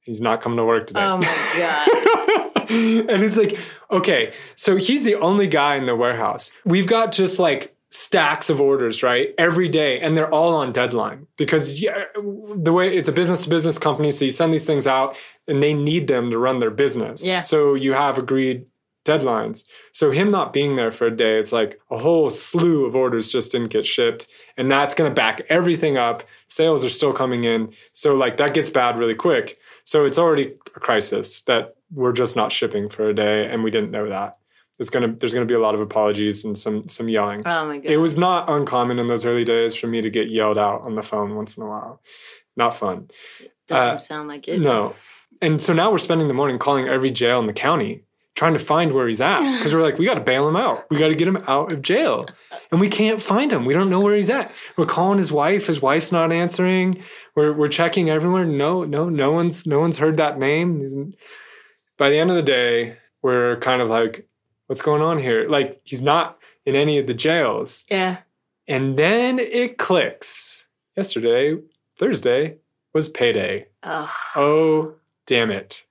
He's 0.00 0.20
not 0.20 0.40
coming 0.40 0.56
to 0.58 0.64
work 0.64 0.86
today. 0.86 1.00
Oh 1.02 1.18
my 1.18 1.26
god. 1.56 2.70
and 2.70 3.22
it's 3.22 3.36
like, 3.36 3.58
okay, 3.90 4.32
so 4.54 4.76
he's 4.76 5.04
the 5.04 5.16
only 5.16 5.46
guy 5.46 5.76
in 5.76 5.86
the 5.86 5.96
warehouse. 5.96 6.52
We've 6.64 6.86
got 6.86 7.12
just 7.12 7.38
like 7.38 7.76
stacks 7.90 8.50
of 8.50 8.60
orders, 8.60 9.02
right? 9.02 9.34
Every 9.38 9.68
day, 9.68 10.00
and 10.00 10.16
they're 10.16 10.32
all 10.32 10.54
on 10.56 10.72
deadline 10.72 11.26
because 11.36 11.80
the 11.80 12.72
way 12.72 12.96
it's 12.96 13.08
a 13.08 13.12
business 13.12 13.44
to 13.44 13.50
business 13.50 13.78
company, 13.78 14.10
so 14.10 14.24
you 14.24 14.30
send 14.30 14.52
these 14.52 14.64
things 14.64 14.86
out 14.86 15.16
and 15.48 15.62
they 15.62 15.74
need 15.74 16.08
them 16.08 16.30
to 16.30 16.38
run 16.38 16.58
their 16.58 16.70
business. 16.70 17.24
Yeah. 17.24 17.38
So 17.38 17.74
you 17.74 17.92
have 17.92 18.18
agreed 18.18 18.66
deadlines. 19.06 19.64
So 19.92 20.10
him 20.10 20.30
not 20.30 20.52
being 20.52 20.76
there 20.76 20.92
for 20.92 21.06
a 21.06 21.16
day, 21.16 21.38
it's 21.38 21.52
like 21.52 21.80
a 21.90 21.98
whole 21.98 22.28
slew 22.28 22.84
of 22.84 22.94
orders 22.94 23.32
just 23.32 23.52
didn't 23.52 23.68
get 23.68 23.86
shipped. 23.86 24.26
And 24.56 24.70
that's 24.70 24.94
gonna 24.94 25.10
back 25.10 25.42
everything 25.48 25.96
up. 25.96 26.24
Sales 26.48 26.84
are 26.84 26.90
still 26.90 27.12
coming 27.12 27.44
in. 27.44 27.72
So 27.92 28.14
like 28.14 28.36
that 28.38 28.54
gets 28.54 28.70
bad 28.70 28.98
really 28.98 29.14
quick. 29.14 29.58
So 29.84 30.04
it's 30.04 30.18
already 30.18 30.54
a 30.74 30.80
crisis 30.80 31.42
that 31.42 31.76
we're 31.92 32.12
just 32.12 32.36
not 32.36 32.52
shipping 32.52 32.88
for 32.88 33.08
a 33.08 33.14
day 33.14 33.46
and 33.46 33.62
we 33.62 33.70
didn't 33.70 33.90
know 33.90 34.08
that. 34.08 34.36
It's 34.78 34.90
gonna 34.90 35.14
there's 35.14 35.32
gonna 35.32 35.46
be 35.46 35.54
a 35.54 35.60
lot 35.60 35.74
of 35.74 35.80
apologies 35.80 36.44
and 36.44 36.56
some 36.56 36.86
some 36.88 37.08
yelling. 37.08 37.42
Oh 37.46 37.66
my 37.66 37.78
god. 37.78 37.90
It 37.90 37.96
was 37.96 38.18
not 38.18 38.50
uncommon 38.50 38.98
in 38.98 39.06
those 39.06 39.24
early 39.24 39.44
days 39.44 39.74
for 39.74 39.86
me 39.86 40.02
to 40.02 40.10
get 40.10 40.30
yelled 40.30 40.58
out 40.58 40.82
on 40.82 40.94
the 40.94 41.02
phone 41.02 41.34
once 41.34 41.56
in 41.56 41.62
a 41.62 41.66
while. 41.66 42.02
Not 42.56 42.76
fun. 42.76 43.08
Doesn't 43.68 43.94
uh, 43.94 43.98
sound 43.98 44.28
like 44.28 44.48
it. 44.48 44.60
No. 44.60 44.94
And 45.40 45.60
so 45.60 45.72
now 45.72 45.90
we're 45.90 45.98
spending 45.98 46.28
the 46.28 46.34
morning 46.34 46.58
calling 46.58 46.88
every 46.88 47.10
jail 47.10 47.40
in 47.40 47.46
the 47.46 47.52
county 47.52 48.05
trying 48.36 48.52
to 48.52 48.60
find 48.60 48.92
where 48.92 49.08
he's 49.08 49.20
at 49.20 49.40
because 49.58 49.74
we're 49.74 49.82
like, 49.82 49.98
we 49.98 50.04
got 50.04 50.14
to 50.14 50.20
bail 50.20 50.48
him 50.48 50.54
out. 50.54 50.86
We 50.90 50.98
got 50.98 51.08
to 51.08 51.16
get 51.16 51.26
him 51.26 51.38
out 51.48 51.72
of 51.72 51.82
jail. 51.82 52.26
And 52.70 52.80
we 52.80 52.88
can't 52.88 53.20
find 53.20 53.52
him. 53.52 53.64
We 53.64 53.74
don't 53.74 53.90
know 53.90 54.00
where 54.00 54.14
he's 54.14 54.30
at. 54.30 54.52
We're 54.76 54.86
calling 54.86 55.18
his 55.18 55.32
wife. 55.32 55.66
His 55.66 55.82
wife's 55.82 56.12
not 56.12 56.30
answering. 56.30 57.02
We're, 57.34 57.52
we're 57.52 57.68
checking 57.68 58.08
everywhere. 58.08 58.44
No, 58.44 58.84
no, 58.84 59.08
no 59.08 59.32
one's, 59.32 59.66
no 59.66 59.80
one's 59.80 59.98
heard 59.98 60.18
that 60.18 60.38
name. 60.38 61.12
By 61.98 62.10
the 62.10 62.18
end 62.18 62.30
of 62.30 62.36
the 62.36 62.42
day, 62.42 62.98
we're 63.22 63.56
kind 63.56 63.82
of 63.82 63.90
like, 63.90 64.28
what's 64.66 64.82
going 64.82 65.02
on 65.02 65.18
here? 65.18 65.48
Like 65.48 65.80
he's 65.84 66.02
not 66.02 66.38
in 66.64 66.76
any 66.76 66.98
of 66.98 67.06
the 67.06 67.14
jails. 67.14 67.84
Yeah. 67.90 68.18
And 68.68 68.98
then 68.98 69.38
it 69.38 69.78
clicks. 69.78 70.66
Yesterday, 70.96 71.58
Thursday, 71.98 72.56
was 72.92 73.08
payday. 73.08 73.66
Oh. 73.82 74.12
Oh, 74.34 74.94
damn 75.26 75.50
it. 75.50 75.85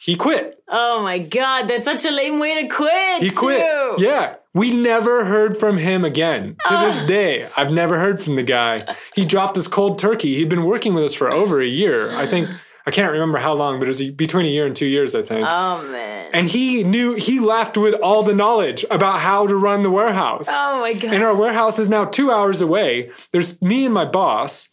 He 0.00 0.14
quit. 0.16 0.62
oh 0.68 1.02
my 1.02 1.18
god, 1.18 1.68
that's 1.68 1.84
such 1.84 2.04
a 2.04 2.10
lame 2.10 2.38
way 2.38 2.62
to 2.62 2.68
quit. 2.68 3.22
He 3.22 3.30
quit. 3.30 3.60
too. 3.60 3.94
Yeah. 3.98 4.36
We 4.54 4.72
never 4.72 5.24
heard 5.24 5.56
from 5.56 5.76
him 5.76 6.04
again. 6.04 6.56
To 6.66 6.74
Ah. 6.74 6.84
this 6.86 7.06
day, 7.06 7.48
I've 7.56 7.70
never 7.70 7.98
heard 7.98 8.22
from 8.22 8.36
the 8.36 8.42
guy. 8.42 8.94
He 9.14 9.24
dropped 9.24 9.56
us 9.58 9.68
cold 9.68 9.98
turkey. 9.98 10.34
He'd 10.34 10.48
been 10.48 10.64
working 10.64 10.94
with 10.94 11.04
us 11.04 11.14
for 11.14 11.30
over 11.32 11.60
a 11.60 11.66
year. 11.66 12.10
I 12.16 12.26
think 12.26 12.48
I 12.86 12.90
can't 12.90 13.12
remember 13.12 13.38
how 13.38 13.52
long, 13.52 13.78
but 13.78 13.84
it 13.84 13.88
was 13.88 14.02
between 14.10 14.46
a 14.46 14.48
year 14.48 14.66
and 14.66 14.74
two 14.74 14.86
years, 14.86 15.14
I 15.14 15.22
think. 15.22 15.46
Oh 15.48 15.82
man. 15.92 16.30
and 16.32 16.48
he 16.48 16.82
knew 16.84 17.14
he 17.14 17.38
left 17.40 17.76
with 17.76 17.94
all 18.02 18.22
the 18.22 18.34
knowledge 18.34 18.84
about 18.90 19.20
how 19.20 19.46
to 19.46 19.54
run 19.56 19.82
the 19.82 19.90
warehouse. 19.90 20.46
oh 20.50 20.80
my 20.80 20.94
god. 20.94 21.12
And 21.12 21.22
our 21.22 21.34
warehouse 21.34 21.78
is 21.78 21.88
now 21.88 22.04
two 22.06 22.30
hours 22.30 22.60
away. 22.60 23.10
There's 23.32 23.60
me 23.62 23.84
and 23.84 23.94
my 23.94 24.04
boss, 24.06 24.68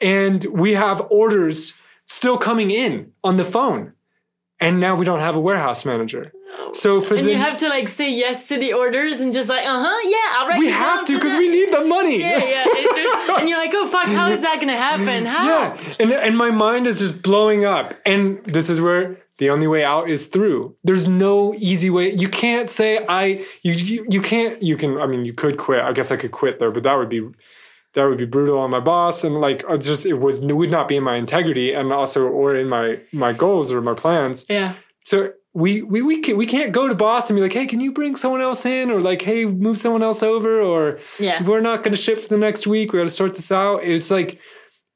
and 0.00 0.44
we 0.50 0.72
have 0.74 1.00
orders 1.10 1.74
still 2.04 2.38
coming 2.38 2.70
in 2.70 3.12
on 3.24 3.36
the 3.36 3.44
phone. 3.44 3.92
And 4.58 4.80
now 4.80 4.94
we 4.94 5.04
don't 5.04 5.20
have 5.20 5.36
a 5.36 5.40
warehouse 5.40 5.84
manager. 5.84 6.32
So 6.72 7.00
for 7.00 7.16
and 7.16 7.26
the 7.26 7.32
you 7.32 7.36
have 7.36 7.58
to 7.58 7.68
like 7.68 7.88
say 7.88 8.10
yes 8.10 8.46
to 8.48 8.58
the 8.58 8.72
orders 8.72 9.20
and 9.20 9.32
just 9.32 9.48
like, 9.48 9.66
uh 9.66 9.78
huh, 9.78 10.08
yeah, 10.08 10.38
I'll 10.38 10.48
write 10.48 10.58
we 10.58 10.68
have 10.68 11.04
to 11.04 11.14
because 11.14 11.34
we 11.34 11.48
need 11.48 11.72
the 11.72 11.84
money. 11.84 12.20
Yeah, 12.20 12.42
yeah. 12.42 12.66
And 13.38 13.48
you're 13.48 13.58
like, 13.58 13.72
oh 13.74 13.88
fuck, 13.88 14.06
how 14.06 14.30
is 14.30 14.40
that 14.40 14.58
gonna 14.60 14.76
happen? 14.76 15.26
How? 15.26 15.46
Yeah, 15.46 15.94
and 16.00 16.12
and 16.12 16.36
my 16.38 16.50
mind 16.50 16.86
is 16.86 16.98
just 17.00 17.20
blowing 17.20 17.64
up. 17.64 17.94
And 18.06 18.42
this 18.44 18.70
is 18.70 18.80
where 18.80 19.18
the 19.38 19.50
only 19.50 19.66
way 19.66 19.84
out 19.84 20.08
is 20.08 20.26
through. 20.26 20.74
There's 20.82 21.06
no 21.06 21.54
easy 21.54 21.90
way. 21.90 22.12
You 22.14 22.28
can't 22.28 22.68
say 22.68 23.04
I. 23.06 23.44
You 23.62 23.72
you, 23.74 24.06
you 24.08 24.22
can't. 24.22 24.62
You 24.62 24.76
can. 24.76 24.98
I 24.98 25.06
mean, 25.06 25.24
you 25.26 25.34
could 25.34 25.58
quit. 25.58 25.80
I 25.80 25.92
guess 25.92 26.10
I 26.10 26.16
could 26.16 26.32
quit 26.32 26.58
there, 26.58 26.70
but 26.70 26.84
that 26.84 26.96
would 26.96 27.10
be 27.10 27.28
that 27.96 28.04
would 28.08 28.18
be 28.18 28.24
brutal 28.26 28.58
on 28.58 28.70
my 28.70 28.78
boss 28.80 29.24
and 29.24 29.40
like 29.40 29.64
just 29.80 30.06
it 30.06 30.14
was 30.14 30.38
it 30.40 30.52
would 30.52 30.70
not 30.70 30.86
be 30.86 30.96
in 30.96 31.02
my 31.02 31.16
integrity 31.16 31.72
and 31.72 31.92
also 31.92 32.22
or 32.26 32.54
in 32.54 32.68
my 32.68 33.00
my 33.12 33.32
goals 33.32 33.72
or 33.72 33.80
my 33.80 33.94
plans. 33.94 34.46
Yeah. 34.48 34.74
So 35.04 35.32
we 35.54 35.82
we 35.82 36.02
we 36.02 36.20
can 36.20 36.36
we 36.36 36.46
can't 36.46 36.72
go 36.72 36.86
to 36.86 36.94
boss 36.94 37.28
and 37.28 37.36
be 37.36 37.42
like, 37.42 37.52
hey, 37.54 37.66
can 37.66 37.80
you 37.80 37.90
bring 37.90 38.14
someone 38.14 38.42
else 38.42 38.64
in 38.66 38.90
or 38.90 39.00
like, 39.00 39.22
hey, 39.22 39.44
move 39.46 39.78
someone 39.78 40.02
else 40.02 40.22
over 40.22 40.60
or 40.60 40.98
Yeah. 41.18 41.42
we're 41.42 41.60
not 41.60 41.82
going 41.82 41.96
to 41.96 42.00
ship 42.00 42.18
for 42.20 42.28
the 42.28 42.38
next 42.38 42.66
week. 42.66 42.92
We 42.92 42.98
got 43.00 43.04
to 43.04 43.10
sort 43.10 43.34
this 43.34 43.50
out. 43.50 43.82
It's 43.82 44.10
like 44.10 44.38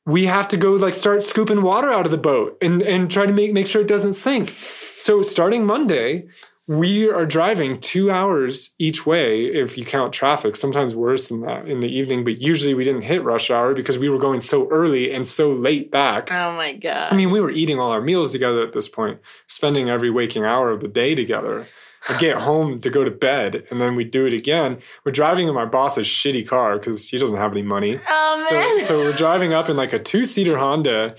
we 0.06 0.26
have 0.26 0.48
to 0.48 0.56
go 0.56 0.72
like 0.72 0.94
start 0.94 1.22
scooping 1.22 1.62
water 1.62 1.90
out 1.90 2.04
of 2.04 2.10
the 2.12 2.18
boat 2.18 2.56
and 2.62 2.82
and 2.82 3.10
try 3.10 3.26
to 3.26 3.32
make 3.32 3.52
make 3.52 3.66
sure 3.66 3.80
it 3.82 3.88
doesn't 3.88 4.14
sink. 4.14 4.54
So 4.96 5.22
starting 5.22 5.64
Monday, 5.64 6.24
we 6.70 7.10
are 7.10 7.26
driving 7.26 7.80
two 7.80 8.12
hours 8.12 8.70
each 8.78 9.04
way 9.04 9.46
if 9.46 9.76
you 9.76 9.84
count 9.84 10.12
traffic. 10.12 10.54
Sometimes 10.54 10.94
worse 10.94 11.28
than 11.28 11.40
that 11.40 11.66
in 11.66 11.80
the 11.80 11.88
evening, 11.88 12.22
but 12.22 12.40
usually 12.40 12.74
we 12.74 12.84
didn't 12.84 13.02
hit 13.02 13.24
rush 13.24 13.50
hour 13.50 13.74
because 13.74 13.98
we 13.98 14.08
were 14.08 14.20
going 14.20 14.40
so 14.40 14.68
early 14.70 15.12
and 15.12 15.26
so 15.26 15.52
late 15.52 15.90
back. 15.90 16.30
Oh 16.30 16.52
my 16.52 16.74
god. 16.74 17.12
I 17.12 17.16
mean, 17.16 17.32
we 17.32 17.40
were 17.40 17.50
eating 17.50 17.80
all 17.80 17.90
our 17.90 18.00
meals 18.00 18.30
together 18.30 18.64
at 18.64 18.72
this 18.72 18.88
point, 18.88 19.18
spending 19.48 19.90
every 19.90 20.12
waking 20.12 20.44
hour 20.44 20.70
of 20.70 20.80
the 20.80 20.86
day 20.86 21.16
together. 21.16 21.66
I 22.08 22.16
get 22.18 22.38
home 22.38 22.80
to 22.80 22.90
go 22.90 23.04
to 23.04 23.10
bed, 23.10 23.64
and 23.70 23.80
then 23.80 23.94
we 23.94 24.04
do 24.04 24.26
it 24.26 24.32
again. 24.32 24.78
We're 25.04 25.12
driving 25.12 25.48
in 25.48 25.54
my 25.54 25.66
boss's 25.66 26.06
shitty 26.06 26.48
car 26.48 26.78
because 26.78 27.08
he 27.08 27.18
doesn't 27.18 27.36
have 27.36 27.52
any 27.52 27.62
money. 27.62 28.00
oh 28.08 28.46
So, 28.48 28.78
so 28.86 28.98
we're 28.98 29.12
driving 29.12 29.52
up 29.52 29.68
in 29.68 29.76
like 29.76 29.92
a 29.92 29.98
two-seater 29.98 30.56
Honda, 30.56 31.14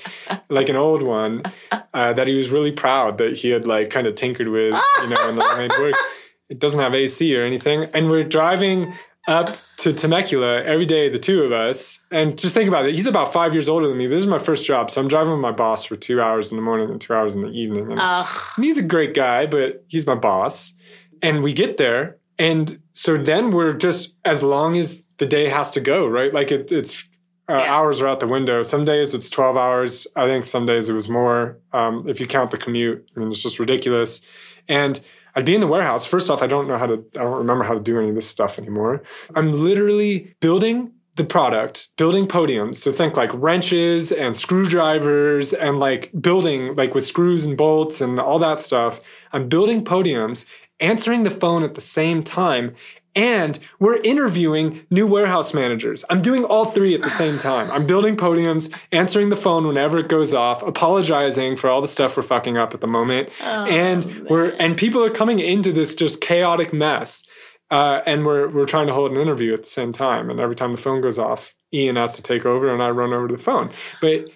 like 0.50 0.70
an 0.70 0.76
old 0.76 1.04
one, 1.04 1.44
uh, 1.94 2.14
that 2.14 2.28
he 2.28 2.36
was 2.36 2.50
really 2.50 2.72
proud 2.72 3.20
that 3.20 3.38
he 3.38 3.50
had 3.52 3.68
like 3.68 3.90
kind 3.92 4.08
of 4.08 4.16
tinkered 4.16 4.48
with, 4.48 4.74
you 5.02 5.08
know, 5.08 5.30
and 5.30 5.38
like 5.38 5.58
made 5.58 5.72
work. 5.80 5.96
It 6.50 6.60
doesn't 6.60 6.80
have 6.80 6.94
AC 6.94 7.38
or 7.38 7.44
anything, 7.44 7.86
and 7.94 8.10
we're 8.10 8.24
driving 8.26 8.94
up 9.28 9.58
to 9.78 9.94
Temecula 9.94 10.64
every 10.64 10.86
day, 10.86 11.08
the 11.10 11.20
two 11.20 11.44
of 11.44 11.52
us. 11.52 12.02
And 12.12 12.38
just 12.38 12.54
think 12.56 12.68
about 12.68 12.86
it. 12.88 12.96
He's 12.96 13.06
about 13.06 13.32
five 13.32 13.54
years 13.54 13.70
older 13.70 13.88
than 13.88 13.98
me. 13.98 14.08
But 14.08 14.16
this 14.16 14.24
is 14.24 14.30
my 14.30 14.40
first 14.40 14.66
job, 14.66 14.90
so 14.90 15.00
I'm 15.00 15.08
driving 15.08 15.32
with 15.32 15.42
my 15.42 15.52
boss 15.52 15.86
for 15.86 15.96
two 15.96 16.20
hours 16.22 16.50
in 16.52 16.56
the 16.58 16.64
morning 16.64 16.90
and 16.90 17.00
two 17.00 17.14
hours 17.14 17.36
in 17.36 17.42
the 17.42 17.50
evening. 17.50 17.92
And 17.92 18.00
and 18.56 18.66
he's 18.66 18.78
a 18.78 18.84
great 18.84 19.14
guy, 19.14 19.46
but 19.46 19.84
he's 19.88 20.08
my 20.08 20.16
boss. 20.16 20.74
And 21.22 21.44
we 21.44 21.54
get 21.54 21.78
there, 21.78 22.18
and 22.40 22.80
so 22.94 23.16
then 23.16 23.52
we're 23.52 23.74
just 23.74 24.16
as 24.26 24.42
long 24.42 24.76
as 24.76 25.04
the 25.18 25.28
day 25.28 25.50
has 25.50 25.70
to 25.72 25.80
go, 25.80 26.08
right? 26.08 26.34
Like 26.34 26.52
it, 26.52 26.72
it's 26.72 27.04
uh, 27.48 27.54
Yeah. 27.58 27.76
hours 27.76 28.02
are 28.02 28.08
out 28.08 28.20
the 28.22 28.28
window. 28.28 28.64
Some 28.64 28.86
days 28.86 29.14
it's 29.14 29.30
twelve 29.30 29.56
hours. 29.56 30.08
I 30.16 30.26
think 30.28 30.46
some 30.46 30.66
days 30.66 30.90
it 30.90 30.94
was 30.94 31.08
more. 31.10 31.60
Um, 31.74 32.08
if 32.10 32.20
you 32.20 32.26
count 32.26 32.50
the 32.50 32.58
commute, 32.58 33.08
I 33.16 33.20
mean, 33.20 33.30
it's 33.30 33.44
just 33.44 33.60
ridiculous. 33.60 34.22
And 34.68 35.00
I'd 35.36 35.46
be 35.46 35.56
in 35.56 35.62
the 35.62 35.68
warehouse. 35.68 36.06
First 36.06 36.30
off, 36.30 36.42
I 36.42 36.48
don't 36.48 36.68
know 36.68 36.78
how 36.78 36.88
to. 36.88 37.04
I 37.16 37.24
don't 37.24 37.38
remember 37.38 37.64
how 37.64 37.74
to 37.74 37.80
do 37.80 38.00
any 38.00 38.10
of 38.10 38.16
this 38.16 38.28
stuff 38.28 38.58
anymore. 38.58 39.04
I'm 39.36 39.52
literally 39.52 40.36
building 40.40 40.92
the 41.16 41.24
product, 41.26 41.90
building 41.98 42.28
podiums. 42.28 42.78
So 42.78 42.92
think 42.92 43.18
like 43.18 43.30
wrenches 43.34 44.12
and 44.12 44.36
screwdrivers 44.36 45.54
and 45.54 45.80
like 45.80 46.12
building 46.20 46.76
like 46.76 46.96
with 46.96 47.06
screws 47.06 47.44
and 47.44 47.58
bolts 47.58 48.02
and 48.02 48.20
all 48.20 48.40
that 48.40 48.60
stuff. 48.60 49.02
I'm 49.34 49.50
building 49.50 49.84
podiums, 49.84 50.46
answering 50.80 51.24
the 51.24 51.32
phone 51.32 51.64
at 51.64 51.76
the 51.76 51.82
same 51.82 52.24
time. 52.24 52.76
And 53.16 53.60
we're 53.80 53.98
interviewing 53.98 54.86
new 54.90 55.06
warehouse 55.06 55.54
managers. 55.54 56.06
I'm 56.10 56.22
doing 56.22 56.46
all 56.46 56.66
three 56.66 56.94
at 56.96 57.02
the 57.02 57.10
same 57.10 57.38
time. 57.38 57.70
I'm 57.72 57.86
building 57.86 58.16
podiums, 58.16 58.74
answering 58.92 59.30
the 59.30 59.36
phone 59.36 59.68
whenever 59.68 60.00
it 60.00 60.08
goes 60.08 60.34
off, 60.34 60.64
apologizing 60.64 61.58
for 61.58 61.70
all 61.70 61.82
the 61.82 61.88
stuff 61.88 62.16
we're 62.16 62.24
fucking 62.24 62.58
up 62.58 62.74
at 62.74 62.82
the 62.82 62.88
moment. 62.88 63.30
and 63.68 64.28
we're 64.30 64.50
and 64.60 64.78
people 64.78 65.04
are 65.04 65.10
coming 65.10 65.40
into 65.40 65.72
this 65.74 65.96
just 65.96 66.22
chaotic 66.22 66.72
mess. 66.74 67.24
Uh, 67.70 68.02
and 68.06 68.26
we're 68.26 68.50
we're 68.50 68.66
trying 68.66 68.88
to 68.88 68.94
hold 68.94 69.12
an 69.12 69.18
interview 69.18 69.54
at 69.54 69.64
the 69.64 69.70
same 69.70 69.92
time. 69.94 70.30
And 70.30 70.40
every 70.40 70.56
time 70.56 70.72
the 70.72 70.82
phone 70.82 71.02
goes 71.02 71.18
off, 71.18 71.54
Ian 71.74 71.96
has 71.96 72.16
to 72.16 72.22
take 72.22 72.46
over, 72.46 72.72
and 72.72 72.84
I 72.84 72.90
run 72.90 73.14
over 73.14 73.30
to 73.30 73.36
the 73.38 73.42
phone. 73.42 73.70
But 74.02 74.30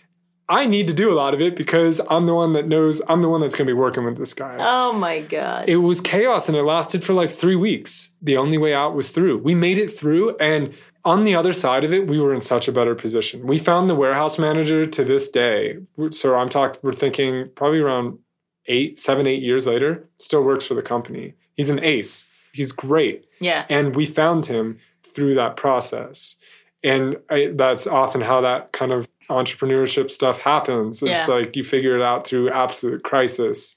I 0.48 0.66
need 0.66 0.88
to 0.88 0.94
do 0.94 1.12
a 1.12 1.16
lot 1.16 1.34
of 1.34 1.42
it 1.42 1.56
because 1.56 2.00
I'm 2.10 2.28
the 2.28 2.34
one 2.34 2.54
that 2.54 2.68
knows. 2.68 3.02
I'm 3.08 3.22
the 3.22 3.30
one 3.30 3.42
that's 3.42 3.56
going 3.56 3.68
to 3.68 3.74
be 3.74 3.78
working 3.78 4.06
with 4.06 4.18
this 4.18 4.34
guy. 4.34 4.58
Oh 4.60 4.94
my 4.94 5.22
god. 5.22 5.68
It 5.68 5.78
was 5.78 6.02
chaos, 6.02 6.48
and 6.48 6.58
it 6.58 6.64
lasted 6.64 7.04
for 7.04 7.14
like 7.14 7.32
three 7.32 7.56
weeks. 7.56 8.12
The 8.22 8.38
only 8.38 8.58
way 8.58 8.74
out 8.74 8.96
was 8.96 9.12
through. 9.12 9.40
We 9.40 9.56
made 9.56 9.78
it 9.78 9.90
through, 9.90 10.38
and 10.38 10.74
on 11.04 11.24
the 11.24 11.36
other 11.36 11.54
side 11.54 11.84
of 11.84 11.94
it, 11.94 12.08
we 12.08 12.20
were 12.20 12.34
in 12.34 12.42
such 12.42 12.68
a 12.68 12.72
better 12.72 12.96
position. 12.96 13.48
We 13.48 13.58
found 13.58 13.90
the 13.90 13.96
warehouse 13.96 14.40
manager 14.40 14.86
to 14.86 15.04
this 15.04 15.30
day. 15.30 15.78
So 16.12 16.36
I'm 16.36 16.50
talking. 16.50 16.80
We're 16.84 16.94
thinking 16.94 17.50
probably 17.56 17.80
around 17.80 18.20
eight, 18.68 19.00
seven, 19.00 19.28
eight 19.28 19.44
years 19.44 19.68
later. 19.68 20.08
Still 20.20 20.44
works 20.44 20.66
for 20.66 20.74
the 20.74 20.82
company. 20.82 21.34
He's 21.56 21.70
an 21.70 21.84
ace. 21.84 22.26
He's 22.54 22.72
great 22.72 23.26
yeah. 23.40 23.66
and 23.70 23.96
we 23.96 24.06
found 24.06 24.46
him 24.46 24.80
through 25.04 25.36
that 25.36 25.56
process 25.56 26.36
and 26.84 27.18
I, 27.30 27.52
that's 27.56 27.88
often 27.88 28.22
how 28.22 28.42
that 28.42 28.72
kind 28.72 28.92
of 28.92 29.08
entrepreneurship 29.30 30.12
stuff 30.12 30.40
happens 30.40 31.02
it's 31.02 31.12
Yeah. 31.12 31.26
like 31.28 31.56
you 31.56 31.64
figure 31.64 31.96
it 31.96 32.02
out 32.02 32.28
through 32.28 32.50
absolute 32.52 33.04
crisis. 33.04 33.76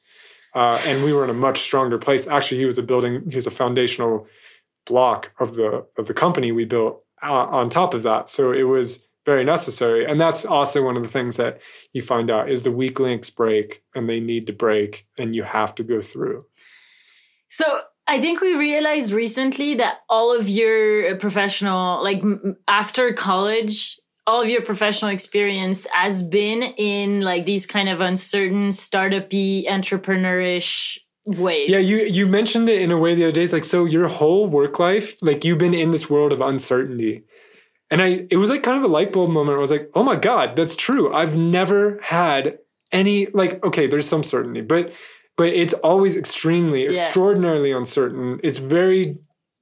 Uh, 0.55 0.80
and 0.84 1.05
we 1.05 1.12
were 1.12 1.24
in 1.24 1.30
a 1.30 1.34
much 1.34 1.61
stronger 1.61 1.99
place. 1.99 2.26
Actually 2.26 2.59
he 2.59 2.64
was 2.64 2.78
a 2.78 2.82
building 2.82 3.22
he 3.28 3.36
was 3.36 3.46
a 3.46 3.51
foundational 3.51 4.26
block 4.86 5.32
of 5.38 5.55
the 5.55 5.84
of 5.99 6.07
the 6.07 6.14
company 6.14 6.53
we 6.53 6.64
built 6.64 7.05
uh, 7.22 7.44
on 7.46 7.68
top 7.68 7.94
of 7.94 8.03
that. 8.05 8.28
So 8.28 8.53
it 8.53 8.62
was 8.62 9.07
very 9.26 9.44
necessary. 9.44 10.07
And 10.07 10.18
that's 10.18 10.46
also 10.46 10.82
one 10.82 10.96
of 10.96 11.03
the 11.03 11.09
things 11.09 11.36
that 11.36 11.61
you 11.92 12.01
find 12.01 12.30
out 12.30 12.51
is 12.51 12.62
the 12.62 12.70
weak 12.72 12.99
links 12.99 13.28
break 13.28 13.82
and 13.94 14.09
they 14.09 14.20
need 14.20 14.46
to 14.46 14.55
break 14.55 15.07
and 15.18 15.36
you 15.36 15.42
have 15.42 15.74
to 15.74 15.82
go 15.84 16.01
through. 16.01 16.46
So 17.51 17.80
I 18.07 18.22
think 18.22 18.40
we 18.40 18.55
realized 18.55 19.12
recently 19.12 19.74
that 19.74 19.99
all 20.09 20.34
of 20.34 20.49
your 20.49 21.16
professional, 21.16 22.03
like 22.03 22.22
after 22.66 23.12
college, 23.12 24.01
all 24.29 24.43
of 24.43 24.49
your 24.51 24.61
professional 24.62 25.11
experience 25.11 25.87
has 25.93 26.22
been 26.22 26.62
in 26.62 27.22
like 27.22 27.47
these 27.47 27.66
kind 27.66 27.89
of 27.89 28.01
uncertain, 28.03 28.72
startup-y, 28.72 29.64
entrepreneurish 29.68 30.99
ways. 31.26 31.70
Yeah, 31.70 31.79
you 31.79 31.99
you 31.99 32.26
mentioned 32.26 32.68
it 32.68 32.83
in 32.83 32.91
a 32.91 32.99
way 32.99 33.14
the 33.14 33.24
other 33.24 33.33
day. 33.33 33.43
It's 33.43 33.53
like 33.53 33.64
so 33.64 33.87
your 33.87 34.07
whole 34.09 34.47
work 34.47 34.79
life, 34.79 35.14
like 35.22 35.45
you've 35.45 35.59
been 35.59 35.74
in 35.74 35.91
this 35.93 36.11
world 36.11 36.33
of 36.33 36.41
uncertainty. 36.43 37.24
And 37.91 38.03
I 38.03 38.26
it 38.31 38.37
was 38.37 38.51
like 38.51 38.62
kind 38.62 38.76
of 38.76 38.85
a 38.85 38.89
light 38.89 39.12
bulb 39.14 39.31
moment. 39.31 39.57
I 39.57 39.61
was 39.61 39.70
like, 39.70 39.91
oh 39.95 40.05
my 40.05 40.16
God, 40.16 40.57
that's 40.57 40.76
true. 40.76 41.12
I've 41.14 41.37
never 41.37 41.99
had 42.03 42.59
any 42.93 43.26
like, 43.33 43.64
okay, 43.64 43.87
there's 43.87 44.07
some 44.09 44.22
certainty, 44.22 44.61
but 44.61 44.93
but 45.39 45.49
it's 45.49 45.72
always 45.72 46.16
extremely, 46.16 46.85
Yeah. 46.85 46.91
extraordinarily 46.91 47.72
uncertain. 47.72 48.41
It's 48.43 48.59
very 48.59 49.16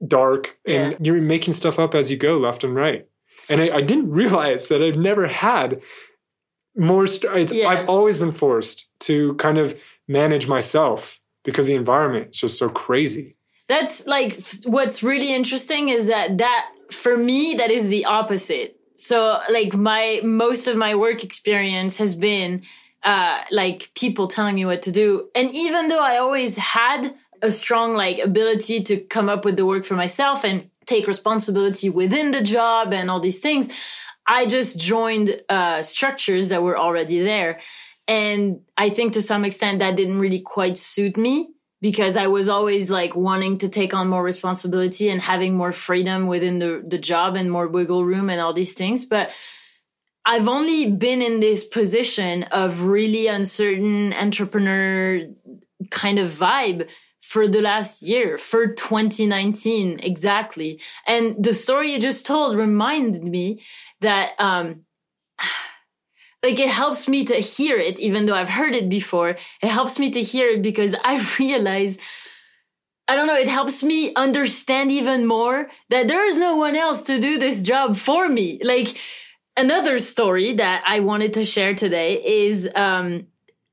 dark 0.05 0.57
and 0.65 0.91
Yeah. 0.91 0.97
you're 1.01 1.21
making 1.21 1.53
stuff 1.53 1.79
up 1.79 1.95
as 1.95 2.11
you 2.11 2.17
go 2.17 2.37
left 2.37 2.63
and 2.65 2.75
right. 2.75 3.05
And 3.49 3.61
I, 3.61 3.77
I 3.77 3.81
didn't 3.81 4.11
realize 4.11 4.67
that 4.67 4.81
I've 4.81 4.97
never 4.97 5.27
had 5.27 5.81
more 6.75 7.07
st- 7.07 7.35
it's, 7.35 7.51
Yeah. 7.51 7.67
I've 7.67 7.89
always 7.89 8.17
been 8.17 8.31
forced 8.31 8.87
to 9.01 9.33
kind 9.35 9.57
of 9.57 9.79
manage 10.07 10.47
myself 10.47 11.19
because 11.43 11.67
the 11.67 11.75
environment 11.75 12.29
is 12.31 12.37
just 12.37 12.59
so 12.59 12.69
crazy. 12.69 13.35
That's 13.67 14.05
like 14.05 14.41
what's 14.65 15.03
really 15.03 15.33
interesting 15.33 15.89
is 15.89 16.07
that 16.07 16.37
that 16.37 16.69
for 16.91 17.17
me 17.17 17.55
that 17.57 17.71
is 17.71 17.89
the 17.89 18.05
opposite. 18.05 18.79
So 18.95 19.39
like 19.49 19.73
my 19.73 20.21
most 20.23 20.67
of 20.67 20.77
my 20.77 20.95
work 20.95 21.23
experience 21.23 21.97
has 21.97 22.15
been 22.15 22.63
uh 23.03 23.41
like 23.51 23.91
people 23.93 24.27
telling 24.27 24.55
me 24.55 24.65
what 24.65 24.83
to 24.83 24.91
do. 24.91 25.29
And 25.35 25.51
even 25.51 25.89
though 25.89 25.99
I 25.99 26.17
always 26.17 26.55
had 26.55 27.13
a 27.41 27.51
strong 27.51 27.93
like 27.93 28.19
ability 28.19 28.83
to 28.83 28.97
come 28.97 29.29
up 29.29 29.43
with 29.45 29.57
the 29.57 29.65
work 29.65 29.85
for 29.85 29.95
myself 29.95 30.43
and 30.43 30.69
take 30.87 31.07
responsibility 31.07 31.89
within 31.89 32.31
the 32.31 32.41
job 32.41 32.93
and 32.93 33.11
all 33.11 33.19
these 33.19 33.39
things, 33.39 33.69
I 34.25 34.47
just 34.47 34.79
joined 34.79 35.41
uh 35.49 35.83
structures 35.83 36.49
that 36.49 36.63
were 36.63 36.77
already 36.77 37.21
there. 37.21 37.59
And 38.07 38.61
I 38.77 38.89
think 38.89 39.13
to 39.13 39.21
some 39.21 39.45
extent 39.45 39.79
that 39.79 39.97
didn't 39.97 40.19
really 40.19 40.41
quite 40.41 40.77
suit 40.77 41.17
me 41.17 41.49
because 41.81 42.17
I 42.17 42.27
was 42.27 42.49
always 42.49 42.89
like 42.89 43.15
wanting 43.15 43.59
to 43.59 43.69
take 43.69 43.93
on 43.93 44.07
more 44.07 44.23
responsibility 44.23 45.09
and 45.09 45.21
having 45.21 45.55
more 45.55 45.73
freedom 45.73 46.27
within 46.27 46.59
the, 46.59 46.83
the 46.85 46.97
job 46.97 47.35
and 47.35 47.51
more 47.51 47.67
wiggle 47.67 48.03
room 48.03 48.29
and 48.29 48.41
all 48.41 48.53
these 48.53 48.73
things. 48.73 49.05
But 49.05 49.29
I've 50.25 50.47
only 50.47 50.91
been 50.91 51.21
in 51.21 51.39
this 51.39 51.65
position 51.65 52.43
of 52.43 52.81
really 52.81 53.27
uncertain 53.27 54.13
entrepreneur 54.13 55.27
kind 55.91 56.19
of 56.19 56.31
vibe 56.31 56.87
for 57.27 57.47
the 57.47 57.61
last 57.61 58.01
year, 58.01 58.37
for 58.37 58.67
2019 58.67 59.99
exactly. 59.99 60.79
And 61.05 61.43
the 61.43 61.53
story 61.53 61.93
you 61.93 61.99
just 61.99 62.25
told 62.25 62.57
reminded 62.57 63.23
me 63.23 63.63
that 64.01 64.31
um 64.39 64.85
like 66.43 66.59
it 66.59 66.69
helps 66.69 67.07
me 67.07 67.25
to 67.25 67.35
hear 67.35 67.77
it 67.77 67.99
even 67.99 68.25
though 68.25 68.35
I've 68.35 68.49
heard 68.49 68.75
it 68.75 68.89
before. 68.89 69.37
It 69.61 69.67
helps 69.69 69.99
me 69.99 70.11
to 70.11 70.21
hear 70.21 70.49
it 70.49 70.61
because 70.61 70.95
I 71.03 71.27
realize 71.37 71.99
I 73.09 73.15
don't 73.15 73.27
know, 73.27 73.35
it 73.35 73.47
helps 73.47 73.83
me 73.83 74.13
understand 74.15 74.91
even 74.91 75.25
more 75.25 75.69
that 75.89 76.09
there 76.09 76.27
is 76.27 76.37
no 76.37 76.57
one 76.57 76.75
else 76.75 77.03
to 77.05 77.21
do 77.21 77.39
this 77.39 77.63
job 77.63 77.95
for 77.95 78.27
me. 78.27 78.59
Like 78.61 78.97
another 79.55 79.97
story 79.99 80.55
that 80.55 80.83
I 80.85 80.99
wanted 80.99 81.33
to 81.35 81.45
share 81.45 81.73
today 81.75 82.47
is 82.47 82.69
um 82.73 83.27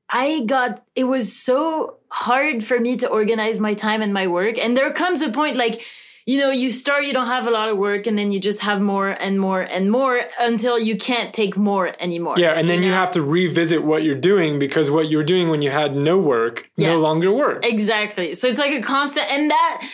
I 0.09 0.41
got 0.41 0.83
it 0.95 1.05
was 1.05 1.35
so 1.35 1.97
hard 2.15 2.63
for 2.63 2.79
me 2.79 2.95
to 2.97 3.09
organize 3.09 3.59
my 3.59 3.73
time 3.73 4.01
and 4.01 4.13
my 4.13 4.27
work 4.27 4.57
and 4.57 4.75
there 4.75 4.91
comes 4.93 5.21
a 5.21 5.29
point 5.29 5.57
like 5.57 5.81
you 6.25 6.39
know, 6.39 6.49
you 6.49 6.71
start, 6.71 7.05
you 7.05 7.13
don't 7.13 7.27
have 7.27 7.45
a 7.45 7.51
lot 7.51 7.69
of 7.69 7.77
work, 7.77 8.07
and 8.07 8.17
then 8.17 8.31
you 8.31 8.39
just 8.39 8.61
have 8.61 8.81
more 8.81 9.09
and 9.09 9.39
more 9.39 9.61
and 9.61 9.91
more 9.91 10.19
until 10.39 10.79
you 10.79 10.97
can't 10.97 11.35
take 11.35 11.55
more 11.55 11.93
anymore. 11.99 12.35
Yeah, 12.39 12.53
and 12.53 12.67
then 12.67 12.81
you, 12.81 12.89
know? 12.89 12.95
have 12.95 13.11
to 13.11 13.21
revisit 13.21 13.83
what 13.83 14.01
you're 14.01 14.15
doing 14.15 14.57
because 14.57 14.89
what 14.89 15.07
you 15.07 15.17
were 15.17 15.23
doing 15.23 15.49
when 15.49 15.61
you 15.61 15.69
had 15.69 15.95
no 15.95 16.19
work 16.19 16.67
Yeah. 16.77 16.93
no 16.93 16.99
longer 16.99 17.31
works. 17.31 17.67
Exactly. 17.71 18.33
So 18.33 18.47
it's 18.47 18.57
like 18.57 18.71
a 18.71 18.81
constant, 18.81 19.27
and 19.29 19.51
that, 19.51 19.87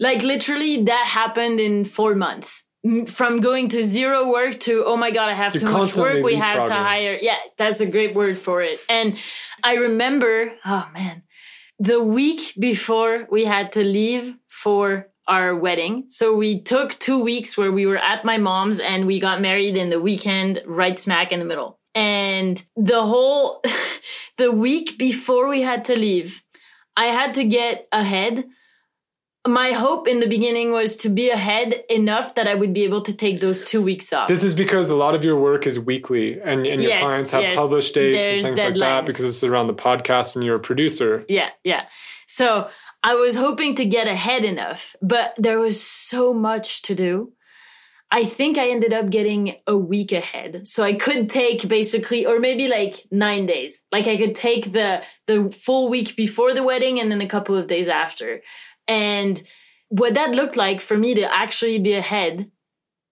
like 0.00 0.22
literally, 0.22 0.84
that 0.84 1.06
happened 1.06 1.60
in 1.60 1.84
four 1.84 2.14
months. 2.16 2.50
From 3.08 3.40
going 3.40 3.70
to 3.70 3.82
zero 3.82 4.30
work 4.30 4.60
to 4.60 4.84
oh 4.86 4.96
my 4.96 5.10
god, 5.10 5.28
I 5.28 5.34
have 5.34 5.54
You're 5.54 5.64
too 5.64 5.72
much 5.72 5.96
work. 5.96 6.24
We 6.24 6.36
have 6.36 6.68
to 6.68 6.74
hire. 6.74 7.18
Yeah, 7.20 7.38
that's 7.56 7.80
a 7.80 7.86
great 7.86 8.14
word 8.14 8.38
for 8.38 8.62
it. 8.62 8.78
And 8.88 9.18
I 9.62 9.74
remember, 9.74 10.52
oh 10.64 10.88
man, 10.94 11.22
the 11.78 12.02
week 12.02 12.54
before 12.58 13.26
we 13.30 13.44
had 13.44 13.72
to 13.72 13.84
leave 13.84 14.34
for 14.48 15.08
our 15.28 15.56
wedding. 15.56 16.04
So 16.08 16.36
we 16.36 16.62
took 16.62 16.98
two 16.98 17.20
weeks 17.20 17.56
where 17.56 17.72
we 17.72 17.86
were 17.86 17.98
at 17.98 18.24
my 18.24 18.38
mom's 18.38 18.78
and 18.78 19.06
we 19.06 19.20
got 19.20 19.40
married 19.40 19.76
in 19.76 19.90
the 19.90 20.00
weekend, 20.00 20.62
right 20.66 20.98
smack 20.98 21.32
in 21.32 21.40
the 21.40 21.44
middle. 21.44 21.78
And 21.94 22.62
the 22.76 23.02
whole, 23.02 23.62
the 24.38 24.52
week 24.52 24.98
before 24.98 25.48
we 25.48 25.62
had 25.62 25.86
to 25.86 25.98
leave, 25.98 26.42
I 26.96 27.06
had 27.06 27.34
to 27.34 27.44
get 27.44 27.88
ahead. 27.92 28.44
My 29.46 29.72
hope 29.72 30.08
in 30.08 30.20
the 30.20 30.26
beginning 30.26 30.72
was 30.72 30.96
to 30.98 31.08
be 31.08 31.30
ahead 31.30 31.84
enough 31.88 32.34
that 32.34 32.48
I 32.48 32.54
would 32.54 32.74
be 32.74 32.84
able 32.84 33.02
to 33.02 33.14
take 33.14 33.40
those 33.40 33.64
two 33.64 33.80
weeks 33.80 34.12
off. 34.12 34.28
This 34.28 34.42
is 34.42 34.54
because 34.54 34.90
a 34.90 34.96
lot 34.96 35.14
of 35.14 35.24
your 35.24 35.38
work 35.38 35.66
is 35.66 35.78
weekly 35.78 36.40
and, 36.40 36.66
and 36.66 36.82
your 36.82 36.90
Yes, 36.90 37.02
clients 37.02 37.30
have 37.30 37.42
yes. 37.42 37.56
published 37.56 37.94
dates 37.94 38.26
There's 38.26 38.44
and 38.44 38.56
things 38.56 38.58
like 38.70 38.74
that 38.80 39.04
deadlines. 39.04 39.06
because 39.06 39.24
it's 39.24 39.44
around 39.44 39.68
the 39.68 39.74
podcast 39.74 40.34
and 40.36 40.44
you're 40.44 40.56
a 40.56 40.60
producer. 40.60 41.24
Yeah, 41.28 41.50
yeah. 41.64 41.86
So 42.26 42.68
I 43.04 43.14
was 43.14 43.36
hoping 43.36 43.76
to 43.76 43.84
get 43.84 44.08
ahead 44.08 44.44
enough, 44.44 44.96
but 45.00 45.34
there 45.38 45.60
was 45.60 45.80
so 45.82 46.34
much 46.34 46.82
to 46.82 46.94
do. 46.96 47.32
I 48.10 48.24
think 48.24 48.56
I 48.56 48.68
ended 48.68 48.92
up 48.92 49.10
getting 49.10 49.56
a 49.66 49.76
week 49.76 50.12
ahead. 50.12 50.68
So 50.68 50.82
I 50.84 50.94
could 50.94 51.28
take 51.28 51.66
basically, 51.66 52.24
or 52.24 52.38
maybe 52.38 52.68
like 52.68 53.04
nine 53.10 53.46
days. 53.46 53.82
Like 53.90 54.06
I 54.06 54.16
could 54.16 54.36
take 54.36 54.72
the, 54.72 55.02
the 55.26 55.50
full 55.64 55.88
week 55.88 56.14
before 56.16 56.54
the 56.54 56.62
wedding 56.62 57.00
and 57.00 57.10
then 57.10 57.20
a 57.20 57.28
couple 57.28 57.56
of 57.56 57.66
days 57.66 57.88
after. 57.88 58.42
And 58.88 59.42
what 59.88 60.14
that 60.14 60.30
looked 60.30 60.56
like 60.56 60.80
for 60.80 60.96
me 60.96 61.14
to 61.16 61.32
actually 61.32 61.78
be 61.78 61.94
ahead. 61.94 62.50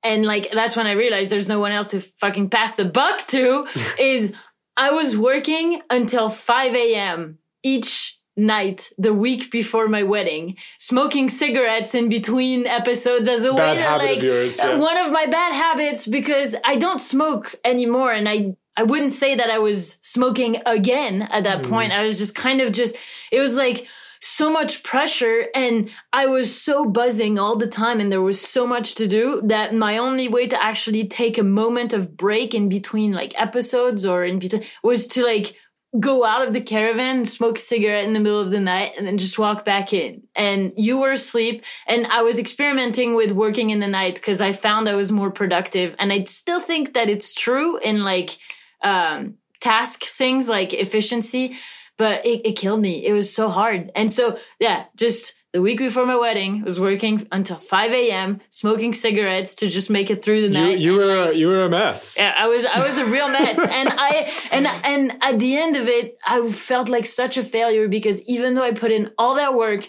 And 0.02 0.24
like, 0.26 0.50
that's 0.52 0.76
when 0.76 0.86
I 0.86 0.92
realized 0.92 1.30
there's 1.30 1.48
no 1.48 1.60
one 1.60 1.72
else 1.72 1.88
to 1.88 2.00
fucking 2.20 2.50
pass 2.50 2.74
the 2.76 2.84
buck 2.84 3.26
to 3.28 3.66
is 3.98 4.32
I 4.76 4.90
was 4.90 5.16
working 5.16 5.80
until 5.88 6.28
5 6.30 6.74
a.m. 6.74 7.38
each 7.62 8.18
night 8.36 8.90
the 8.98 9.14
week 9.14 9.50
before 9.52 9.86
my 9.86 10.02
wedding, 10.02 10.56
smoking 10.78 11.30
cigarettes 11.30 11.94
in 11.94 12.08
between 12.08 12.66
episodes 12.66 13.28
as 13.28 13.44
a 13.44 13.52
Bad 13.54 13.68
way 13.70 13.74
to 13.76 13.82
habit 13.82 14.04
of 14.04 14.10
like 14.16 14.22
yours, 14.22 14.58
yeah. 14.58 14.74
one 14.76 14.96
of 14.96 15.12
my 15.12 15.26
bad 15.26 15.52
habits 15.52 16.06
because 16.06 16.56
I 16.64 16.76
don't 16.76 17.00
smoke 17.00 17.54
anymore 17.64 18.12
and 18.12 18.28
I 18.28 18.56
I 18.76 18.82
wouldn't 18.82 19.12
say 19.12 19.36
that 19.36 19.50
I 19.50 19.58
was 19.58 19.98
smoking 20.02 20.60
again 20.66 21.22
at 21.22 21.44
that 21.44 21.62
Mm. 21.62 21.70
point. 21.70 21.92
I 21.92 22.02
was 22.02 22.18
just 22.18 22.34
kind 22.34 22.60
of 22.60 22.72
just 22.72 22.96
it 23.30 23.38
was 23.38 23.52
like 23.54 23.86
so 24.24 24.50
much 24.50 24.82
pressure 24.82 25.46
and 25.54 25.90
I 26.12 26.26
was 26.26 26.58
so 26.58 26.86
buzzing 26.86 27.38
all 27.38 27.56
the 27.56 27.66
time 27.66 28.00
and 28.00 28.10
there 28.10 28.22
was 28.22 28.40
so 28.40 28.66
much 28.66 28.94
to 28.94 29.06
do 29.06 29.42
that 29.44 29.74
my 29.74 29.98
only 29.98 30.28
way 30.28 30.48
to 30.48 30.62
actually 30.62 31.08
take 31.08 31.36
a 31.36 31.42
moment 31.42 31.92
of 31.92 32.16
break 32.16 32.54
in 32.54 32.70
between 32.70 33.12
like 33.12 33.38
episodes 33.40 34.06
or 34.06 34.24
in 34.24 34.38
between 34.38 34.64
was 34.82 35.08
to 35.08 35.24
like 35.24 35.54
go 36.00 36.24
out 36.24 36.46
of 36.46 36.54
the 36.54 36.60
caravan, 36.60 37.26
smoke 37.26 37.58
a 37.58 37.60
cigarette 37.60 38.04
in 38.04 38.14
the 38.14 38.20
middle 38.20 38.40
of 38.40 38.50
the 38.50 38.60
night 38.60 38.92
and 38.96 39.06
then 39.06 39.18
just 39.18 39.38
walk 39.38 39.64
back 39.64 39.92
in. 39.92 40.22
And 40.34 40.72
you 40.76 40.98
were 40.98 41.12
asleep 41.12 41.62
and 41.86 42.06
I 42.06 42.22
was 42.22 42.38
experimenting 42.38 43.14
with 43.14 43.30
working 43.30 43.70
in 43.70 43.80
the 43.80 43.86
night 43.88 44.14
because 44.14 44.40
I 44.40 44.54
found 44.54 44.88
I 44.88 44.94
was 44.94 45.12
more 45.12 45.30
productive 45.30 45.94
and 45.98 46.10
I 46.10 46.24
still 46.24 46.60
think 46.60 46.94
that 46.94 47.10
it's 47.10 47.34
true 47.34 47.78
in 47.78 48.02
like 48.02 48.38
um 48.82 49.34
task 49.60 50.04
things 50.04 50.46
like 50.46 50.74
efficiency 50.74 51.56
but 51.96 52.26
it, 52.26 52.46
it 52.46 52.52
killed 52.56 52.80
me. 52.80 53.06
It 53.06 53.12
was 53.12 53.34
so 53.34 53.48
hard. 53.48 53.90
And 53.94 54.10
so, 54.10 54.38
yeah, 54.58 54.84
just 54.96 55.34
the 55.54 55.62
week 55.62 55.78
before 55.78 56.04
my 56.04 56.16
wedding, 56.16 56.62
I 56.62 56.64
was 56.64 56.80
working 56.80 57.28
until 57.30 57.58
5 57.58 57.92
a.m., 57.92 58.40
smoking 58.50 58.92
cigarettes 58.92 59.54
to 59.56 59.68
just 59.68 59.88
make 59.88 60.10
it 60.10 60.24
through 60.24 60.42
the 60.42 60.48
night. 60.48 60.78
you 60.78 60.94
were 60.94 61.30
a, 61.30 61.32
you 61.32 61.46
were 61.46 61.62
a 61.62 61.68
mess. 61.68 62.16
Yeah, 62.18 62.34
I 62.36 62.48
was 62.48 62.64
I 62.64 62.84
was 62.84 62.98
a 62.98 63.04
real 63.06 63.28
mess, 63.28 63.56
and 63.58 63.88
I 63.88 64.32
and 64.50 64.66
and 64.66 65.18
at 65.22 65.38
the 65.38 65.56
end 65.56 65.76
of 65.76 65.86
it, 65.86 66.18
I 66.26 66.50
felt 66.50 66.88
like 66.88 67.06
such 67.06 67.36
a 67.36 67.44
failure 67.44 67.86
because 67.86 68.20
even 68.22 68.54
though 68.54 68.64
I 68.64 68.72
put 68.72 68.90
in 68.90 69.12
all 69.16 69.36
that 69.36 69.54
work 69.54 69.88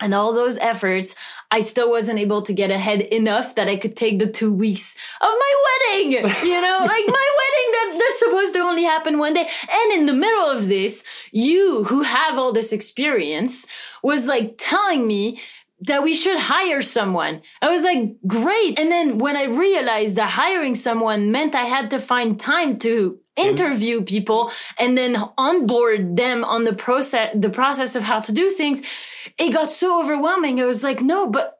and 0.00 0.14
all 0.14 0.32
those 0.32 0.56
efforts, 0.56 1.14
I 1.50 1.60
still 1.60 1.90
wasn't 1.90 2.18
able 2.18 2.42
to 2.42 2.54
get 2.54 2.70
ahead 2.70 3.02
enough 3.02 3.54
that 3.56 3.68
I 3.68 3.76
could 3.76 3.96
take 3.96 4.18
the 4.18 4.26
two 4.26 4.52
weeks 4.52 4.96
of 5.20 5.28
my 5.28 5.52
wedding. 5.66 6.12
You 6.12 6.60
know, 6.60 6.78
like 6.80 7.06
my 7.06 7.28
wedding 7.40 7.72
that's 7.98 8.18
supposed 8.18 8.54
to 8.54 8.60
only 8.60 8.84
happen 8.84 9.18
one 9.18 9.34
day, 9.34 9.48
and 9.70 9.92
in 9.92 10.06
the 10.06 10.12
middle 10.12 10.50
of 10.50 10.68
this, 10.68 11.04
you 11.32 11.84
who 11.84 12.02
have 12.02 12.38
all 12.38 12.52
this 12.52 12.72
experience 12.72 13.66
was 14.02 14.26
like 14.26 14.56
telling 14.58 15.06
me 15.06 15.40
that 15.80 16.02
we 16.02 16.14
should 16.14 16.38
hire 16.38 16.80
someone. 16.80 17.42
I 17.60 17.68
was 17.68 17.82
like, 17.82 18.16
great. 18.26 18.78
And 18.78 18.90
then 18.90 19.18
when 19.18 19.36
I 19.36 19.44
realized 19.44 20.16
that 20.16 20.30
hiring 20.30 20.74
someone 20.74 21.32
meant 21.32 21.54
I 21.54 21.64
had 21.64 21.90
to 21.90 21.98
find 21.98 22.40
time 22.40 22.78
to 22.78 23.18
interview 23.36 24.02
people 24.02 24.50
and 24.78 24.96
then 24.96 25.22
onboard 25.36 26.16
them 26.16 26.44
on 26.44 26.64
the 26.64 26.74
process, 26.74 27.36
the 27.36 27.50
process 27.50 27.94
of 27.94 28.02
how 28.02 28.20
to 28.20 28.32
do 28.32 28.48
things, 28.48 28.82
it 29.36 29.52
got 29.52 29.70
so 29.70 30.02
overwhelming. 30.02 30.62
I 30.62 30.64
was 30.64 30.82
like, 30.82 31.02
no, 31.02 31.28
but 31.28 31.58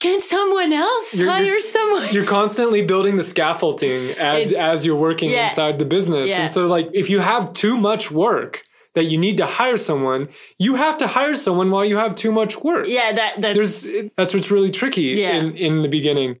can 0.00 0.20
someone 0.22 0.72
else 0.72 1.14
You're- 1.14 1.30
hire 1.30 1.44
you're- 1.44 1.60
someone? 1.62 2.08
You're 2.12 2.24
constantly 2.26 2.82
building 2.82 3.16
the 3.16 3.24
scaffolding 3.24 4.10
as 4.12 4.50
It's- 4.52 4.58
as 4.72 4.84
you're 4.86 4.96
working 4.96 5.30
yeah. 5.30 5.48
inside 5.48 5.78
the 5.78 5.84
business. 5.84 6.28
Yeah. 6.30 6.40
And 6.42 6.50
so 6.50 6.66
like 6.66 6.88
if 6.92 7.08
you 7.10 7.20
have 7.20 7.52
too 7.52 7.76
much 7.76 8.10
work 8.10 8.62
that 8.94 9.04
you 9.04 9.18
need 9.18 9.36
to 9.36 9.46
hire 9.46 9.76
someone, 9.76 10.28
you 10.58 10.74
have 10.74 10.96
to 10.98 11.06
hire 11.06 11.34
someone 11.36 11.70
while 11.70 11.84
you 11.84 11.96
have 11.96 12.14
too 12.14 12.32
much 12.32 12.60
work. 12.62 12.86
yeah, 12.88 13.12
that, 13.12 13.40
that's, 13.40 13.56
There's 13.56 13.86
that's 14.16 14.34
what's 14.34 14.50
really 14.50 14.70
tricky 14.70 15.02
Yeah. 15.22 15.36
in 15.36 15.56
in 15.56 15.82
the 15.82 15.88
beginning. 15.88 16.38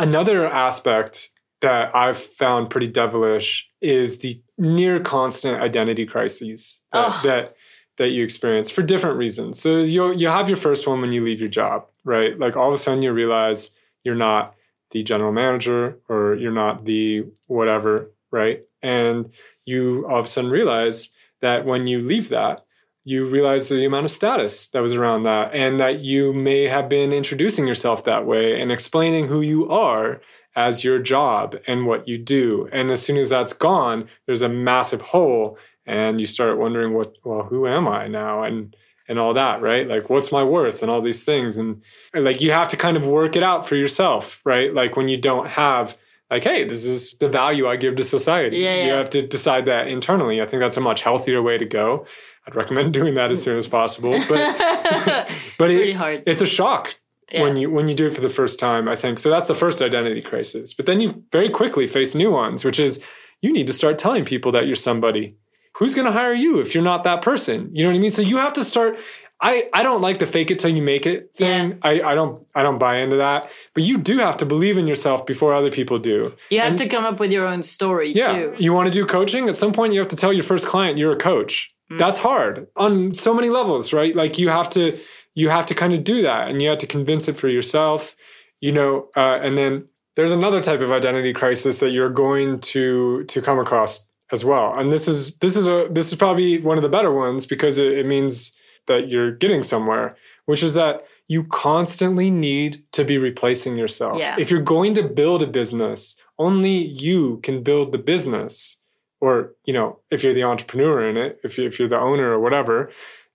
Another 0.00 0.46
aspect 0.46 1.30
that 1.60 1.94
I've 1.94 2.18
found 2.18 2.70
pretty 2.70 2.86
devilish 2.86 3.66
is 3.80 4.18
the 4.18 4.40
near 4.56 5.00
constant 5.00 5.60
identity 5.60 6.06
crises 6.06 6.80
that, 6.92 7.06
Ugh. 7.06 7.22
that 7.24 7.52
that 7.98 8.12
you 8.12 8.24
experience 8.24 8.70
for 8.70 8.82
different 8.82 9.18
reasons. 9.18 9.60
So 9.60 9.78
you 9.78 10.12
you 10.14 10.28
have 10.28 10.48
your 10.48 10.56
first 10.56 10.86
one 10.86 11.00
when 11.00 11.12
you 11.12 11.22
leave 11.22 11.40
your 11.40 11.48
job, 11.50 11.86
right? 12.04 12.38
Like 12.38 12.56
all 12.56 12.68
of 12.68 12.74
a 12.74 12.78
sudden 12.78 13.02
you 13.02 13.12
realize 13.12 13.70
you're 14.04 14.14
not 14.14 14.54
the 14.90 15.02
general 15.02 15.32
manager 15.32 15.98
or 16.08 16.34
you're 16.34 16.52
not 16.52 16.84
the 16.84 17.26
whatever, 17.46 18.10
right? 18.30 18.62
And 18.82 19.34
you 19.66 20.06
all 20.08 20.20
of 20.20 20.26
a 20.26 20.28
sudden 20.28 20.50
realize 20.50 21.10
that 21.42 21.66
when 21.66 21.86
you 21.86 22.00
leave 22.00 22.30
that, 22.30 22.64
you 23.04 23.28
realize 23.28 23.68
the 23.68 23.84
amount 23.84 24.04
of 24.04 24.10
status 24.10 24.68
that 24.68 24.80
was 24.80 24.94
around 24.94 25.24
that 25.24 25.54
and 25.54 25.80
that 25.80 26.00
you 26.00 26.32
may 26.32 26.64
have 26.64 26.88
been 26.88 27.12
introducing 27.12 27.66
yourself 27.66 28.04
that 28.04 28.26
way 28.26 28.60
and 28.60 28.70
explaining 28.70 29.26
who 29.26 29.40
you 29.40 29.68
are 29.68 30.20
as 30.56 30.84
your 30.84 30.98
job 30.98 31.56
and 31.66 31.86
what 31.86 32.08
you 32.08 32.18
do. 32.18 32.68
And 32.72 32.90
as 32.90 33.02
soon 33.02 33.16
as 33.16 33.28
that's 33.28 33.52
gone, 33.52 34.08
there's 34.26 34.42
a 34.42 34.48
massive 34.48 35.00
hole 35.00 35.56
and 35.88 36.20
you 36.20 36.26
start 36.26 36.58
wondering 36.58 36.92
what 36.94 37.16
well 37.24 37.42
who 37.50 37.66
am 37.66 37.88
I 37.88 38.06
now 38.08 38.42
and 38.44 38.76
and 39.08 39.18
all 39.18 39.32
that, 39.34 39.62
right? 39.62 39.88
Like 39.88 40.10
what's 40.10 40.30
my 40.30 40.44
worth 40.44 40.82
and 40.82 40.90
all 40.90 41.00
these 41.00 41.24
things 41.24 41.56
and, 41.56 41.80
and 42.14 42.24
like 42.24 42.40
you 42.42 42.52
have 42.52 42.68
to 42.68 42.76
kind 42.76 42.96
of 42.96 43.06
work 43.06 43.36
it 43.36 43.42
out 43.42 43.66
for 43.66 43.74
yourself, 43.74 44.40
right? 44.44 44.72
Like 44.80 44.96
when 44.96 45.08
you 45.08 45.16
don't 45.16 45.48
have 45.48 45.96
like 46.30 46.44
hey, 46.44 46.64
this 46.68 46.84
is 46.84 47.14
the 47.14 47.28
value 47.28 47.66
I 47.66 47.76
give 47.76 47.96
to 47.96 48.04
society. 48.04 48.58
Yeah, 48.58 48.84
You 48.86 48.92
have 48.92 49.08
to 49.10 49.26
decide 49.26 49.64
that 49.64 49.88
internally. 49.88 50.42
I 50.42 50.46
think 50.46 50.60
that's 50.60 50.76
a 50.76 50.80
much 50.90 51.00
healthier 51.00 51.40
way 51.42 51.56
to 51.58 51.64
go. 51.64 52.04
I'd 52.46 52.54
recommend 52.54 52.92
doing 53.00 53.14
that 53.14 53.30
as 53.30 53.42
soon 53.42 53.56
as 53.56 53.66
possible. 53.66 54.12
But 54.28 54.40
but 55.58 55.70
It's 55.70 55.78
it- 55.78 55.80
really 55.80 55.92
hard. 55.92 56.22
It's 56.26 56.42
a 56.42 56.46
shock 56.58 56.96
Yeah. 57.32 57.42
when 57.44 57.56
you 57.56 57.70
when 57.70 57.88
you 57.88 57.94
do 57.94 58.06
it 58.08 58.14
for 58.14 58.20
the 58.28 58.34
first 58.40 58.58
time. 58.60 58.88
I 58.88 58.96
think 58.96 59.18
so. 59.18 59.30
That's 59.30 59.48
the 59.48 59.54
first 59.64 59.80
identity 59.80 60.20
crisis. 60.20 60.74
But 60.74 60.84
then 60.84 61.00
you 61.00 61.24
very 61.32 61.48
quickly 61.48 61.86
face 61.86 62.14
new 62.14 62.30
ones, 62.30 62.62
which 62.62 62.78
is 62.78 63.00
you 63.40 63.50
need 63.52 63.66
to 63.68 63.72
start 63.72 63.96
telling 63.96 64.24
people 64.26 64.52
that 64.52 64.66
you're 64.66 64.76
somebody. 64.90 65.36
Who's 65.78 65.94
going 65.94 66.06
to 66.06 66.12
hire 66.12 66.34
you 66.34 66.60
if 66.60 66.74
you're 66.74 66.84
not 66.84 67.04
that 67.04 67.22
person? 67.22 67.70
You 67.72 67.84
know 67.84 67.90
what 67.90 67.96
I 67.96 68.00
mean? 68.00 68.10
So 68.10 68.22
you 68.22 68.38
have 68.38 68.54
to 68.54 68.64
start. 68.64 68.98
I, 69.40 69.68
I 69.72 69.84
don't 69.84 70.00
like 70.00 70.18
the 70.18 70.26
fake 70.26 70.50
it 70.50 70.58
till 70.58 70.74
you 70.74 70.82
make 70.82 71.06
it 71.06 71.32
thing. 71.32 71.68
Yeah. 71.70 71.76
I, 71.82 72.02
I 72.02 72.14
don't 72.16 72.44
I 72.56 72.64
don't 72.64 72.78
buy 72.78 72.96
into 72.96 73.16
that. 73.18 73.48
But 73.72 73.84
you 73.84 73.96
do 73.96 74.18
have 74.18 74.36
to 74.38 74.46
believe 74.46 74.76
in 74.76 74.88
yourself 74.88 75.24
before 75.26 75.54
other 75.54 75.70
people 75.70 76.00
do. 76.00 76.34
You 76.50 76.58
have 76.58 76.70
And- 76.70 76.78
to 76.78 76.88
come 76.88 77.04
up 77.04 77.20
with 77.20 77.30
your 77.30 77.46
own 77.46 77.62
story 77.62 78.12
yeah. 78.12 78.32
too. 78.32 78.54
You 78.58 78.72
want 78.72 78.86
to 78.88 78.92
do 78.92 79.06
coaching? 79.06 79.48
At 79.48 79.54
some 79.54 79.72
point, 79.72 79.92
you 79.92 80.00
have 80.00 80.08
to 80.08 80.16
tell 80.16 80.32
your 80.32 80.42
first 80.42 80.66
client 80.66 80.98
you're 80.98 81.12
a 81.12 81.16
coach. 81.16 81.70
Mm. 81.92 81.98
That's 81.98 82.18
hard 82.18 82.66
on 82.74 83.14
so 83.14 83.32
many 83.32 83.48
levels, 83.48 83.92
right? 83.92 84.14
Like 84.14 84.38
you 84.40 84.48
have 84.48 84.68
to, 84.70 84.98
you 85.36 85.50
have 85.50 85.66
to 85.66 85.74
kind 85.74 85.94
of 85.94 86.02
do 86.02 86.22
that, 86.22 86.48
and 86.48 86.60
you 86.60 86.68
have 86.70 86.78
to 86.78 86.86
convince 86.88 87.28
it 87.28 87.38
for 87.38 87.48
yourself, 87.48 88.16
you 88.60 88.72
know. 88.72 89.08
Uh, 89.16 89.38
and 89.40 89.56
then 89.56 89.86
there's 90.16 90.32
another 90.32 90.60
type 90.60 90.80
of 90.80 90.90
identity 90.90 91.32
crisis 91.32 91.78
that 91.78 91.90
you're 91.90 92.10
going 92.10 92.58
to 92.58 93.22
to 93.26 93.40
come 93.40 93.60
across 93.60 94.04
as 94.32 94.44
well. 94.44 94.74
And 94.76 94.92
this 94.92 95.08
is 95.08 95.34
this 95.36 95.56
is 95.56 95.66
a 95.66 95.88
this 95.90 96.08
is 96.08 96.18
probably 96.18 96.58
one 96.58 96.78
of 96.78 96.82
the 96.82 96.88
better 96.88 97.12
ones 97.12 97.46
because 97.46 97.78
it, 97.78 97.98
it 97.98 98.06
means 98.06 98.52
that 98.86 99.08
you're 99.08 99.32
getting 99.32 99.62
somewhere, 99.62 100.16
which 100.46 100.62
is 100.62 100.74
that 100.74 101.04
you 101.28 101.44
constantly 101.44 102.30
need 102.30 102.82
to 102.92 103.04
be 103.04 103.18
replacing 103.18 103.76
yourself. 103.76 104.18
Yeah. 104.18 104.36
If 104.38 104.50
you're 104.50 104.62
going 104.62 104.94
to 104.94 105.02
build 105.02 105.42
a 105.42 105.46
business, 105.46 106.16
only 106.38 106.74
you 106.74 107.38
can 107.42 107.62
build 107.62 107.92
the 107.92 107.98
business. 107.98 108.76
Or, 109.20 109.54
you 109.64 109.74
know, 109.74 109.98
if 110.10 110.22
you're 110.22 110.32
the 110.32 110.44
entrepreneur 110.44 111.08
in 111.08 111.16
it, 111.16 111.40
if, 111.42 111.58
you, 111.58 111.66
if 111.66 111.78
you're 111.78 111.88
the 111.88 112.00
owner 112.00 112.30
or 112.30 112.40
whatever. 112.40 112.90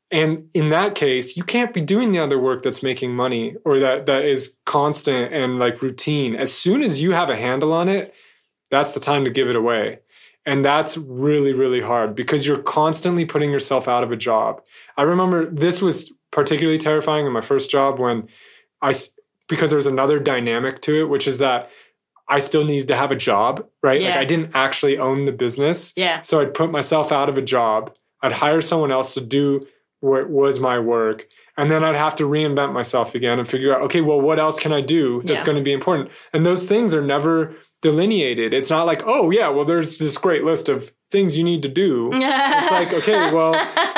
And 0.09 0.47
in 0.53 0.69
that 0.69 0.95
case, 0.95 1.35
you 1.35 1.43
can't 1.43 1.73
be 1.73 1.81
doing 1.81 2.11
the 2.11 2.19
other 2.19 2.39
work 2.39 2.63
that's 2.63 2.81
making 2.81 3.15
money 3.15 3.55
or 3.65 3.79
that 3.79 4.05
that 4.05 4.23
is 4.23 4.55
constant 4.65 5.33
and 5.33 5.59
like 5.59 5.81
routine. 5.81 6.35
As 6.35 6.53
soon 6.53 6.83
as 6.83 7.01
you 7.01 7.11
have 7.11 7.29
a 7.29 7.35
handle 7.35 7.73
on 7.73 7.89
it, 7.89 8.13
that's 8.71 8.93
the 8.93 8.99
time 8.99 9.23
to 9.25 9.29
give 9.29 9.49
it 9.49 9.55
away. 9.55 9.99
And 10.45 10.63
that's 10.63 10.97
really, 10.97 11.53
really 11.53 11.81
hard 11.81 12.15
because 12.15 12.45
you're 12.45 12.61
constantly 12.61 13.25
putting 13.25 13.49
yourself 13.49 13.87
out 13.87 14.03
of 14.03 14.11
a 14.11 14.17
job. 14.17 14.61
I 14.97 15.03
remember 15.03 15.49
this 15.49 15.81
was 15.81 16.11
particularly 16.31 16.77
terrifying 16.77 17.25
in 17.25 17.31
my 17.31 17.41
first 17.41 17.69
job 17.69 17.99
when 17.99 18.27
I, 18.81 18.93
because 19.47 19.71
there's 19.71 19.85
another 19.85 20.19
dynamic 20.19 20.81
to 20.81 20.99
it, 20.99 21.09
which 21.09 21.27
is 21.27 21.39
that 21.39 21.69
I 22.27 22.39
still 22.39 22.65
needed 22.65 22.87
to 22.89 22.95
have 22.95 23.11
a 23.11 23.15
job, 23.15 23.67
right? 23.81 24.01
Like 24.01 24.15
I 24.15 24.25
didn't 24.25 24.51
actually 24.53 24.97
own 24.97 25.25
the 25.25 25.31
business. 25.31 25.93
Yeah. 25.95 26.21
So 26.23 26.41
I'd 26.41 26.53
put 26.53 26.71
myself 26.71 27.11
out 27.11 27.29
of 27.29 27.37
a 27.37 27.41
job. 27.41 27.93
I'd 28.21 28.31
hire 28.31 28.61
someone 28.61 28.91
else 28.91 29.13
to 29.13 29.21
do 29.21 29.61
what 29.99 30.29
was 30.29 30.59
my 30.59 30.79
work. 30.79 31.27
And 31.55 31.69
then 31.69 31.83
I'd 31.83 31.95
have 31.95 32.15
to 32.15 32.23
reinvent 32.23 32.73
myself 32.73 33.13
again 33.13 33.37
and 33.37 33.47
figure 33.47 33.75
out, 33.75 33.81
okay, 33.83 34.01
well, 34.01 34.19
what 34.19 34.39
else 34.39 34.59
can 34.59 34.73
I 34.73 34.81
do 34.81 35.21
that's 35.23 35.41
Yeah. 35.41 35.45
going 35.45 35.57
to 35.57 35.63
be 35.63 35.71
important? 35.73 36.09
And 36.33 36.45
those 36.45 36.65
things 36.67 36.93
are 36.93 37.01
never 37.01 37.53
delineated. 37.81 38.53
It's 38.53 38.69
not 38.71 38.85
like, 38.87 39.03
oh, 39.05 39.29
yeah, 39.29 39.49
well, 39.49 39.65
there's 39.65 39.97
this 39.99 40.17
great 40.17 40.43
list 40.43 40.67
of 40.69 40.91
things 41.11 41.37
you 41.37 41.43
need 41.43 41.61
to 41.61 41.69
do. 41.69 42.09
it's 42.13 42.71
like, 42.71 42.91
okay, 42.93 43.31
well, 43.31 43.51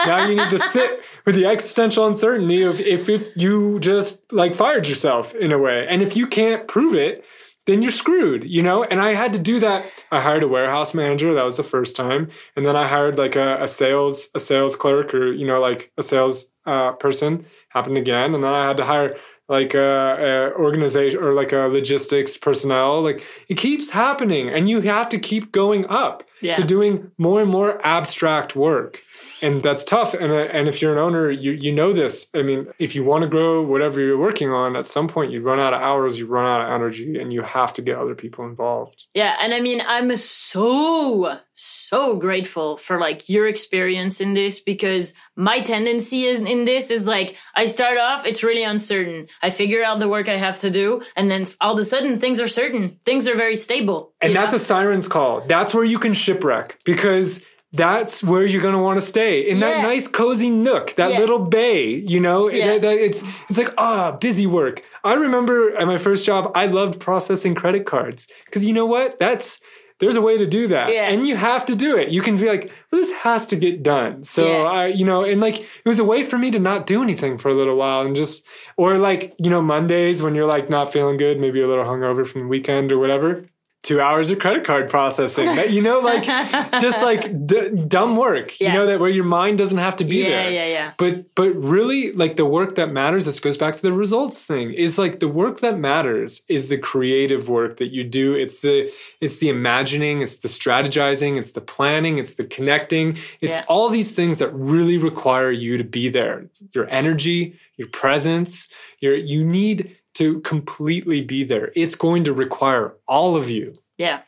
now 0.06 0.28
you 0.28 0.36
need 0.36 0.50
to 0.50 0.60
sit 0.60 1.06
with 1.26 1.36
the 1.36 1.46
existential 1.46 2.06
uncertainty 2.06 2.62
of 2.64 2.82
if, 2.82 3.08
if 3.08 3.30
you 3.38 3.80
just 3.80 4.34
like 4.34 4.54
fired 4.54 4.86
yourself 4.88 5.34
in 5.36 5.52
a 5.54 5.58
way. 5.58 5.88
And 5.90 6.02
if 6.02 6.18
you 6.18 6.28
can't 6.28 6.68
prove 6.68 6.94
it, 6.94 7.24
then 7.66 7.82
you're 7.82 7.92
screwed, 7.92 8.44
you 8.44 8.62
know? 8.62 8.84
And 8.84 9.02
I 9.02 9.14
had 9.14 9.34
to 9.34 9.40
do 9.40 9.60
that. 9.60 9.88
I 10.12 10.22
hired 10.22 10.44
a 10.44 10.48
warehouse 10.48 10.94
manager. 10.94 11.34
That 11.34 11.46
was 11.46 11.58
the 11.58 11.64
first 11.64 11.96
time. 11.96 12.30
And 12.56 12.66
then 12.66 12.76
I 12.76 12.88
hired 12.88 13.18
like 13.18 13.36
a, 13.36 13.64
a 13.64 13.68
sales, 13.68 14.30
a 14.36 14.40
sales 14.40 14.76
clerk 14.76 15.14
or, 15.14 15.32
you 15.32 15.48
know, 15.48 15.60
like 15.60 15.92
a 15.98 16.04
sales 16.04 16.52
uh, 16.66 16.94
person 16.94 17.46
happened 17.70 17.98
again. 17.98 18.36
And 18.36 18.44
then 18.44 18.54
I 18.54 18.68
had 18.68 18.78
to 18.78 18.86
hire 18.86 19.16
like 19.48 19.74
a, 19.76 20.54
a 20.56 20.60
organization 20.60 21.22
or 21.22 21.34
like 21.34 21.54
a 21.54 21.68
logistics 21.68 22.38
personnel. 22.38 23.02
Like 23.02 23.24
it 23.48 23.58
keeps 23.58 23.90
happening 23.90 24.50
and 24.50 24.68
you 24.68 24.82
have 24.82 25.10
to 25.10 25.20
keep 25.20 25.52
going 25.52 25.86
up 25.88 26.24
Yeah. 26.42 26.54
to 26.56 26.64
doing 26.64 27.12
more 27.18 27.42
and 27.42 27.50
more 27.50 27.84
abstract 27.86 28.56
work. 28.56 29.02
And 29.42 29.62
that's 29.64 29.84
tough. 29.84 30.14
And, 30.14 30.32
uh, 30.32 30.36
and 30.36 30.68
if 30.68 30.82
you're 30.82 30.92
an 30.92 30.98
owner, 30.98 31.30
you, 31.30 31.52
you 31.52 31.74
know 31.74 31.94
this. 31.94 32.28
I 32.34 32.42
mean, 32.42 32.68
if 32.80 32.96
you 32.96 33.04
want 33.04 33.24
to 33.24 33.28
grow 33.28 33.62
whatever 33.62 34.00
you're 34.00 34.18
working 34.18 34.50
on, 34.50 34.76
at 34.76 34.86
some 34.86 35.08
point 35.08 35.32
you 35.32 35.42
run 35.42 35.60
out 35.60 35.74
of 35.74 35.82
hours, 35.82 36.20
you 36.20 36.26
run 36.26 36.46
out 36.46 36.66
of 36.66 36.74
energy, 36.74 37.20
and 37.20 37.32
you 37.32 37.42
have 37.42 37.74
to 37.74 37.82
get 37.82 37.98
other 37.98 38.16
people 38.16 38.46
involved. 38.46 39.06
Yeah, 39.14 39.36
and 39.40 39.54
I 39.54 39.62
mean, 39.62 39.82
I'm 39.86 40.16
so 40.18 41.40
so 41.56 42.18
grateful 42.18 42.78
for 42.78 43.00
like 43.00 43.30
your 43.30 43.48
experience 43.48 44.20
in 44.20 44.34
this 44.34 44.60
because 44.60 45.14
my 45.36 45.62
tendency 45.62 46.26
is 46.26 46.42
in 46.42 46.66
this 46.66 46.90
is 46.90 47.08
like 47.08 47.36
I 47.54 47.68
start 47.68 47.98
off, 47.98 48.26
it's 48.26 48.44
really 48.44 48.64
uncertain. 48.64 49.28
I 49.42 49.52
figure 49.52 49.84
out 49.84 50.00
the 50.00 50.10
work 50.10 50.28
I 50.28 50.38
have 50.38 50.60
to 50.62 50.70
do, 50.70 51.02
and 51.16 51.32
then 51.32 51.48
all 51.62 51.74
of 51.74 51.80
a 51.80 51.86
sudden 51.86 52.20
things 52.20 52.42
are 52.42 52.48
certain. 52.48 53.00
Things 53.06 53.28
are 53.28 53.36
very 53.36 53.56
stable. 53.56 54.14
And 54.22 54.36
that's 54.36 54.52
know? 54.52 54.58
a 54.58 54.60
siren's 54.60 55.08
call. 55.08 55.42
That's 55.48 55.74
where 55.74 55.86
you 55.86 56.00
can 56.00 56.14
shipwreck 56.26 56.80
because 56.84 57.42
that's 57.74 58.24
where 58.24 58.46
you're 58.46 58.62
going 58.62 58.74
to 58.74 58.80
want 58.82 58.98
to 59.02 59.06
stay 59.06 59.42
in 59.50 59.60
that 59.60 59.84
nice 59.84 60.08
cozy 60.08 60.50
nook, 60.50 60.96
that 60.96 61.12
Yeah. 61.12 61.20
little 61.20 61.40
bay, 61.40 61.84
you 62.14 62.22
know, 62.22 62.50
Yeah. 62.50 62.68
that, 62.68 62.82
that 62.84 62.98
it's, 62.98 63.22
it's 63.50 63.58
like, 63.58 63.74
ah, 63.78 64.12
busy 64.14 64.48
work. 64.48 64.82
I 65.04 65.14
remember 65.16 65.76
at 65.76 65.86
my 65.86 65.98
first 65.98 66.26
job, 66.26 66.52
I 66.56 66.68
loved 66.68 67.00
processing 67.02 67.54
credit 67.54 67.86
cards 67.86 68.28
because 68.46 68.64
you 68.64 68.74
know 68.74 68.86
what? 68.86 69.20
That's, 69.20 69.60
there's 70.00 70.16
a 70.16 70.22
way 70.22 70.38
to 70.38 70.46
do 70.46 70.68
that. 70.70 70.94
Yeah. 70.94 71.10
And 71.10 71.28
you 71.28 71.36
have 71.36 71.66
to 71.68 71.76
do 71.76 71.98
it. 71.98 72.10
You 72.10 72.22
can 72.22 72.38
be 72.38 72.48
like, 72.48 72.72
well, 72.92 73.02
this 73.02 73.12
has 73.12 73.46
to 73.48 73.56
get 73.58 73.84
done. 73.84 74.24
So 74.24 74.42
Yeah. 74.48 74.64
I, 74.64 74.86
you 74.88 75.04
know, 75.06 75.24
and 75.26 75.42
like, 75.42 75.60
it 75.60 75.86
was 75.86 76.00
a 76.00 76.04
way 76.06 76.24
for 76.24 76.38
me 76.38 76.52
to 76.52 76.60
not 76.60 76.88
do 76.88 77.02
anything 77.04 77.38
for 77.38 77.50
a 77.50 77.54
little 77.54 77.76
while 77.76 78.02
and 78.06 78.16
just, 78.16 78.46
or 78.78 78.98
like, 78.98 79.34
you 79.38 79.50
know, 79.50 79.62
Mondays 79.62 80.22
when 80.22 80.34
you're 80.36 80.46
like 80.56 80.70
not 80.70 80.94
feeling 80.94 81.18
good, 81.18 81.40
maybe 81.42 81.60
you're 81.60 81.68
a 81.68 81.70
little 81.76 81.86
hungover 81.94 82.26
from 82.26 82.42
the 82.42 82.48
weekend 82.48 82.92
or 82.94 83.00
whatever 83.00 83.46
two 83.86 84.02
hours 84.02 84.32
of 84.32 84.40
credit 84.40 84.64
card 84.66 84.90
processing. 84.90 85.48
You 85.70 85.82
know, 85.82 86.00
like 86.00 86.24
just 86.82 87.02
like 87.04 87.46
d- 87.46 87.70
dumb 87.88 88.18
work. 88.18 88.60
You 88.60 88.74
know 88.74 88.88
that 88.88 89.00
where 89.00 89.10
your 89.10 89.24
mind 89.26 89.58
doesn't 89.60 89.78
have 89.78 89.96
to 89.98 90.04
be 90.04 90.18
Yeah, 90.24 90.30
there. 90.30 90.50
yeah, 90.52 90.66
yeah. 90.66 90.92
But 90.98 91.36
but 91.36 91.52
really, 91.56 92.12
like 92.12 92.36
the 92.36 92.46
work 92.46 92.76
that 92.76 92.92
matters. 92.92 93.26
This 93.26 93.40
goes 93.40 93.58
back 93.58 93.76
to 93.76 93.82
the 93.82 93.94
results 93.94 94.44
thing. 94.44 94.74
Is 94.74 94.98
like 94.98 95.20
the 95.20 95.28
work 95.28 95.60
that 95.60 95.78
matters 95.78 96.42
is 96.50 96.68
the 96.68 96.78
creative 96.80 97.48
work 97.48 97.78
that 97.78 97.94
you 97.94 98.04
do. 98.04 98.34
It's 98.34 98.60
the 98.60 98.92
it's 99.22 99.38
the 99.38 99.50
imagining. 99.50 100.22
It's 100.22 100.38
the 100.38 100.48
strategizing. 100.50 101.38
It's 101.38 101.52
the 101.52 101.62
planning. 101.62 102.18
It's 102.18 102.34
the 102.34 102.46
connecting. 102.46 103.18
It's 103.40 103.56
Yeah. 103.56 103.66
all 103.68 103.90
these 103.90 104.12
things 104.12 104.40
that 104.40 104.52
really 104.54 104.98
require 104.98 105.52
you 105.52 105.78
to 105.78 105.84
be 105.84 106.10
there. 106.10 106.50
Your 106.74 106.88
energy, 106.90 107.58
your 107.78 107.88
presence. 107.90 108.68
Your 109.00 109.16
you 109.16 109.44
need 109.46 109.96
to 110.16 110.40
completely 110.42 111.22
be 111.22 111.44
there. 111.44 111.72
It's 111.76 111.96
going 111.96 112.26
to 112.26 112.34
require 112.34 112.96
all 113.08 113.36
of 113.36 113.50
you. 113.50 113.74
Yeah. 113.98 114.24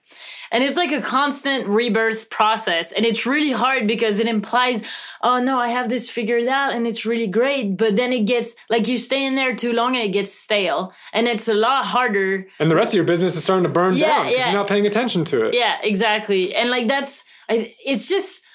And 0.49 0.63
it's 0.63 0.77
like 0.77 0.93
a 0.93 1.01
constant 1.01 1.67
rebirth 1.67 2.29
process. 2.29 2.93
And 2.93 3.05
it's 3.05 3.25
really 3.25 3.51
hard 3.51 3.85
because 3.85 4.17
it 4.17 4.27
implies, 4.27 4.81
oh 5.21 5.41
no, 5.41 5.59
I 5.59 5.67
have 5.67 5.89
this 5.89 6.09
figured 6.09 6.47
out 6.47 6.71
and 6.71 6.87
it's 6.87 7.05
really 7.05 7.27
great. 7.27 7.75
But 7.75 7.97
then 7.97 8.13
it 8.13 8.25
gets 8.25 8.55
like 8.69 8.87
you 8.87 8.97
stay 8.97 9.25
in 9.25 9.35
there 9.35 9.57
too 9.57 9.73
long 9.73 9.97
and 9.97 10.05
it 10.05 10.13
gets 10.13 10.33
stale. 10.33 10.93
And 11.11 11.27
it's 11.27 11.49
a 11.49 11.53
lot 11.53 11.85
harder. 11.85 12.47
And 12.59 12.71
the 12.71 12.75
rest 12.75 12.91
of 12.91 12.95
your 12.95 13.03
business 13.03 13.35
is 13.35 13.43
starting 13.43 13.63
to 13.63 13.69
burn 13.69 13.97
Yeah, 13.97 14.07
down 14.07 14.25
because 14.27 14.39
yeah. 14.39 14.45
you're 14.51 14.59
not 14.59 14.69
paying 14.69 14.85
attention 14.85 15.25
to 15.25 15.47
it. 15.47 15.53
Yeah, 15.53 15.75
exactly. 15.83 16.55
And 16.55 16.69
like 16.69 16.87
that's, 16.87 17.25
it's 17.49 18.07
just, 18.07 18.45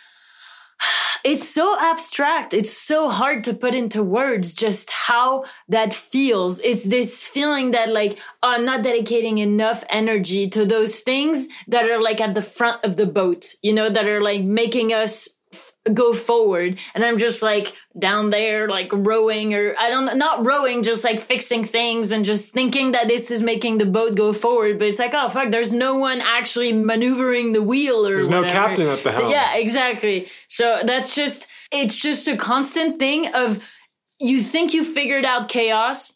it's 1.25 1.49
so 1.49 1.77
abstract. 1.81 2.55
It's 2.55 2.77
so 2.77 3.09
hard 3.09 3.45
to 3.45 3.55
put 3.55 3.75
into 3.75 4.03
words 4.03 4.55
just 4.55 4.91
how 4.91 5.45
that 5.69 5.95
feels. 5.95 6.61
It's 6.61 6.85
this 6.85 7.25
feeling 7.27 7.73
that 7.73 7.89
like, 7.91 8.19
oh, 8.43 8.49
I'm 8.49 8.65
not 8.65 8.83
dedicating 8.83 9.39
enough 9.39 9.85
energy 9.89 10.51
to 10.51 10.65
those 10.67 11.01
things 11.01 11.49
that 11.69 11.89
are 11.89 12.01
like 12.01 12.21
at 12.21 12.35
the 12.35 12.43
front 12.43 12.85
of 12.85 12.97
the 12.97 13.07
boat, 13.07 13.55
you 13.63 13.73
know, 13.73 13.89
that 13.89 14.07
are 14.07 14.21
like 14.21 14.43
making 14.43 14.93
us 14.93 15.29
go 15.93 16.15
forward. 16.15 16.79
And 16.95 17.05
I'm 17.05 17.19
just 17.19 17.43
like 17.43 17.75
down 17.99 18.31
there, 18.31 18.69
like 18.69 18.91
rowing 18.93 19.55
or 19.55 19.75
I 19.79 19.91
don't, 19.91 20.05
know 20.05 20.15
not 20.15 20.47
rowing, 20.47 20.83
just 20.83 21.05
like 21.05 21.21
fixing 21.21 21.65
things 21.65 22.13
and 22.13 22.25
just 22.25 22.51
thinking 22.51 22.93
that 22.93 23.09
this 23.09 23.31
is 23.31 23.43
making 23.43 23.79
the 23.79 23.87
boat 23.87 24.15
go 24.15 24.33
forward. 24.33 24.79
But 24.79 24.89
it's 24.89 24.99
like, 24.99 25.15
oh 25.15 25.29
fuck, 25.29 25.51
there's 25.51 25.73
no 25.73 25.97
one 25.97 26.21
actually 26.21 26.73
maneuvering 26.73 27.53
the 27.53 27.63
wheel 27.63 28.07
or 28.07 28.11
There's 28.11 28.29
no 28.29 28.45
captain 28.45 28.89
at 28.89 29.03
the 29.03 29.13
helm. 29.13 29.31
Yeah, 29.31 29.57
exactly. 29.57 30.29
So 30.49 30.83
that's 30.85 31.15
just 31.15 31.49
it's 31.71 31.97
just 31.97 32.29
a 32.29 32.37
constant 32.37 32.99
thing 32.99 33.35
of 33.35 33.63
you 34.21 34.43
think 34.43 34.75
you 34.75 34.85
figured 34.85 35.25
out 35.25 35.49
chaos 35.49 36.13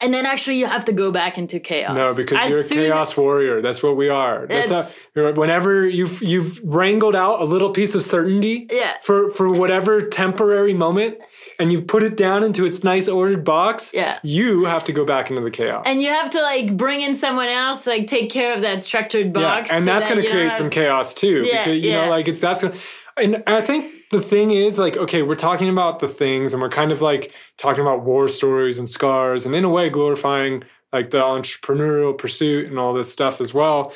and 0.00 0.12
then 0.12 0.26
actually 0.26 0.58
you 0.58 0.66
have 0.66 0.84
to 0.86 0.92
go 0.92 1.10
back 1.10 1.38
into 1.38 1.60
chaos. 1.60 1.94
No, 1.94 2.14
because 2.14 2.38
As 2.38 2.50
you're 2.50 2.60
a 2.60 2.68
chaos 2.68 3.16
warrior. 3.16 3.60
That's 3.60 3.82
what 3.82 3.96
we 3.96 4.08
are. 4.08 4.46
That's 4.46 4.70
how, 4.70 5.32
whenever 5.32 5.86
you've 5.86 6.22
you've 6.22 6.60
wrangled 6.64 7.14
out 7.14 7.40
a 7.40 7.44
little 7.44 7.70
piece 7.70 7.94
of 7.94 8.02
certainty 8.02 8.66
Yeah. 8.70 8.94
for 9.02 9.30
for 9.30 9.50
whatever 9.50 10.00
temporary 10.02 10.74
moment, 10.74 11.18
and 11.58 11.70
you've 11.70 11.86
put 11.86 12.02
it 12.02 12.16
down 12.16 12.42
into 12.44 12.64
its 12.64 12.82
nice 12.82 13.08
ordered 13.08 13.44
box. 13.44 13.92
Yeah. 13.92 14.18
you 14.22 14.64
have 14.64 14.84
to 14.84 14.92
go 14.92 15.04
back 15.04 15.30
into 15.30 15.42
the 15.42 15.50
chaos. 15.50 15.84
And 15.86 16.00
you 16.00 16.08
have 16.08 16.30
to 16.30 16.40
like 16.40 16.76
bring 16.76 17.00
in 17.02 17.14
someone 17.14 17.48
else, 17.48 17.86
like 17.86 18.08
take 18.08 18.30
care 18.30 18.54
of 18.54 18.62
that 18.62 18.80
structured 18.80 19.26
yeah, 19.26 19.32
box. 19.32 19.70
and 19.70 19.84
so 19.84 19.86
that's 19.92 20.08
that 20.08 20.14
going 20.14 20.24
to 20.24 20.30
create 20.30 20.52
some 20.54 20.70
chaos 20.70 21.12
too. 21.14 21.44
Yeah, 21.44 21.64
because 21.64 21.82
you 21.82 21.92
know, 21.92 22.08
like 22.08 22.28
it's 22.28 22.40
that's. 22.40 22.62
Gonna, 22.62 22.74
And 23.16 23.42
I 23.46 23.60
think 23.60 23.92
the 24.10 24.20
thing 24.20 24.50
is, 24.50 24.78
like, 24.78 24.96
okay, 24.96 25.22
we're 25.22 25.34
talking 25.34 25.68
about 25.68 25.98
the 25.98 26.08
things 26.08 26.52
and 26.52 26.62
we're 26.62 26.68
kind 26.68 26.92
of 26.92 27.02
like 27.02 27.32
talking 27.58 27.82
about 27.82 28.02
war 28.04 28.28
stories 28.28 28.78
and 28.78 28.88
scars 28.88 29.46
and 29.46 29.54
in 29.54 29.64
a 29.64 29.68
way 29.68 29.90
glorifying 29.90 30.64
like 30.92 31.10
the 31.10 31.20
entrepreneurial 31.20 32.16
pursuit 32.16 32.68
and 32.68 32.78
all 32.78 32.92
this 32.92 33.10
stuff 33.10 33.40
as 33.40 33.54
well. 33.54 33.92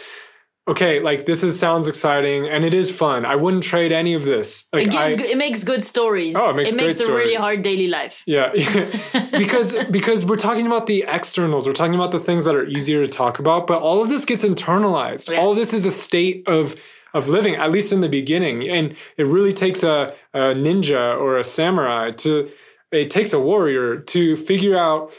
Okay, 0.67 0.99
like 1.01 1.27
this 1.27 1.43
is 1.43 1.59
sounds 1.59 1.89
exciting 1.89 2.49
and 2.49 2.65
it 2.65 2.73
is 2.73 2.91
fun. 2.91 3.27
I 3.27 3.37
wouldn't 3.37 3.65
trade 3.65 3.93
any 3.93 4.15
of 4.15 4.25
this. 4.25 4.67
Like 4.73 4.85
It, 4.87 4.91
gives, 4.93 4.97
I, 4.97 5.17
good- 5.17 5.27
it 5.27 5.37
makes 5.37 5.63
good 5.63 5.83
stories. 5.83 6.35
Oh, 6.37 6.49
it 6.49 6.57
makes 6.57 6.75
great 6.75 6.99
a 7.01 7.13
really 7.13 7.35
hard 7.35 7.61
daily 7.61 7.87
life. 7.87 8.23
Yeah, 8.25 8.51
because 9.33 9.75
because 9.91 10.25
we're 10.25 10.37
talking 10.37 10.67
about 10.67 10.87
the 10.87 11.05
externals, 11.07 11.67
we're 11.67 11.75
talking 11.75 11.95
about 11.95 12.13
the 12.13 12.19
things 12.19 12.47
that 12.47 12.55
are 12.55 12.65
easier 12.65 13.05
to 13.05 13.11
talk 13.11 13.39
about, 13.39 13.67
but 13.67 13.83
all 13.83 14.03
of 14.03 14.09
this 14.09 14.25
gets 14.25 14.43
internalized. 14.43 15.31
Yeah. 15.31 15.39
All 15.39 15.51
of 15.51 15.59
this 15.59 15.75
is 15.75 15.85
a 15.85 15.91
state 15.91 16.49
of 16.49 16.77
of 17.15 17.29
living, 17.29 17.55
at 17.55 17.71
least 17.71 17.93
in 17.93 18.01
the 18.01 18.09
beginning, 18.09 18.69
and 18.69 18.95
it 19.17 19.25
really 19.27 19.53
takes 19.53 19.83
a, 19.83 20.13
a 20.35 20.39
ninja 20.55 21.19
or 21.19 21.39
a 21.39 21.45
samurai 21.45 22.11
to. 22.11 22.51
It 22.93 23.11
takes 23.11 23.33
a 23.33 23.41
warrior 23.41 23.99
to 23.99 24.37
figure 24.37 24.77
out 24.79 25.11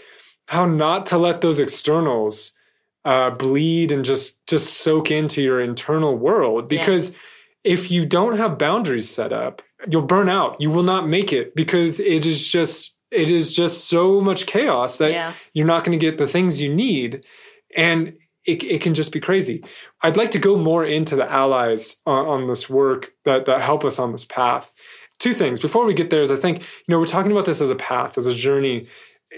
how 0.47 0.65
not 0.65 1.07
to 1.07 1.17
let 1.17 1.41
those 1.41 1.59
externals 1.59 2.51
uh, 3.03 3.31
bleed 3.31 3.91
and 3.91 4.05
just 4.05 4.45
just 4.47 4.75
soak 4.75 5.11
into 5.11 5.41
your 5.41 5.59
internal 5.61 6.15
world 6.17 6.67
because 6.67 7.11
if 7.63 7.91
you 7.91 8.05
don't 8.05 8.37
have 8.37 8.57
boundaries 8.57 9.07
set 9.09 9.31
up 9.31 9.61
you'll 9.87 10.01
burn 10.01 10.27
out 10.29 10.59
you 10.59 10.71
will 10.71 10.81
not 10.83 11.07
make 11.07 11.31
it 11.31 11.53
because 11.55 11.99
it 11.99 12.25
is 12.25 12.47
just 12.47 12.95
it 13.11 13.29
is 13.29 13.55
just 13.55 13.85
so 13.89 14.19
much 14.21 14.47
chaos 14.47 14.97
that 14.97 15.11
Yeah. 15.11 15.33
you're 15.53 15.67
not 15.67 15.83
going 15.83 15.97
to 15.99 16.03
get 16.03 16.17
the 16.17 16.25
things 16.25 16.59
you 16.61 16.73
need 16.73 17.25
and 17.75 18.17
it, 18.45 18.63
it 18.63 18.81
can 18.81 18.93
just 18.93 19.11
be 19.11 19.19
crazy. 19.19 19.63
I'd 20.03 20.17
like 20.17 20.31
to 20.31 20.39
go 20.39 20.57
more 20.57 20.85
into 20.85 21.15
the 21.15 21.31
allies 21.31 21.97
on, 22.05 22.25
on 22.27 22.47
this 22.47 22.69
work 22.69 23.11
that 23.25 23.45
that 23.45 23.61
help 23.61 23.83
us 23.85 23.99
on 23.99 24.11
this 24.11 24.25
path. 24.25 24.71
Two 25.19 25.33
things. 25.33 25.59
Before 25.59 25.85
we 25.85 25.93
get 25.93 26.09
there 26.09 26.21
is 26.21 26.31
i 26.31 26.35
think 26.35 26.59
you 26.61 26.65
know 26.89 26.99
we're 26.99 27.05
talking 27.05 27.31
about 27.31 27.45
this 27.45 27.61
as 27.61 27.69
a 27.69 27.75
path 27.75 28.17
as 28.17 28.27
a 28.27 28.33
journey. 28.33 28.87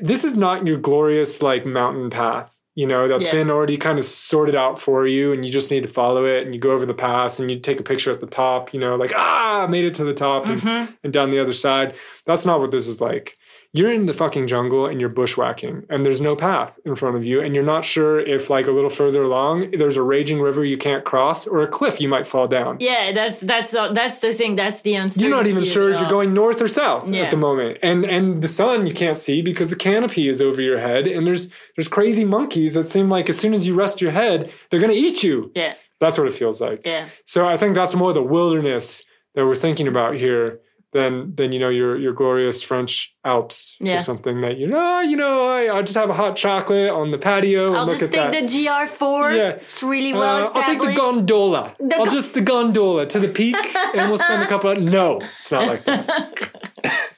This 0.02 0.24
is 0.24 0.36
not 0.36 0.66
your 0.68 0.78
glorious 0.78 1.42
like 1.42 1.66
mountain 1.66 2.10
path 2.10 2.54
you 2.76 2.86
know 2.86 3.08
that's 3.08 3.26
Yeah. 3.26 3.32
been 3.32 3.50
already 3.50 3.76
kind 3.78 3.98
of 3.98 4.06
sorted 4.06 4.54
out 4.56 4.80
for 4.80 5.08
you 5.08 5.34
and 5.34 5.44
you 5.44 5.52
just 5.52 5.72
need 5.72 5.82
to 5.82 5.90
follow 5.90 6.26
it 6.26 6.46
and 6.46 6.54
you 6.54 6.62
go 6.62 6.72
over 6.72 6.86
the 6.86 6.94
pass 6.94 7.40
and 7.40 7.50
you 7.50 7.60
take 7.60 7.80
a 7.80 7.84
picture 7.84 8.12
at 8.12 8.20
the 8.22 8.28
top 8.28 8.72
you 8.74 8.80
know 8.80 8.96
like 8.96 9.12
ah 9.16 9.64
I 9.64 9.68
made 9.68 9.86
it 9.86 9.96
to 9.96 10.04
the 10.04 10.14
top 10.14 10.46
and, 10.46 10.62
and 11.04 11.12
down 11.12 11.32
the 11.32 11.40
other 11.40 11.54
side. 11.54 11.96
That's 12.28 12.46
not 12.46 12.60
what 12.60 12.70
this 12.72 12.88
is 12.88 13.02
like 13.02 13.36
you're 13.78 13.94
in 13.94 14.06
the 14.06 14.14
fucking 14.14 14.48
jungle 14.48 14.86
and 14.88 15.00
you're 15.00 15.10
bushwhacking 15.10 15.86
and 15.90 16.06
there's 16.06 16.22
no 16.22 16.36
path 16.36 16.78
in 16.86 16.96
front 16.96 17.16
of 17.16 17.24
you 17.24 17.42
and 17.42 17.54
you're 17.54 17.64
not 17.64 17.86
sure 17.86 18.20
if 18.20 18.50
like 18.50 18.68
a 18.68 18.72
little 18.72 18.90
further 18.90 19.22
along 19.24 19.72
there's 19.72 19.98
a 19.98 20.02
raging 20.02 20.40
river 20.42 20.64
you 20.66 20.78
can't 20.78 21.04
cross 21.06 21.46
or 21.48 21.62
a 21.62 21.68
cliff 21.68 22.00
you 22.02 22.08
might 22.08 22.26
fall 22.26 22.48
down 22.48 22.78
Yeah, 22.80 23.12
that's 23.12 23.40
that's 23.42 23.74
uh, 23.74 23.94
that's 23.94 24.20
the 24.20 24.34
thing. 24.34 24.56
That's 24.56 24.82
the 24.82 24.96
uncertainty. 24.96 25.22
you're 25.28 25.38
not 25.38 25.48
even 25.48 25.66
sure 25.66 25.92
if 25.92 26.00
you're 26.00 26.10
going 26.10 26.34
north 26.34 26.62
or 26.62 26.68
south 26.68 27.10
Yeah. 27.10 27.24
at 27.24 27.32
the 27.32 27.38
moment 27.38 27.78
and 27.84 28.06
and 28.06 28.42
the 28.42 28.48
sun 28.48 28.86
you 28.86 28.94
can't 28.94 29.18
see 29.18 29.42
because 29.42 29.70
the 29.70 29.76
canopy 29.76 30.28
is 30.30 30.42
over 30.42 30.62
your 30.62 30.80
head 30.80 31.08
and 31.08 31.26
there's 31.28 31.50
there's 31.76 31.88
crazy 31.88 32.26
monkeys 32.26 32.74
that 32.74 32.86
seem 32.86 33.10
like 33.10 33.30
as 33.30 33.38
soon 33.38 33.54
as 33.54 33.66
you 33.68 33.76
rest 33.76 34.02
your 34.02 34.12
head 34.12 34.52
they're 34.70 34.80
going 34.80 34.92
to 34.94 34.98
eat 35.08 35.24
you 35.24 35.52
Yeah, 35.56 35.74
that's 36.00 36.18
what 36.18 36.28
it 36.28 36.34
feels 36.34 36.60
like 36.62 36.82
yeah, 36.86 37.08
so 37.26 37.48
i 37.48 37.58
think 37.58 37.76
that's 37.76 37.94
more 37.96 38.14
the 38.14 38.24
wilderness 38.24 39.04
that 39.36 39.46
we're 39.46 39.56
thinking 39.56 39.88
about 39.88 40.16
here 40.16 40.62
than 40.94 41.36
than 41.36 41.52
you 41.52 41.60
know 41.60 41.70
your 41.70 41.98
your 41.98 42.14
glorious 42.14 42.62
french 42.64 43.14
alps 43.26 43.76
Yeah. 43.82 43.98
or 43.98 44.00
something 44.00 44.40
that 44.42 44.58
you 44.58 44.68
know 44.68 45.02
you 45.02 45.18
know 45.18 45.46
I, 45.46 45.66
i'll 45.66 45.84
just 45.84 45.98
have 45.98 46.10
a 46.10 46.14
hot 46.14 46.38
chocolate 46.38 46.90
on 46.90 47.12
the 47.12 47.18
patio 47.18 47.68
and 47.68 47.76
I'll 47.78 47.86
look 47.86 48.00
just 48.00 48.14
at 48.14 48.32
take 48.34 48.48
that 48.48 48.50
the 48.50 48.66
GR4. 48.66 49.36
Yeah. 49.36 49.50
It's 49.50 49.84
really 49.84 50.14
Uh, 50.14 50.20
well 50.20 50.52
I'll 50.56 50.64
take 50.64 50.80
the 50.82 50.94
gondola. 50.96 51.76
The 51.80 51.96
I'll 51.96 52.06
gon- 52.06 52.14
just 52.14 52.34
the 52.34 52.42
gondola 52.42 53.06
to 53.08 53.20
the 53.20 53.28
peak, 53.28 53.56
and 53.96 54.10
we'll 54.10 54.18
spend 54.18 54.44
a 54.44 54.48
couple. 54.54 54.72
of 54.72 54.78
No, 54.80 55.20
it's 55.40 55.52
not 55.52 55.68
like 55.68 55.84
that. 55.86 56.64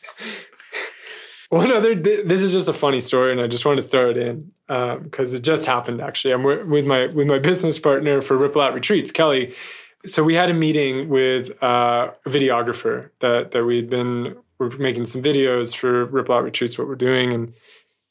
One 1.50 1.72
other. 1.72 1.96
th- 1.96 2.28
This 2.28 2.42
is 2.42 2.52
just 2.52 2.68
a 2.70 2.74
funny 2.74 3.00
story, 3.00 3.32
and 3.32 3.42
I 3.42 3.48
just 3.48 3.66
wanted 3.66 3.82
to 3.82 3.88
throw 3.88 4.12
it 4.12 4.18
in 4.18 4.52
because 5.04 5.34
it 5.34 5.42
just 5.42 5.66
happened. 5.66 6.00
Actually, 6.00 6.34
I'm 6.36 6.44
wi- 6.44 6.64
with 6.64 6.86
my 6.86 7.08
with 7.08 7.26
my 7.28 7.40
business 7.40 7.80
partner 7.80 8.22
for 8.22 8.38
Ripple 8.38 8.62
Out 8.62 8.74
Retreats, 8.76 9.12
Kelly. 9.12 9.56
So 10.06 10.24
we 10.24 10.36
had 10.36 10.50
a 10.50 10.54
meeting 10.54 11.10
with 11.10 11.52
uh, 11.62 12.12
a 12.26 12.30
videographer 12.30 13.10
that 13.20 13.52
that 13.52 13.66
we'd 13.66 13.90
been 13.90 14.38
we're 14.60 14.70
making 14.78 15.06
some 15.06 15.22
videos 15.22 15.76
for 15.76 16.06
Ripple 16.06 16.36
Out 16.36 16.44
Retreats, 16.44 16.78
what 16.78 16.88
we're 16.88 16.96
doing, 16.96 17.34
and 17.34 17.54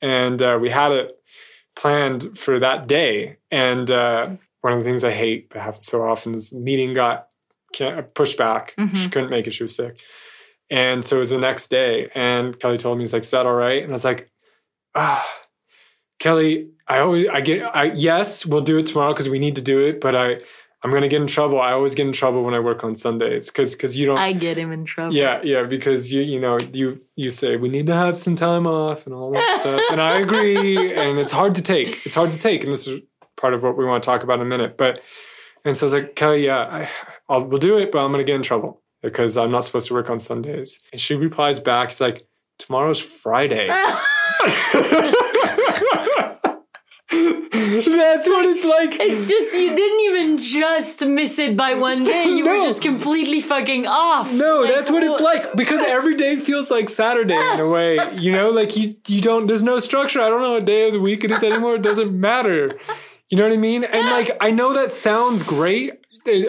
and 0.00 0.42
uh, 0.42 0.58
we 0.60 0.70
had 0.70 0.92
it 0.92 1.12
planned 1.76 2.38
for 2.38 2.58
that 2.58 2.86
day. 2.86 3.38
And 3.50 3.90
uh, 3.90 4.30
one 4.60 4.72
of 4.72 4.78
the 4.78 4.84
things 4.84 5.04
I 5.04 5.12
hate 5.12 5.50
that 5.50 5.60
happens 5.60 5.86
so 5.86 6.02
often 6.02 6.34
is 6.34 6.52
meeting 6.52 6.94
got 6.94 7.28
pushed 8.14 8.36
back. 8.38 8.74
She 8.94 9.08
couldn't 9.08 9.30
make 9.30 9.46
it; 9.46 9.52
she 9.52 9.64
was 9.64 9.74
sick. 9.74 9.98
And 10.70 11.02
so 11.02 11.16
it 11.16 11.20
was 11.20 11.30
the 11.30 11.38
next 11.38 11.68
day, 11.68 12.10
and 12.14 12.58
Kelly 12.60 12.76
told 12.76 12.98
me, 12.98 13.04
"He's 13.04 13.12
like, 13.14 13.22
is 13.22 13.30
that 13.30 13.46
all 13.46 13.54
right?" 13.54 13.82
And 13.82 13.90
I 13.90 13.92
was 13.92 14.04
like, 14.04 14.30
"Ah, 14.94 15.26
Kelly, 16.18 16.70
I 16.86 16.98
always, 16.98 17.28
I 17.28 17.40
get, 17.40 17.62
I 17.74 17.84
yes, 17.84 18.44
we'll 18.44 18.60
do 18.60 18.78
it 18.78 18.86
tomorrow 18.86 19.12
because 19.12 19.28
we 19.28 19.38
need 19.38 19.54
to 19.56 19.62
do 19.62 19.86
it, 19.86 20.00
but 20.00 20.14
I, 20.16 20.40
I'm 20.88 20.94
gonna 20.94 21.08
get 21.08 21.20
in 21.20 21.26
trouble. 21.26 21.60
I 21.60 21.72
always 21.72 21.94
get 21.94 22.06
in 22.06 22.12
trouble 22.12 22.42
when 22.42 22.54
I 22.54 22.60
work 22.60 22.82
on 22.82 22.94
Sundays 22.94 23.48
because 23.48 23.74
because 23.74 23.98
you 23.98 24.06
don't, 24.06 24.16
I 24.16 24.32
get 24.32 24.56
him 24.56 24.72
in 24.72 24.86
trouble. 24.86 25.14
yeah, 25.14 25.42
yeah, 25.42 25.64
because 25.64 26.12
you 26.12 26.22
you 26.22 26.40
know 26.40 26.56
you 26.72 27.02
you 27.14 27.28
say 27.28 27.56
we 27.56 27.68
need 27.68 27.86
to 27.88 27.94
have 27.94 28.16
some 28.16 28.36
time 28.36 28.66
off 28.66 29.04
and 29.04 29.14
all 29.14 29.30
that 29.32 29.56
stuff, 29.60 29.80
and 29.90 30.00
I 30.00 30.18
agree, 30.18 30.94
and 30.94 31.18
it's 31.18 31.32
hard 31.32 31.54
to 31.56 31.62
take. 31.62 32.00
It's 32.06 32.14
hard 32.14 32.32
to 32.32 32.38
take, 32.38 32.64
and 32.64 32.72
this 32.72 32.88
is 32.88 33.00
part 33.36 33.52
of 33.52 33.62
what 33.62 33.76
we 33.76 33.84
want 33.84 34.02
to 34.02 34.06
talk 34.06 34.22
about 34.22 34.40
in 34.40 34.46
a 34.46 34.48
minute. 34.48 34.78
But 34.78 35.02
and 35.64 35.76
so 35.76 35.84
I 35.84 35.86
was 35.86 35.92
like, 35.92 36.16
Kelly, 36.16 36.46
yeah, 36.46 36.58
I, 36.58 36.88
I'll 37.28 37.44
we'll 37.44 37.58
do 37.58 37.76
it, 37.78 37.92
but 37.92 38.04
I'm 38.04 38.10
gonna 38.10 38.24
get 38.24 38.36
in 38.36 38.42
trouble 38.42 38.80
because 39.02 39.36
I'm 39.36 39.50
not 39.50 39.64
supposed 39.64 39.88
to 39.88 39.94
work 39.94 40.08
on 40.08 40.20
Sundays. 40.20 40.80
And 40.90 41.00
she 41.00 41.14
replies 41.14 41.60
back, 41.60 41.90
it's 41.90 42.00
like, 42.00 42.26
tomorrow's 42.58 42.98
Friday. 42.98 43.68
That's 47.84 48.28
what 48.28 48.44
it's 48.46 48.64
like. 48.64 48.96
It's 49.00 49.28
just 49.28 49.54
you 49.54 49.74
didn't 49.76 50.00
even 50.00 50.38
just 50.38 51.00
miss 51.06 51.38
it 51.38 51.56
by 51.56 51.74
one 51.74 52.04
day. 52.04 52.24
You 52.24 52.44
No. 52.44 52.58
were 52.64 52.68
just 52.70 52.82
completely 52.82 53.40
fucking 53.40 53.86
off. 53.86 54.30
No, 54.32 54.60
Like, 54.62 54.74
that's 54.74 54.90
what 54.90 55.02
it's 55.02 55.20
like 55.20 55.54
because 55.54 55.80
every 55.80 56.14
day 56.16 56.36
feels 56.36 56.70
like 56.70 56.88
Saturday 56.88 57.34
in 57.54 57.60
a 57.60 57.68
way. 57.76 57.98
You 58.16 58.32
know, 58.32 58.50
like 58.50 58.76
you 58.76 58.96
you 59.06 59.20
don't 59.20 59.46
there's 59.46 59.62
no 59.62 59.78
structure. 59.78 60.20
I 60.20 60.28
don't 60.28 60.40
know 60.42 60.52
what 60.52 60.64
day 60.64 60.86
of 60.86 60.92
the 60.92 61.00
week 61.00 61.24
it 61.24 61.30
is 61.30 61.42
anymore. 61.42 61.76
It 61.76 61.82
doesn't 61.82 62.12
matter. 62.18 62.78
You 63.30 63.36
know 63.36 63.44
what 63.44 63.52
I 63.52 63.58
mean? 63.58 63.84
And 63.84 64.06
like 64.08 64.36
I 64.40 64.50
know 64.50 64.74
that 64.74 64.90
sounds 64.90 65.42
great. 65.42 65.92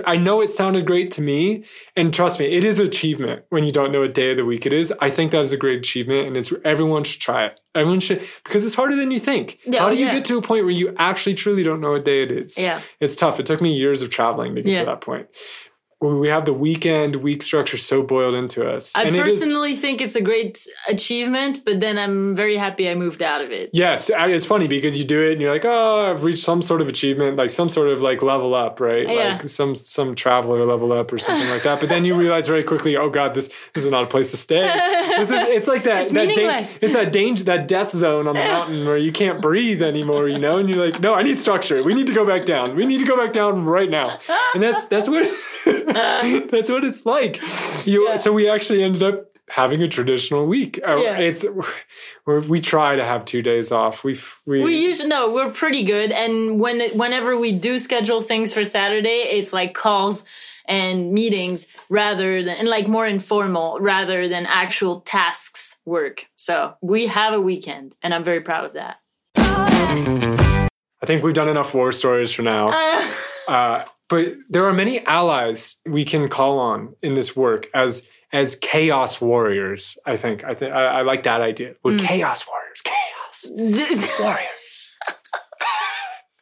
I 0.06 0.16
know 0.18 0.42
it 0.42 0.50
sounded 0.50 0.86
great 0.86 1.12
to 1.12 1.22
me, 1.22 1.64
and 1.96 2.14
trust 2.14 2.40
me, 2.40 2.46
it 2.48 2.64
is 2.64 2.80
achievement 2.80 3.44
when 3.50 3.64
you 3.64 3.72
don't 3.72 3.92
know 3.92 4.02
what 4.02 4.14
day 4.14 4.32
of 4.32 4.38
the 4.38 4.46
week 4.46 4.66
it 4.66 4.74
is. 4.74 4.94
I 5.00 5.10
think 5.10 5.32
that 5.32 5.40
is 5.40 5.54
a 5.54 5.58
great 5.58 5.80
achievement, 5.80 6.28
and 6.28 6.38
it's 6.38 6.52
everyone 6.66 7.04
should 7.04 7.22
try 7.22 7.46
it. 7.46 7.60
Everyone 7.76 8.00
should 8.00 8.22
because 8.44 8.66
it's 8.66 8.76
harder 8.76 8.96
than 8.96 9.12
you 9.12 9.20
think. 9.20 9.60
Yeah, 9.66 9.82
How 9.82 9.90
do 9.90 9.96
you 9.96 10.06
yeah. 10.06 10.14
get 10.16 10.26
to 10.26 10.38
a 10.38 10.42
point 10.42 10.64
where 10.66 10.74
you 10.74 10.94
actually 10.98 11.36
truly 11.36 11.64
don't 11.64 11.82
know 11.82 11.92
what 11.92 12.06
day 12.06 12.24
it 12.24 12.32
is? 12.32 12.58
Yeah. 12.58 12.82
It's 13.00 13.16
tough. 13.16 13.40
It 13.40 13.46
took 13.46 13.62
me 13.62 13.72
years 13.74 14.02
of 14.02 14.10
traveling 14.10 14.56
to 14.56 14.62
get 14.62 14.72
Yeah. 14.74 14.80
to 14.80 14.86
that 14.86 15.02
point. 15.02 15.28
We 16.02 16.30
have 16.30 16.46
the 16.46 16.54
weekend 16.54 17.18
week 17.18 17.42
structure 17.44 17.76
so 17.78 18.02
boiled 18.04 18.34
into 18.34 18.66
us. 18.66 18.94
I 18.96 19.04
and 19.04 19.16
it 19.18 19.28
is- 19.28 19.40
personally 19.40 19.76
think 19.76 20.00
it's 20.00 20.16
a 20.16 20.22
great 20.22 20.66
achievement, 20.88 21.64
but 21.66 21.82
then 21.82 21.98
I'm 21.98 22.36
very 22.36 22.56
happy 22.56 22.88
I 22.90 22.96
moved 22.96 23.22
out 23.22 23.42
of 23.42 23.52
it. 23.52 23.72
Yes, 23.74 24.10
it's 24.14 24.46
funny 24.46 24.68
because 24.68 24.98
you 24.98 25.04
do 25.04 25.22
it 25.22 25.34
and 25.34 25.42
you're 25.42 25.52
like, 25.52 25.66
oh, 25.66 26.10
I've 26.10 26.24
reached 26.24 26.44
some 26.44 26.62
sort 26.62 26.80
of 26.80 26.88
achievement, 26.88 27.36
like 27.36 27.50
some 27.50 27.68
sort 27.68 27.90
of 27.90 28.02
like 28.02 28.22
level 28.22 28.56
up, 28.56 28.80
right? 28.80 29.08
Yeah. 29.10 29.34
Like 29.34 29.50
some 29.50 29.76
some 29.76 30.16
traveler 30.16 30.66
level 30.66 30.94
up 30.94 31.12
or 31.12 31.18
something 31.18 31.50
like 31.50 31.64
that. 31.64 31.82
But 31.82 31.90
then 31.90 32.06
you 32.06 32.16
realize 32.16 32.48
very 32.48 32.64
quickly, 32.64 32.96
oh 32.96 33.10
god, 33.10 33.34
this 33.34 33.50
this 33.74 33.84
is 33.84 33.92
not 33.92 34.04
a 34.04 34.08
place 34.08 34.32
to 34.32 34.38
stay. 34.38 34.68
This 35.20 35.32
is 35.32 35.48
it's 35.50 35.68
like 35.68 35.84
that 35.84 36.04
It's 36.04 36.12
that 36.14 36.28
meaningless. 36.28 36.80
it's 36.82 36.94
that 36.94 37.12
danger 37.12 37.44
that 37.46 37.68
death 37.68 37.92
zone 37.92 38.26
on 38.28 38.36
the 38.36 38.44
mountain 38.56 38.86
where 38.86 38.98
you 38.98 39.12
can't 39.12 39.42
breathe 39.42 39.82
anymore, 39.82 40.30
you 40.30 40.40
know? 40.40 40.60
And 40.60 40.70
you're 40.70 40.86
like, 40.86 41.02
no, 41.02 41.14
I 41.14 41.24
need 41.24 41.38
structure. 41.40 41.84
We 41.84 41.94
need 41.94 42.08
to 42.08 42.14
go 42.14 42.26
back 42.26 42.46
down. 42.46 42.76
We 42.78 42.86
need 42.86 43.00
to 43.00 43.06
go 43.06 43.18
back 43.18 43.34
down 43.34 43.66
right 43.66 43.90
now. 43.90 44.18
And 44.54 44.64
that's 44.64 44.86
that's 44.86 45.10
what 45.10 45.30
that's 45.66 46.70
what 46.70 46.84
it's 46.84 47.06
like. 47.06 47.42
You 47.86 48.10
Yeah. 48.10 48.16
so 48.16 48.32
we 48.34 48.50
actually 48.50 48.84
ended 48.84 49.04
up 49.04 49.26
having 49.50 49.82
a 49.82 49.88
traditional 49.88 50.46
week. 50.46 50.80
Oh, 50.86 51.02
Yeah. 51.02 51.18
It's 51.20 51.44
we 52.26 52.60
try 52.60 52.96
to 52.96 53.04
have 53.04 53.26
two 53.26 53.42
days 53.42 53.72
off. 53.72 54.04
We 54.04 54.18
we, 54.46 54.64
We 54.64 54.78
usually 54.78 55.10
no, 55.10 55.32
we're 55.32 55.52
pretty 55.52 55.84
good, 55.84 56.12
and 56.12 56.60
when 56.60 56.82
whenever 56.98 57.38
we 57.38 57.52
do 57.54 57.80
schedule 57.80 58.22
things 58.22 58.54
for 58.54 58.64
Saturday, 58.64 59.26
it's 59.32 59.52
like 59.54 59.74
calls 59.74 60.26
and 60.68 61.12
meetings 61.12 61.68
rather 61.90 62.44
than 62.44 62.58
and 62.58 62.68
like 62.68 62.88
more 62.88 63.08
informal 63.08 63.80
rather 63.80 64.28
than 64.28 64.46
actual 64.46 65.02
tasks 65.02 65.80
work. 65.86 66.28
So 66.36 66.76
we 66.82 67.08
have 67.08 67.34
a 67.34 67.42
weekend, 67.42 67.96
and 68.04 68.14
I'm 68.14 68.24
very 68.24 68.42
proud 68.42 68.66
of 68.66 68.74
that. 68.74 68.98
I 71.02 71.06
think 71.06 71.24
we've 71.24 71.34
done 71.34 71.48
enough 71.50 71.74
war 71.74 71.92
stories 71.92 72.32
for 72.32 72.42
now. 72.44 72.70
Uh, 73.48 73.86
but 74.10 74.34
there 74.50 74.66
are 74.66 74.74
many 74.74 75.06
allies 75.06 75.78
we 75.86 76.04
can 76.04 76.28
call 76.28 76.60
on 76.60 76.96
in 77.02 77.14
this 77.14 77.36
work 77.36 77.68
as 77.74 78.06
as 78.32 78.56
chaos 78.56 79.22
warriors. 79.22 79.98
I 80.06 80.18
think 80.18 80.44
I 80.44 80.54
think 80.54 80.74
I, 80.74 80.86
I 80.86 81.02
like 81.04 81.24
that 81.24 81.42
idea. 81.42 81.76
We're 81.84 81.94
mm. 81.94 82.06
chaos 82.06 82.46
warriors. 82.48 82.82
Chaos 82.84 84.10
warriors. 84.20 84.50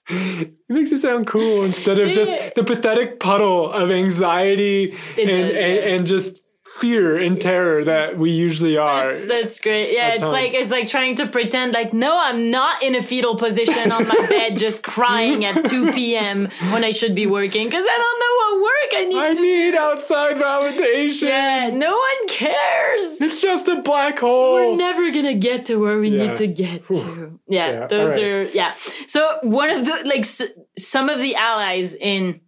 It 0.10 0.54
makes 0.70 0.94
it 0.94 1.00
sound 1.00 1.28
cool 1.28 1.66
instead 1.66 2.00
of 2.00 2.12
just 2.12 2.56
the 2.56 2.64
pathetic 2.64 3.20
puddle 3.20 3.70
of 3.70 3.92
anxiety 3.92 4.96
and, 5.20 5.30
and, 5.30 5.50
and 5.50 6.08
just 6.08 6.47
fear 6.80 7.18
and 7.18 7.40
terror 7.42 7.84
that 7.84 8.18
we 8.18 8.32
usually 8.32 8.78
are. 8.78 9.14
That's, 9.14 9.28
that's 9.28 9.60
great. 9.62 9.94
Yeah, 9.94 10.14
it's 10.14 10.24
like 10.24 10.54
it's 10.54 10.72
like 10.72 10.88
trying 10.88 11.16
to 11.18 11.28
pretend 11.28 11.74
like 11.74 11.94
no, 11.94 12.18
I'm 12.18 12.52
not 12.52 12.84
in 12.84 12.96
a 12.96 13.02
fetal 13.04 13.36
position 13.38 13.92
on 13.92 14.08
my 14.08 14.28
bed, 14.28 14.58
just 14.66 14.84
crying 14.84 15.44
at 15.46 15.70
2 15.70 15.92
p.m. 15.94 16.50
when 16.72 16.84
I 16.84 16.92
should 16.92 17.16
be 17.16 17.26
working 17.28 17.66
because 17.68 17.84
I 17.88 17.98
don't 17.98 18.20
know 18.20 18.34
what 18.38 18.64
work 18.64 19.02
I 19.02 19.06
need. 19.06 19.18
I 19.18 19.34
to 19.34 19.42
need 19.42 19.76
outside 19.76 20.38
validation. 20.38 21.30
Yeah, 21.30 21.70
no 21.74 21.92
one 21.92 22.28
cares. 22.28 23.22
It's 23.22 23.42
just 23.42 23.68
a 23.68 23.82
black 23.82 24.20
hole. 24.20 24.54
We're 24.56 24.76
never 24.76 25.12
gonna 25.12 25.34
get 25.36 25.66
to 25.68 25.78
where 25.78 26.00
we 26.00 26.10
Yeah. 26.10 26.28
need 26.28 26.38
to 26.38 26.48
get 26.48 26.88
to. 26.88 27.40
Yeah, 27.48 27.70
Yeah, 27.72 27.88
those 27.88 28.10
alright. 28.12 28.24
are 28.24 28.44
yeah. 28.44 28.74
So 29.08 29.40
one 29.44 29.70
of 29.70 29.86
the 29.86 30.02
like 30.06 30.22
s- 30.22 30.42
some 30.78 31.10
of 31.10 31.20
the 31.20 31.36
allies 31.36 31.96
in, 31.96 32.42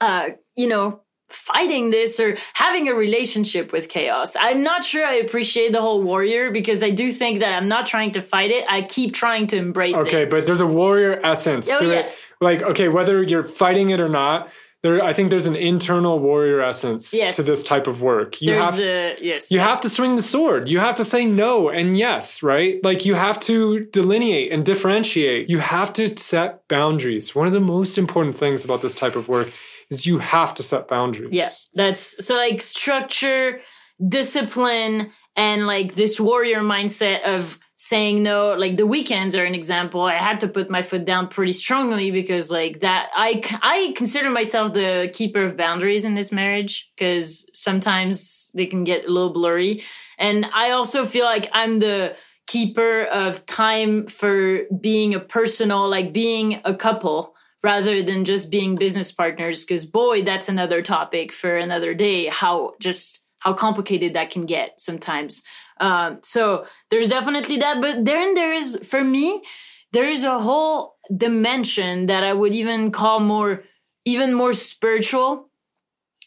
uh, 0.00 0.30
you 0.56 0.68
know, 0.68 1.00
fighting 1.30 1.90
this 1.90 2.18
or 2.20 2.36
having 2.54 2.88
a 2.88 2.94
relationship 2.94 3.72
with 3.72 3.88
chaos. 3.88 4.34
I'm 4.38 4.62
not 4.62 4.84
sure 4.84 5.04
I 5.04 5.14
appreciate 5.14 5.72
the 5.72 5.80
whole 5.80 6.02
warrior 6.02 6.50
because 6.50 6.82
I 6.82 6.90
do 6.90 7.12
think 7.12 7.40
that 7.40 7.52
I'm 7.52 7.68
not 7.68 7.86
trying 7.86 8.12
to 8.12 8.22
fight 8.22 8.50
it. 8.50 8.64
I 8.68 8.82
keep 8.82 9.14
trying 9.14 9.46
to 9.48 9.56
embrace 9.56 9.94
Okay, 9.94 10.00
it. 10.00 10.06
Okay, 10.06 10.24
but 10.30 10.46
there's 10.46 10.60
a 10.60 10.66
warrior 10.66 11.20
essence 11.24 11.68
Oh, 11.70 11.78
to 11.80 11.86
yeah. 11.86 11.92
it. 12.00 12.12
Like, 12.40 12.62
okay, 12.62 12.88
whether 12.88 13.22
you're 13.22 13.44
fighting 13.44 13.90
it 13.90 14.00
or 14.00 14.08
not, 14.08 14.50
there 14.82 15.04
I 15.04 15.12
think 15.12 15.28
there's 15.28 15.44
an 15.44 15.56
internal 15.56 16.18
warrior 16.18 16.62
essence 16.62 17.12
Yes. 17.12 17.36
to 17.36 17.42
this 17.42 17.62
type 17.62 17.86
of 17.86 18.00
work. 18.00 18.40
You 18.40 18.52
There's 18.54 18.64
have 18.64 18.80
a 18.80 19.16
yes. 19.20 19.50
you 19.50 19.58
have 19.60 19.82
to 19.82 19.90
swing 19.90 20.16
the 20.16 20.22
sword. 20.22 20.68
You 20.70 20.78
have 20.78 20.94
to 20.94 21.04
say 21.04 21.26
no 21.26 21.68
and 21.68 21.98
yes, 21.98 22.42
right? 22.42 22.82
Like 22.82 23.04
you 23.04 23.14
have 23.14 23.38
to 23.40 23.80
delineate 23.92 24.52
and 24.52 24.64
differentiate. 24.64 25.50
You 25.50 25.58
have 25.58 25.92
to 25.94 26.08
set 26.18 26.66
boundaries. 26.68 27.34
One 27.34 27.46
of 27.46 27.52
the 27.52 27.60
most 27.60 27.98
important 27.98 28.38
things 28.38 28.64
about 28.64 28.80
this 28.80 28.94
type 28.94 29.16
of 29.16 29.28
work 29.28 29.52
is 29.90 30.06
you 30.06 30.18
have 30.18 30.54
to 30.54 30.62
set 30.62 30.88
boundaries. 30.88 31.32
Yeah, 31.32 31.50
that's 31.74 32.24
so 32.24 32.36
like 32.36 32.62
structure, 32.62 33.60
discipline, 34.06 35.12
and 35.36 35.66
like 35.66 35.94
this 35.94 36.18
warrior 36.18 36.60
mindset 36.60 37.24
of 37.24 37.58
saying 37.76 38.22
no. 38.22 38.54
Like 38.54 38.76
the 38.76 38.86
weekends 38.86 39.36
are 39.36 39.44
an 39.44 39.54
example. 39.54 40.02
I 40.02 40.14
had 40.14 40.40
to 40.40 40.48
put 40.48 40.70
my 40.70 40.82
foot 40.82 41.04
down 41.04 41.28
pretty 41.28 41.52
strongly 41.52 42.10
because 42.10 42.50
like 42.50 42.80
that. 42.80 43.08
I 43.14 43.42
I 43.62 43.92
consider 43.96 44.30
myself 44.30 44.72
the 44.72 45.10
keeper 45.12 45.44
of 45.44 45.56
boundaries 45.56 46.04
in 46.04 46.14
this 46.14 46.32
marriage 46.32 46.88
because 46.96 47.46
sometimes 47.52 48.50
they 48.54 48.66
can 48.66 48.84
get 48.84 49.06
a 49.06 49.12
little 49.12 49.32
blurry, 49.32 49.82
and 50.18 50.46
I 50.54 50.70
also 50.70 51.04
feel 51.04 51.24
like 51.24 51.50
I'm 51.52 51.80
the 51.80 52.14
keeper 52.46 53.04
of 53.04 53.46
time 53.46 54.08
for 54.08 54.62
being 54.80 55.14
a 55.14 55.20
personal, 55.20 55.88
like 55.88 56.12
being 56.12 56.60
a 56.64 56.74
couple 56.74 57.34
rather 57.62 58.02
than 58.02 58.24
just 58.24 58.50
being 58.50 58.74
business 58.74 59.12
partners. 59.12 59.64
Cause 59.64 59.86
boy, 59.86 60.24
that's 60.24 60.48
another 60.48 60.82
topic 60.82 61.32
for 61.32 61.56
another 61.56 61.94
day. 61.94 62.26
How 62.26 62.74
just 62.80 63.20
how 63.40 63.54
complicated 63.54 64.14
that 64.14 64.30
can 64.30 64.46
get 64.46 64.80
sometimes. 64.80 65.42
Um, 65.80 66.20
so 66.22 66.66
there's 66.90 67.08
definitely 67.08 67.58
that, 67.58 67.80
but 67.80 68.04
then 68.04 68.34
there's, 68.34 68.76
for 68.86 69.02
me, 69.02 69.42
there's 69.92 70.22
a 70.22 70.38
whole 70.38 70.94
dimension 71.14 72.06
that 72.06 72.22
I 72.22 72.32
would 72.32 72.52
even 72.52 72.92
call 72.92 73.18
more, 73.18 73.64
even 74.04 74.34
more 74.34 74.52
spiritual, 74.52 75.50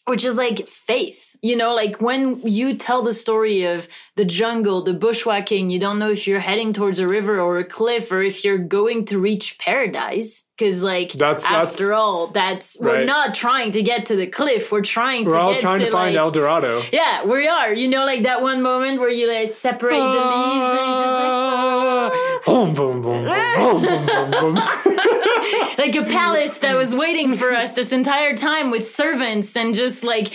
which 0.06 0.26
is 0.26 0.36
like 0.36 0.68
faith. 0.68 1.33
You 1.44 1.58
know, 1.58 1.74
like 1.76 2.00
when 2.02 2.40
you 2.48 2.78
tell 2.78 3.02
the 3.04 3.14
story 3.14 3.66
of 3.66 3.90
the 4.16 4.24
jungle, 4.24 4.84
the 4.84 4.94
bushwhacking, 4.94 5.70
you 5.70 5.78
don't 5.80 6.00
know 6.00 6.10
if 6.10 6.26
you're 6.26 6.40
heading 6.40 6.72
towards 6.72 7.00
a 7.00 7.08
river 7.08 7.40
or 7.42 7.58
a 7.58 7.66
cliff 7.66 8.12
or 8.14 8.22
if 8.24 8.46
you're 8.46 8.58
going 8.58 9.06
to 9.08 9.20
reach 9.20 9.60
paradise. 9.60 10.46
Cause 10.58 10.80
like, 10.80 11.12
That's- 11.14 11.44
that's- 11.44 11.74
after 11.74 11.94
all, 11.94 12.28
that's, 12.28 12.80
we're 12.80 13.04
not 13.04 13.34
trying 13.36 13.74
to 13.74 13.82
get 13.84 14.06
to 14.06 14.16
the 14.16 14.28
cliff. 14.28 14.72
We're 14.72 14.82
trying 14.84 15.26
We're 15.26 15.34
to 15.34 15.40
all 15.40 15.52
get 15.54 15.62
trying 15.62 15.80
to, 15.82 15.92
find 15.92 16.16
like, 16.16 16.20
El 16.22 16.32
Dorado. 16.32 16.84
yeah, 16.94 17.26
we 17.26 17.48
are. 17.48 17.74
You 17.74 17.90
know, 17.90 18.06
like 18.06 18.24
that 18.24 18.42
one 18.42 18.62
moment 18.62 19.00
where 19.02 19.10
you 19.10 19.28
like 19.30 19.50
separate 19.50 19.98
the 19.98 20.00
leaves 20.00 20.70
and 20.70 20.80
it's 20.80 21.02
just 21.04 21.24
Ah. 21.26 22.40
boom, 22.46 22.74
boom, 22.76 23.02
boom, 23.02 23.26
boom, 23.26 23.82
boom, 23.82 24.06
boom, 24.06 24.06
boom, 24.06 24.32
boom. 24.32 24.56
like, 24.56 25.78
like 25.80 25.96
a 25.96 26.04
palace 26.04 26.60
that 26.60 26.76
was 26.78 26.94
waiting 26.96 27.36
for 27.36 27.52
us 27.54 27.74
this 27.74 27.92
entire 27.92 28.38
time 28.38 28.70
with 28.72 28.90
servants 28.92 29.56
and 29.56 29.74
just 29.74 30.04
like 30.04 30.32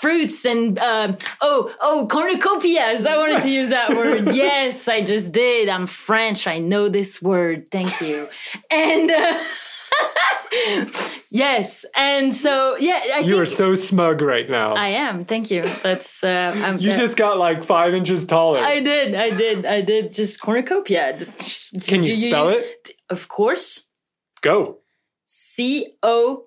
fruits 0.00 0.44
and 0.44 0.78
uh, 0.78 1.16
oh 1.40 1.74
oh 1.80 2.08
cornucopias. 2.10 3.06
I 3.06 3.16
wanted 3.16 3.42
to 3.42 3.50
use 3.50 3.70
that 3.70 3.90
word. 3.90 4.28
Yes, 4.38 4.86
I 4.86 5.04
just 5.04 5.32
did. 5.32 5.68
I'm 5.68 5.86
French. 5.86 6.46
I 6.46 6.58
know 6.58 6.88
this 6.88 7.20
word. 7.20 7.70
Thank 7.70 8.00
you. 8.00 8.28
And 8.70 9.10
uh, 9.10 9.42
yes, 11.30 11.84
and 11.96 12.36
so 12.36 12.76
yeah, 12.76 13.00
I 13.14 13.18
You 13.20 13.40
are 13.40 13.46
so 13.46 13.74
smug 13.74 14.22
right 14.22 14.48
now. 14.48 14.74
I 14.74 14.88
am. 14.88 15.24
Thank 15.24 15.50
you. 15.50 15.62
That's 15.82 16.22
uh, 16.22 16.52
I'm, 16.54 16.78
you 16.78 16.94
just 16.94 17.16
got 17.16 17.38
like 17.38 17.64
five 17.64 17.94
inches 17.94 18.26
taller. 18.26 18.60
I 18.60 18.80
did, 18.80 19.14
I 19.14 19.30
did, 19.30 19.66
I 19.66 19.80
did. 19.80 20.12
Just 20.12 20.40
cornucopia. 20.40 21.18
Can 21.86 22.04
you 22.04 22.14
Do 22.14 22.28
spell 22.28 22.50
it? 22.50 22.92
Of 23.10 23.28
course. 23.28 23.84
Go. 24.40 24.78
C 25.26 25.94
O 26.02 26.44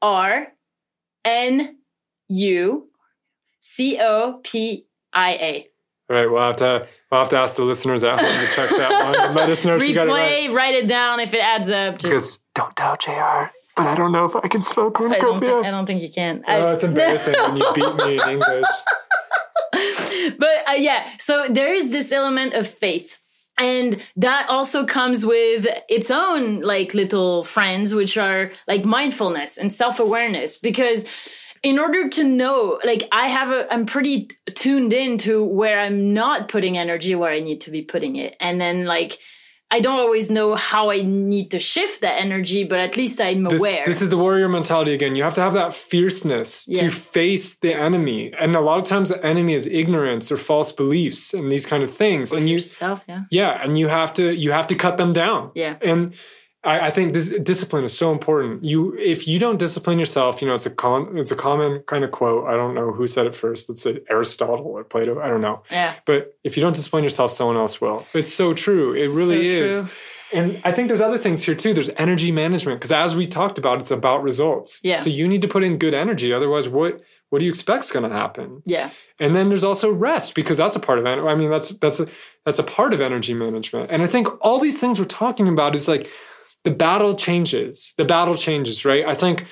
R 0.00 0.48
N 1.24 1.76
U 2.28 2.88
C 3.60 3.98
O 4.00 4.40
P 4.42 4.86
I 5.12 5.30
A. 5.32 5.66
All 6.08 6.16
right, 6.16 6.30
we'll 6.30 6.40
have 6.42 6.56
to 6.56 6.86
we'll 7.10 7.20
have 7.20 7.28
to 7.30 7.36
ask 7.36 7.56
the 7.56 7.64
listeners 7.64 8.04
at 8.04 8.20
home 8.20 8.46
to 8.46 8.52
check 8.54 8.70
that 8.70 9.04
one 9.04 9.20
and 9.20 9.34
let 9.34 9.50
us 9.50 9.64
know 9.64 9.76
if 9.76 9.88
you 9.88 9.94
got 9.94 10.06
it 10.06 10.10
right. 10.10 10.48
Replay, 10.48 10.54
write 10.54 10.74
it 10.74 10.86
down 10.86 11.20
if 11.20 11.34
it 11.34 11.40
adds 11.40 11.68
up. 11.70 11.98
Just, 11.98 12.04
Because 12.12 12.38
don't 12.54 12.76
tell 12.76 12.96
JR. 12.96 13.50
But 13.76 13.86
I 13.88 13.94
don't 13.94 14.12
know 14.12 14.24
if 14.24 14.34
I 14.36 14.46
can 14.48 14.62
spell 14.62 14.84
I 14.84 14.86
don't, 14.88 14.94
cornucopia. 14.94 15.38
think, 15.50 15.66
I 15.66 15.70
don't 15.70 15.84
think 15.86 16.00
you 16.02 16.08
can. 16.10 16.42
I- 16.46 16.60
Oh, 16.60 16.70
it's 16.72 16.84
embarrassing 16.84 17.34
when 17.34 17.56
you 17.56 17.72
beat 17.74 17.94
me 17.96 18.14
in 18.22 18.28
English. 18.30 18.64
but 20.38 20.68
uh, 20.68 20.72
yeah, 20.72 21.10
so 21.18 21.46
there 21.50 21.74
is 21.74 21.90
this 21.90 22.12
element 22.12 22.54
of 22.54 22.68
faith. 22.68 23.20
And 23.58 24.02
that 24.16 24.48
also 24.50 24.84
comes 24.84 25.24
with 25.24 25.66
its 25.88 26.10
own 26.10 26.60
like 26.60 26.92
little 26.94 27.42
friends, 27.44 27.94
which 27.94 28.18
are 28.18 28.50
like 28.68 28.84
mindfulness 28.84 29.56
and 29.56 29.72
self 29.72 29.98
awareness. 29.98 30.58
Because 30.58 31.06
in 31.62 31.78
order 31.78 32.08
to 32.08 32.24
know, 32.24 32.80
like 32.84 33.08
I 33.12 33.28
have 33.28 33.50
a, 33.50 33.72
I'm 33.72 33.86
pretty 33.86 34.28
tuned 34.54 34.92
in 34.92 35.18
to 35.18 35.44
where 35.44 35.78
I'm 35.80 36.12
not 36.14 36.48
putting 36.48 36.78
energy 36.78 37.14
where 37.14 37.32
I 37.32 37.40
need 37.40 37.62
to 37.62 37.70
be 37.70 37.82
putting 37.82 38.16
it. 38.16 38.36
And 38.40 38.60
then 38.60 38.84
like, 38.84 39.18
I 39.68 39.80
don't 39.80 39.98
always 39.98 40.30
know 40.30 40.54
how 40.54 40.90
I 40.90 41.02
need 41.02 41.50
to 41.50 41.58
shift 41.58 42.02
that 42.02 42.20
energy, 42.20 42.62
but 42.62 42.78
at 42.78 42.96
least 42.96 43.20
I'm 43.20 43.42
This, 43.42 43.58
aware. 43.58 43.82
this 43.84 44.00
is 44.00 44.10
the 44.10 44.16
warrior 44.16 44.48
mentality 44.48 44.94
again. 44.94 45.16
You 45.16 45.24
have 45.24 45.34
to 45.34 45.40
have 45.40 45.54
that 45.54 45.74
fierceness 45.74 46.66
Yeah. 46.68 46.82
to 46.82 46.90
face 46.90 47.56
the 47.58 47.74
enemy. 47.74 48.32
And 48.38 48.54
a 48.54 48.60
lot 48.60 48.78
of 48.78 48.84
times 48.84 49.08
the 49.08 49.24
enemy 49.26 49.54
is 49.54 49.66
ignorance 49.66 50.30
or 50.30 50.36
false 50.36 50.70
beliefs 50.70 51.34
and 51.34 51.50
these 51.50 51.66
kind 51.66 51.82
of 51.82 51.90
things. 51.90 52.30
And 52.32 52.48
you 52.48 52.54
yourself, 52.58 53.02
yeah. 53.08 53.22
Yeah, 53.32 53.60
and 53.60 53.76
you 53.76 53.88
have 53.88 54.12
to 54.14 54.32
you 54.32 54.52
have 54.52 54.68
to 54.68 54.76
cut 54.76 54.98
them 54.98 55.12
down. 55.12 55.50
Yeah. 55.56 55.74
and 55.82 56.14
I, 56.66 56.86
I 56.86 56.90
think 56.90 57.12
this 57.14 57.28
discipline 57.42 57.84
is 57.84 57.96
so 57.96 58.12
important. 58.12 58.64
You 58.64 58.94
if 58.98 59.26
you 59.28 59.38
don't 59.38 59.58
discipline 59.58 59.98
yourself, 59.98 60.42
you 60.42 60.48
know 60.48 60.54
it's 60.54 60.66
a 60.66 60.70
con, 60.70 61.16
it's 61.16 61.30
a 61.30 61.36
common 61.36 61.80
kind 61.86 62.04
of 62.04 62.10
quote. 62.10 62.46
I 62.46 62.56
don't 62.56 62.74
know 62.74 62.92
who 62.92 63.06
said 63.06 63.26
it 63.26 63.36
first. 63.36 63.68
Let's 63.68 63.82
say 63.82 64.00
Aristotle 64.10 64.66
or 64.66 64.84
Plato. 64.84 65.20
I 65.20 65.28
don't 65.28 65.40
know. 65.40 65.62
Yeah. 65.70 65.94
But 66.04 66.36
if 66.44 66.56
you 66.56 66.62
don't 66.62 66.74
discipline 66.74 67.04
yourself, 67.04 67.30
someone 67.30 67.56
else 67.56 67.80
will. 67.80 68.04
It's 68.12 68.32
so 68.32 68.52
true. 68.52 68.92
It 68.94 69.10
really 69.10 69.46
So 69.46 69.64
is. 69.64 69.80
true. 69.82 69.90
And 70.32 70.60
I 70.64 70.72
think 70.72 70.88
there's 70.88 71.00
other 71.00 71.18
things 71.18 71.44
here 71.44 71.54
too. 71.54 71.72
There's 71.72 71.90
energy 71.98 72.32
management 72.32 72.80
because 72.80 72.90
as 72.90 73.14
we 73.14 73.26
talked 73.26 73.58
about, 73.58 73.80
it's 73.80 73.92
about 73.92 74.24
results. 74.24 74.80
Yeah. 74.82 74.96
So 74.96 75.08
you 75.08 75.28
need 75.28 75.42
to 75.42 75.48
put 75.48 75.62
in 75.62 75.78
good 75.78 75.94
energy. 75.94 76.32
Otherwise, 76.32 76.68
what 76.68 77.00
what 77.30 77.40
do 77.40 77.44
you 77.44 77.48
expect's 77.50 77.90
going 77.90 78.08
to 78.08 78.14
happen? 78.14 78.62
Yeah. 78.66 78.90
And 79.18 79.34
then 79.34 79.48
there's 79.48 79.64
also 79.64 79.90
rest 79.90 80.34
because 80.34 80.56
that's 80.58 80.76
a 80.76 80.80
part 80.80 80.98
of 80.98 81.06
it. 81.06 81.18
I 81.18 81.34
mean, 81.34 81.50
that's 81.50 81.70
that's 81.70 82.00
a 82.00 82.08
that's 82.44 82.58
a 82.58 82.62
part 82.64 82.92
of 82.92 83.00
energy 83.00 83.34
management. 83.34 83.90
And 83.90 84.02
I 84.02 84.06
think 84.06 84.26
all 84.44 84.58
these 84.60 84.80
things 84.80 84.98
we're 84.98 85.06
talking 85.06 85.48
about 85.48 85.74
is 85.74 85.86
like 85.88 86.10
the 86.66 86.72
battle 86.72 87.14
changes. 87.14 87.94
The 87.96 88.04
battle 88.04 88.34
changes, 88.34 88.84
right? 88.84 89.06
I 89.06 89.14
think 89.14 89.46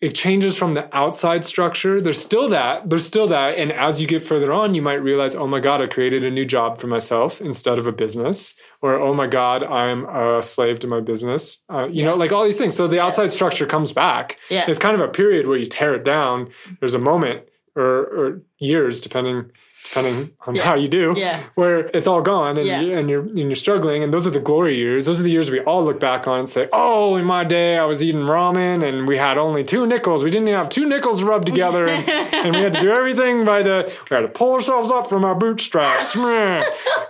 it 0.00 0.14
changes 0.14 0.56
from 0.56 0.74
the 0.74 0.86
outside 0.96 1.44
structure. 1.44 2.00
There's 2.00 2.20
still 2.20 2.48
that. 2.50 2.88
There's 2.88 3.04
still 3.04 3.26
that. 3.26 3.58
And 3.58 3.72
as 3.72 4.00
you 4.00 4.06
get 4.06 4.22
further 4.22 4.52
on, 4.52 4.72
you 4.72 4.80
might 4.80 5.02
realize, 5.02 5.34
oh 5.34 5.48
my 5.48 5.58
God, 5.58 5.82
I 5.82 5.88
created 5.88 6.24
a 6.24 6.30
new 6.30 6.44
job 6.44 6.78
for 6.78 6.86
myself 6.86 7.40
instead 7.40 7.76
of 7.80 7.88
a 7.88 7.92
business. 7.92 8.54
Or, 8.82 9.00
oh 9.00 9.12
my 9.12 9.26
God, 9.26 9.64
I'm 9.64 10.04
a 10.04 10.44
slave 10.44 10.78
to 10.80 10.86
my 10.86 11.00
business. 11.00 11.58
Uh, 11.68 11.88
you 11.88 12.04
know, 12.04 12.14
like 12.14 12.30
all 12.30 12.44
these 12.44 12.58
things. 12.58 12.76
So 12.76 12.86
the 12.86 13.00
outside 13.00 13.32
structure 13.32 13.66
comes 13.66 13.90
back. 13.90 14.38
Yeah. 14.48 14.64
It's 14.68 14.78
kind 14.78 14.94
of 14.94 15.00
a 15.00 15.08
period 15.08 15.48
where 15.48 15.58
you 15.58 15.66
tear 15.66 15.96
it 15.96 16.04
down. 16.04 16.50
There's 16.78 16.94
a 16.94 17.00
moment 17.00 17.48
or, 17.74 17.84
or 17.84 18.42
years, 18.60 19.00
depending 19.00 19.50
depending 19.84 20.14
on 20.40 20.48
um, 20.48 20.54
Yeah. 20.56 20.62
how 20.62 20.74
you 20.74 20.88
do, 20.88 21.14
Yeah. 21.16 21.40
where 21.54 21.86
it's 21.94 22.06
all 22.06 22.22
gone 22.22 22.56
and, 22.58 22.66
Yeah. 22.66 22.80
you, 22.80 22.92
and 22.94 23.08
you're 23.10 23.20
and 23.22 23.38
you're 23.38 23.54
struggling. 23.54 24.02
And 24.02 24.12
those 24.12 24.26
are 24.26 24.30
the 24.30 24.40
glory 24.40 24.76
years. 24.76 25.06
Those 25.06 25.20
are 25.20 25.22
the 25.22 25.30
years 25.30 25.50
we 25.50 25.60
all 25.60 25.84
look 25.84 26.00
back 26.00 26.26
on 26.26 26.38
and 26.40 26.48
say, 26.48 26.68
"Oh, 26.72 27.16
in 27.16 27.24
my 27.24 27.44
day, 27.44 27.76
I 27.78 27.84
was 27.84 28.02
eating 28.02 28.22
ramen 28.22 28.82
and 28.82 29.06
we 29.06 29.16
had 29.18 29.36
only 29.38 29.62
two 29.62 29.86
nickels. 29.86 30.24
We 30.24 30.30
didn't 30.30 30.48
even 30.48 30.58
have 30.58 30.68
two 30.70 30.86
nickels 30.86 31.22
rubbed 31.22 31.46
together, 31.46 31.86
and, 31.86 32.08
and 32.08 32.56
we 32.56 32.62
had 32.62 32.72
to 32.72 32.80
do 32.80 32.90
everything 32.90 33.44
by 33.44 33.62
the 33.62 33.92
we 34.10 34.14
had 34.16 34.22
to 34.22 34.28
pull 34.28 34.54
ourselves 34.54 34.90
up 34.90 35.06
from 35.08 35.24
our 35.24 35.34
bootstraps." 35.34 36.14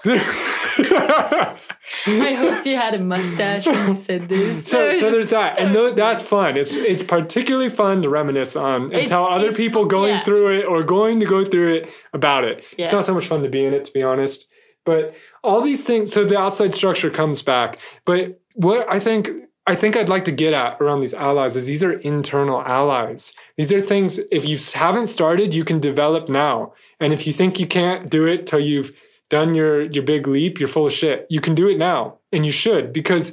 I 2.07 2.32
hoped 2.35 2.66
you 2.66 2.76
had 2.76 2.95
a 2.95 2.99
mustache 2.99 3.66
when 3.66 3.91
you 3.91 3.97
said 3.97 4.28
this. 4.28 4.68
So, 4.68 4.99
so 4.99 5.11
there's 5.11 5.30
that, 5.30 5.59
and 5.59 5.74
tho- 5.74 5.93
that's 5.93 6.22
fun. 6.22 6.57
It's 6.57 6.74
it's 6.74 7.03
particularly 7.03 7.68
fun 7.68 8.03
to 8.03 8.09
reminisce 8.09 8.57
on 8.57 8.85
and 8.85 8.93
It's- 8.93 9.09
tell 9.09 9.24
other 9.24 9.53
people 9.53 9.85
going 9.85 10.14
yeah. 10.14 10.24
through 10.24 10.59
it 10.59 10.64
or 10.64 10.82
going 10.82 11.20
to 11.20 11.26
go 11.26 11.45
through 11.45 11.74
it 11.74 11.91
about 12.12 12.45
it. 12.45 12.64
It's 12.78 12.93
not 12.93 13.05
so 13.05 13.14
much 13.14 13.26
fun 13.26 13.43
to 13.43 13.49
be 13.49 13.64
in 13.64 13.74
it, 13.74 13.85
to 13.85 13.93
be 13.93 14.03
honest. 14.03 14.47
But 14.85 15.14
all 15.43 15.61
these 15.62 15.87
things. 15.87 16.12
So 16.12 16.24
the 16.24 16.39
outside 16.39 16.74
structure 16.74 17.11
comes 17.11 17.43
back. 17.43 17.78
But 18.05 18.41
what 18.55 18.91
I 18.93 19.01
think 19.01 19.30
I 19.66 19.74
think 19.74 19.97
I'd 19.97 20.11
like 20.11 20.26
to 20.26 20.32
get 20.32 20.53
at 20.53 20.78
around 20.80 21.01
these 21.01 21.14
allies 21.14 21.57
is 21.57 21.64
these 21.66 21.82
are 21.82 21.93
internal 22.01 22.62
allies. 22.66 23.32
These 23.57 23.72
are 23.72 23.80
things 23.80 24.18
if 24.30 24.47
you 24.47 24.59
haven't 24.74 25.07
started, 25.07 25.55
you 25.55 25.64
can 25.64 25.80
develop 25.80 26.28
now. 26.28 26.74
And 27.01 27.12
if 27.14 27.26
you 27.26 27.32
think 27.32 27.59
you 27.59 27.66
can't 27.66 28.11
do 28.11 28.26
it 28.26 28.47
till 28.47 28.61
you've 28.61 28.93
done 29.30 29.54
your 29.54 29.82
your 29.82 30.04
big 30.04 30.26
leap, 30.26 30.58
you're 30.58 30.68
full 30.68 30.86
of 30.86 30.92
shit. 30.92 31.26
You 31.30 31.40
can 31.40 31.54
do 31.54 31.68
it 31.68 31.78
now, 31.78 32.18
and 32.32 32.44
you 32.44 32.52
should 32.52 32.92
because 32.92 33.32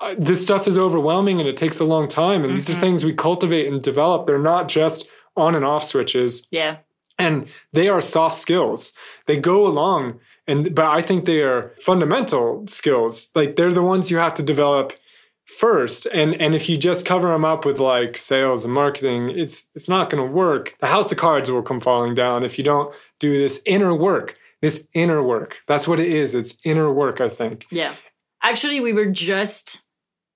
uh, 0.00 0.14
this 0.18 0.42
stuff 0.42 0.66
is 0.66 0.78
overwhelming 0.78 1.40
and 1.40 1.48
it 1.48 1.56
takes 1.56 1.78
a 1.78 1.84
long 1.84 2.08
time. 2.08 2.44
And 2.44 2.54
these 2.54 2.70
are 2.70 2.74
things 2.74 3.04
we 3.04 3.12
cultivate 3.12 3.70
and 3.70 3.82
develop. 3.82 4.26
They're 4.26 4.38
not 4.38 4.68
just 4.68 5.06
on 5.36 5.54
and 5.54 5.64
off 5.64 5.84
switches 5.84 6.46
yeah, 6.50 6.78
and 7.18 7.46
they 7.72 7.88
are 7.88 8.00
soft 8.00 8.36
skills 8.36 8.92
they 9.26 9.36
go 9.36 9.66
along 9.66 10.18
and 10.46 10.74
but 10.74 10.86
i 10.86 11.00
think 11.00 11.24
they 11.24 11.40
are 11.40 11.74
fundamental 11.80 12.64
skills 12.66 13.30
like 13.34 13.56
they're 13.56 13.72
the 13.72 13.82
ones 13.82 14.10
you 14.10 14.18
have 14.18 14.34
to 14.34 14.42
develop 14.42 14.92
first 15.44 16.06
and 16.06 16.40
and 16.40 16.54
if 16.54 16.68
you 16.68 16.76
just 16.76 17.06
cover 17.06 17.28
them 17.28 17.44
up 17.44 17.64
with 17.64 17.78
like 17.78 18.16
sales 18.16 18.64
and 18.64 18.74
marketing 18.74 19.30
it's 19.30 19.66
it's 19.74 19.88
not 19.88 20.10
going 20.10 20.24
to 20.24 20.32
work 20.32 20.76
the 20.80 20.86
house 20.86 21.10
of 21.10 21.18
cards 21.18 21.50
will 21.50 21.62
come 21.62 21.80
falling 21.80 22.14
down 22.14 22.44
if 22.44 22.58
you 22.58 22.64
don't 22.64 22.94
do 23.18 23.36
this 23.36 23.60
inner 23.66 23.94
work 23.94 24.36
this 24.60 24.86
inner 24.94 25.22
work. 25.22 25.58
That's 25.66 25.88
what 25.88 26.00
it 26.00 26.08
is. 26.08 26.34
It's 26.34 26.56
inner 26.64 26.92
work 26.92 27.20
i 27.20 27.28
think. 27.28 27.66
Yeah. 27.70 27.94
Actually, 28.42 28.80
we 28.80 28.92
were 28.92 29.06
just 29.06 29.82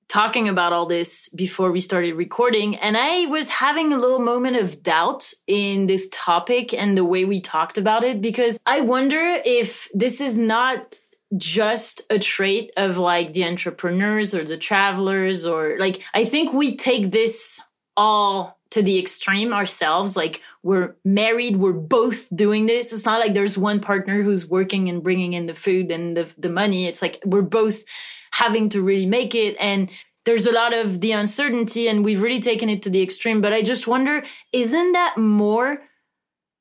talking 0.08 0.48
about 0.48 0.72
all 0.72 0.86
this 0.86 1.28
before 1.30 1.72
we 1.72 1.80
started 1.80 2.14
recording, 2.14 2.76
and 2.76 2.96
I 2.96 3.26
was 3.26 3.48
having 3.48 3.92
a 3.92 3.98
little 3.98 4.18
moment 4.18 4.56
of 4.56 4.82
doubt 4.82 5.32
in 5.46 5.86
this 5.86 6.08
topic 6.12 6.74
and 6.74 6.96
the 6.96 7.04
way 7.04 7.24
we 7.24 7.40
talked 7.40 7.78
about 7.78 8.04
it 8.04 8.20
because 8.20 8.58
I 8.66 8.82
wonder 8.82 9.40
if 9.44 9.88
this 9.94 10.20
is 10.20 10.36
not 10.36 10.94
just 11.36 12.02
a 12.10 12.18
trait 12.18 12.72
of 12.76 12.96
like 12.96 13.32
the 13.32 13.44
entrepreneurs 13.44 14.34
or 14.34 14.44
the 14.44 14.58
travelers 14.58 15.46
or 15.46 15.78
like 15.78 16.02
I 16.12 16.26
think 16.26 16.52
we 16.52 16.76
take 16.76 17.10
this 17.10 17.60
all 17.96 18.58
to 18.74 18.82
the 18.82 18.98
extreme 18.98 19.52
ourselves 19.52 20.16
like 20.16 20.42
we're 20.64 20.96
married 21.04 21.56
we're 21.56 21.72
both 21.72 22.28
doing 22.34 22.66
this. 22.66 22.92
It's 22.92 23.04
not 23.04 23.20
like 23.20 23.32
there's 23.32 23.56
one 23.56 23.80
partner 23.80 24.22
who's 24.22 24.46
working 24.46 24.88
and 24.88 25.02
bringing 25.02 25.32
in 25.32 25.46
the 25.46 25.54
food 25.54 25.92
and 25.92 26.16
the, 26.16 26.28
the 26.36 26.48
money. 26.48 26.86
It's 26.86 27.00
like 27.00 27.22
we're 27.24 27.42
both 27.42 27.84
having 28.32 28.70
to 28.70 28.82
really 28.82 29.06
make 29.06 29.36
it. 29.36 29.56
And 29.60 29.90
there's 30.24 30.46
a 30.46 30.52
lot 30.52 30.74
of 30.74 31.00
the 31.00 31.12
uncertainty 31.12 31.86
and 31.86 32.04
we've 32.04 32.20
really 32.20 32.42
taken 32.42 32.68
it 32.68 32.82
to 32.82 32.90
the 32.90 33.02
extreme. 33.02 33.40
But 33.40 33.52
i 33.52 33.62
just 33.62 33.86
wonder 33.86 34.24
isn't 34.52 34.92
that 34.92 35.16
more 35.16 35.78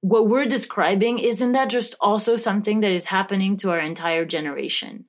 what 0.01 0.27
we're 0.27 0.45
describing 0.45 1.17
isn't 1.17 1.53
that 1.53 1.69
just 1.69 1.95
also 1.99 2.35
something 2.35 2.81
that 2.81 2.91
is 2.91 3.05
happening 3.05 3.57
to 3.57 3.71
our 3.71 3.79
entire 3.79 4.25
generation? 4.25 5.05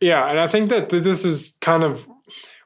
Yeah, 0.00 0.28
and 0.28 0.38
I 0.38 0.46
think 0.46 0.70
that 0.70 0.90
this 0.90 1.24
is 1.24 1.56
kind 1.60 1.82
of 1.82 2.06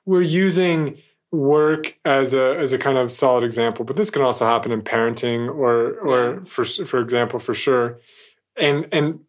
we're 0.05 0.21
using 0.21 0.99
work 1.33 1.97
as 2.05 2.35
a 2.35 2.59
as 2.59 2.73
a 2.73 2.79
kind 2.79 2.99
of 2.99 3.13
solid 3.13 3.45
example, 3.45 3.85
but 3.85 3.97
this 3.97 4.11
can 4.11 4.23
also 4.23 4.47
happen 4.47 4.73
in 4.73 4.83
parenting 4.83 5.49
or 5.49 5.93
or 6.01 6.45
for 6.45 6.65
for 6.65 7.01
example 7.01 7.39
for 7.39 7.55
sure, 7.55 8.01
and 8.57 8.87
and 8.93 9.21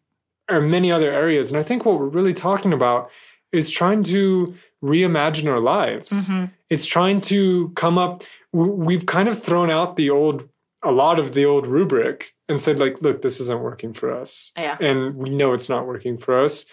or 0.50 0.60
many 0.60 0.90
other 0.90 1.10
areas. 1.12 1.50
And 1.50 1.58
I 1.58 1.62
think 1.62 1.84
what 1.84 1.98
we're 1.98 2.06
really 2.06 2.34
talking 2.34 2.72
about 2.72 3.10
is 3.52 3.70
trying 3.70 4.02
to 4.04 4.54
reimagine 4.82 5.48
our 5.48 5.60
lives. 5.60 6.10
Mm-hmm. 6.10 6.46
It's 6.70 6.86
trying 6.86 7.20
to 7.22 7.70
come 7.76 7.98
up. 7.98 8.24
We've 8.52 9.06
kind 9.06 9.28
of 9.28 9.42
thrown 9.42 9.70
out 9.70 9.96
the 9.96 10.10
old 10.10 10.48
a 10.84 10.90
lot 10.90 11.20
of 11.20 11.32
the 11.32 11.44
old 11.44 11.68
rubric 11.68 12.34
and 12.48 12.60
said 12.60 12.80
like, 12.80 13.00
look, 13.00 13.22
this 13.22 13.38
isn't 13.38 13.62
working 13.62 13.92
for 13.92 14.12
us 14.12 14.52
yeah 14.56 14.76
and 14.80 15.14
we 15.14 15.30
know 15.30 15.52
it's 15.52 15.68
not 15.68 15.86
working 15.86 16.18
for 16.18 16.42
us 16.42 16.64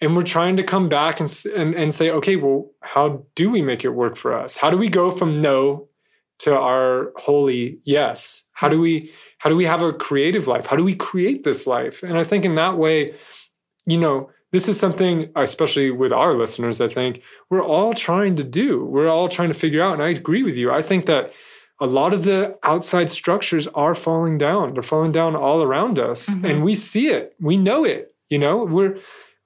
and 0.00 0.14
we're 0.16 0.22
trying 0.22 0.56
to 0.56 0.62
come 0.62 0.88
back 0.88 1.20
and, 1.20 1.44
and 1.56 1.74
and 1.74 1.92
say 1.94 2.10
okay 2.10 2.36
well 2.36 2.70
how 2.82 3.24
do 3.34 3.50
we 3.50 3.62
make 3.62 3.84
it 3.84 3.90
work 3.90 4.16
for 4.16 4.32
us? 4.36 4.56
How 4.56 4.70
do 4.70 4.76
we 4.76 4.88
go 4.88 5.10
from 5.10 5.40
no 5.42 5.88
to 6.40 6.54
our 6.56 7.12
holy 7.16 7.80
yes? 7.84 8.44
How 8.52 8.68
do 8.68 8.78
we 8.80 9.10
how 9.38 9.50
do 9.50 9.56
we 9.56 9.64
have 9.66 9.82
a 9.82 9.92
creative 9.92 10.46
life? 10.48 10.66
How 10.66 10.76
do 10.76 10.84
we 10.84 10.94
create 10.94 11.44
this 11.44 11.66
life? 11.66 12.02
And 12.02 12.16
i 12.18 12.24
think 12.24 12.44
in 12.44 12.54
that 12.56 12.76
way 12.78 13.14
you 13.86 13.98
know 13.98 14.30
this 14.52 14.66
is 14.68 14.78
something 14.80 15.30
especially 15.36 15.90
with 15.90 16.12
our 16.12 16.32
listeners 16.32 16.80
i 16.80 16.88
think 16.88 17.20
we're 17.50 17.62
all 17.64 17.92
trying 17.92 18.34
to 18.36 18.44
do. 18.44 18.84
We're 18.84 19.08
all 19.08 19.28
trying 19.28 19.48
to 19.48 19.54
figure 19.64 19.82
out 19.82 19.94
and 19.94 20.02
i 20.02 20.08
agree 20.10 20.42
with 20.42 20.56
you. 20.56 20.70
I 20.70 20.82
think 20.82 21.06
that 21.06 21.32
a 21.80 21.86
lot 21.86 22.12
of 22.12 22.24
the 22.24 22.58
outside 22.64 23.08
structures 23.08 23.66
are 23.68 23.94
falling 23.94 24.36
down. 24.36 24.74
They're 24.74 24.82
falling 24.82 25.12
down 25.12 25.36
all 25.36 25.62
around 25.62 25.98
us 25.98 26.28
Mhm. 26.28 26.44
and 26.50 26.62
we 26.64 26.74
see 26.74 27.06
it. 27.08 27.34
We 27.40 27.56
know 27.56 27.84
it 27.84 28.04
you 28.30 28.38
know? 28.38 28.56
We're 28.64 28.98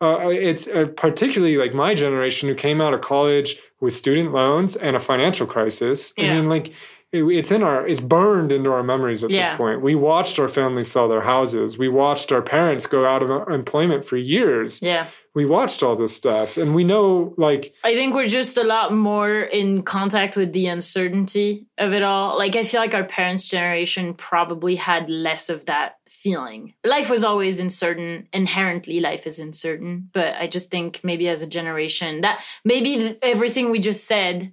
uh, 0.03 0.28
it's 0.28 0.66
uh, 0.66 0.86
particularly 0.96 1.57
like 1.57 1.74
my 1.74 1.94
generation 1.94 2.48
who 2.48 2.55
came 2.55 2.80
out 2.80 2.92
of 2.92 3.00
college 3.00 3.57
with 3.80 3.92
student 3.92 4.32
loans 4.32 4.76
and 4.76 4.96
a 4.96 5.00
financial 5.00 5.46
crisis. 5.46 6.12
I 6.18 6.22
mean 6.22 6.48
like 6.48 6.68
it, 7.12 7.22
it's 7.24 7.50
in 7.50 7.62
our 7.62 7.86
it's 7.86 8.00
burned 8.00 8.53
into 8.53 8.72
our 8.72 8.82
memories 8.82 9.22
at 9.22 9.30
Yeah. 9.30 9.50
this 9.50 9.57
point. 9.59 9.80
We 9.82 9.94
watched 9.94 10.38
our 10.38 10.48
families 10.48 10.90
sell 10.90 11.09
their 11.09 11.20
houses. 11.20 11.78
We 11.78 11.88
watched 11.88 12.32
our 12.32 12.42
parents 12.42 12.86
go 12.86 13.05
out 13.07 13.22
of 13.22 13.48
employment 13.48 14.05
for 14.05 14.16
years. 14.16 14.80
Yeah. 14.82 15.07
We 15.34 15.46
watched 15.46 15.82
all 15.82 15.96
this 15.96 16.14
stuff. 16.14 16.57
And 16.59 16.74
we 16.74 16.84
know 16.84 17.34
like 17.36 17.72
I 17.84 17.94
think 17.94 18.14
we're 18.14 18.28
just 18.28 18.57
a 18.57 18.64
lot 18.64 18.92
more 18.92 19.40
in 19.40 19.82
contact 19.82 20.36
with 20.36 20.53
the 20.53 20.66
uncertainty 20.66 21.66
of 21.78 21.92
it 21.92 22.03
all. 22.03 22.36
Like, 22.38 22.55
I 22.57 22.64
feel 22.64 22.80
like 22.80 22.94
our 22.94 23.05
parents' 23.05 23.48
generation 23.48 24.14
probably 24.14 24.76
had 24.76 25.09
less 25.09 25.48
of 25.48 25.64
that 25.66 25.96
feeling. 26.23 26.75
Life 26.85 27.11
was 27.11 27.25
always 27.25 27.61
uncertain. 27.61 28.29
Inherently, 28.33 29.01
life 29.01 29.27
is 29.27 29.39
uncertain. 29.39 30.09
But 30.12 30.35
I 30.37 30.47
just 30.47 30.70
think 30.70 31.01
maybe 31.03 31.29
as 31.29 31.43
a 31.43 31.47
generation, 31.47 32.20
that 32.23 32.41
maybe 32.64 33.18
everything 33.23 33.70
we 33.70 33.81
just 33.81 34.07
said 34.09 34.53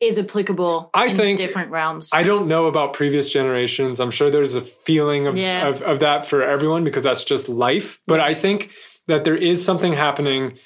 is 0.00 0.18
applicable 0.18 0.90
I 0.94 1.06
in 1.08 1.16
think- 1.16 1.38
different 1.38 1.70
realms. 1.72 2.10
I 2.12 2.22
don't 2.22 2.46
know 2.46 2.66
about 2.66 2.92
previous 2.94 3.32
generations. 3.32 3.98
I'm 4.00 4.12
sure 4.12 4.30
there's 4.30 4.54
a 4.54 4.60
feeling 4.60 5.26
of, 5.26 5.36
Yeah. 5.36 5.68
of, 5.68 5.82
of 5.82 6.00
that 6.00 6.24
for 6.26 6.42
everyone 6.42 6.84
because 6.84 7.02
that's 7.02 7.24
just 7.24 7.48
life. 7.48 8.00
But 8.06 8.20
I 8.20 8.34
think 8.34 8.70
that 9.08 9.24
there 9.24 9.36
is 9.36 9.64
something 9.64 9.92
happening 9.94 10.58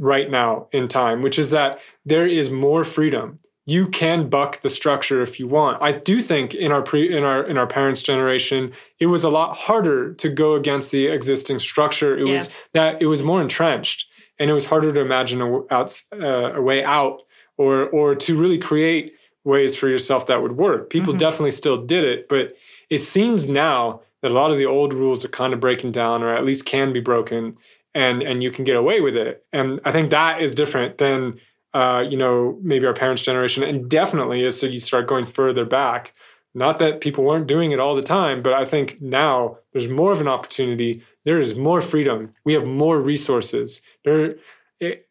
right 0.00 0.28
now 0.30 0.68
in 0.72 0.88
time, 0.88 1.22
which 1.22 1.38
is 1.38 1.50
that 1.52 1.80
there 2.04 2.26
is 2.26 2.50
more 2.50 2.84
freedom. 2.84 3.38
You 3.64 3.86
can 3.88 4.28
buck 4.28 4.60
the 4.62 4.68
structure 4.68 5.22
if 5.22 5.38
you 5.38 5.46
want. 5.46 5.80
I 5.80 5.92
do 5.92 6.20
think 6.20 6.52
in 6.54 6.72
our 6.72 6.82
pre 6.82 7.16
in 7.16 7.22
our 7.22 7.44
in 7.44 7.56
our 7.56 7.66
parents' 7.66 8.02
generation, 8.02 8.72
it 8.98 9.06
was 9.06 9.22
a 9.22 9.30
lot 9.30 9.54
harder 9.56 10.14
to 10.14 10.28
go 10.28 10.54
against 10.54 10.90
the 10.90 11.06
existing 11.06 11.60
structure. 11.60 12.18
It 12.18 12.24
was 12.26 12.50
that 12.72 13.00
it 13.00 13.06
was 13.06 13.22
more 13.22 13.40
entrenched, 13.40 14.06
and 14.38 14.50
it 14.50 14.52
was 14.52 14.64
harder 14.64 14.92
to 14.92 15.00
imagine 15.00 15.40
a, 15.40 15.60
outs- 15.72 16.04
uh, 16.12 16.54
a 16.54 16.60
way 16.60 16.82
out 16.82 17.22
or 17.56 17.88
or 17.90 18.16
to 18.16 18.36
really 18.36 18.58
create 18.58 19.12
ways 19.44 19.76
for 19.76 19.88
yourself 19.88 20.26
that 20.26 20.42
would 20.42 20.52
work. 20.56 20.90
People 20.90 21.14
Mhm. 21.14 21.18
definitely 21.18 21.50
still 21.52 21.76
did 21.76 22.04
it, 22.04 22.28
but 22.28 22.56
it 22.90 22.98
seems 23.00 23.48
now 23.48 24.00
that 24.22 24.30
a 24.30 24.34
lot 24.34 24.50
of 24.52 24.58
the 24.58 24.66
old 24.66 24.92
rules 24.94 25.24
are 25.24 25.28
kind 25.28 25.52
of 25.52 25.60
breaking 25.60 25.90
down, 25.92 26.22
or 26.22 26.34
at 26.34 26.44
least 26.44 26.64
can 26.64 26.92
be 26.92 27.00
broken, 27.00 27.56
and 27.94 28.22
and 28.24 28.42
you 28.42 28.50
can 28.50 28.64
get 28.64 28.76
away 28.76 29.00
with 29.00 29.16
it. 29.16 29.44
And 29.52 29.78
I 29.84 29.92
think 29.92 30.10
that 30.10 30.42
is 30.42 30.54
different 30.56 30.98
than 30.98 31.38
uh, 31.74 32.04
you 32.08 32.16
know 32.16 32.58
maybe 32.62 32.86
our 32.86 32.94
parents' 32.94 33.22
generation, 33.22 33.62
and 33.62 33.88
definitely 33.88 34.44
as 34.44 34.62
you 34.62 34.78
start 34.78 35.06
going 35.06 35.24
further 35.24 35.64
back. 35.64 36.12
Not 36.54 36.78
that 36.78 37.00
people 37.00 37.24
weren't 37.24 37.46
doing 37.46 37.72
it 37.72 37.80
all 37.80 37.94
the 37.94 38.02
time, 38.02 38.42
but 38.42 38.52
I 38.52 38.66
think 38.66 39.00
now 39.00 39.56
there's 39.72 39.88
more 39.88 40.12
of 40.12 40.20
an 40.20 40.28
opportunity. 40.28 41.02
There 41.24 41.40
is 41.40 41.56
more 41.56 41.80
freedom. 41.80 42.32
We 42.44 42.52
have 42.52 42.66
more 42.66 43.00
resources. 43.00 43.80
There, 44.04 44.34
it, 44.78 45.08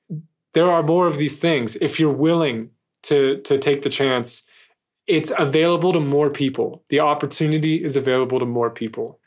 there 0.54 0.70
are 0.70 0.84
more 0.84 1.08
of 1.08 1.18
these 1.18 1.40
things. 1.40 1.76
If 1.82 2.00
you're 2.00 2.14
willing 2.14 2.70
to 3.04 3.42
to 3.42 3.58
take 3.58 3.82
the 3.82 3.90
chance, 3.90 4.44
it's 5.08 5.32
available 5.38 5.94
to 5.94 6.00
more 6.00 6.30
people. 6.30 6.84
The 6.90 7.00
opportunity 7.00 7.84
is 7.84 7.96
available 7.96 8.40
to 8.40 8.46
more 8.46 8.70
people. 8.70 9.20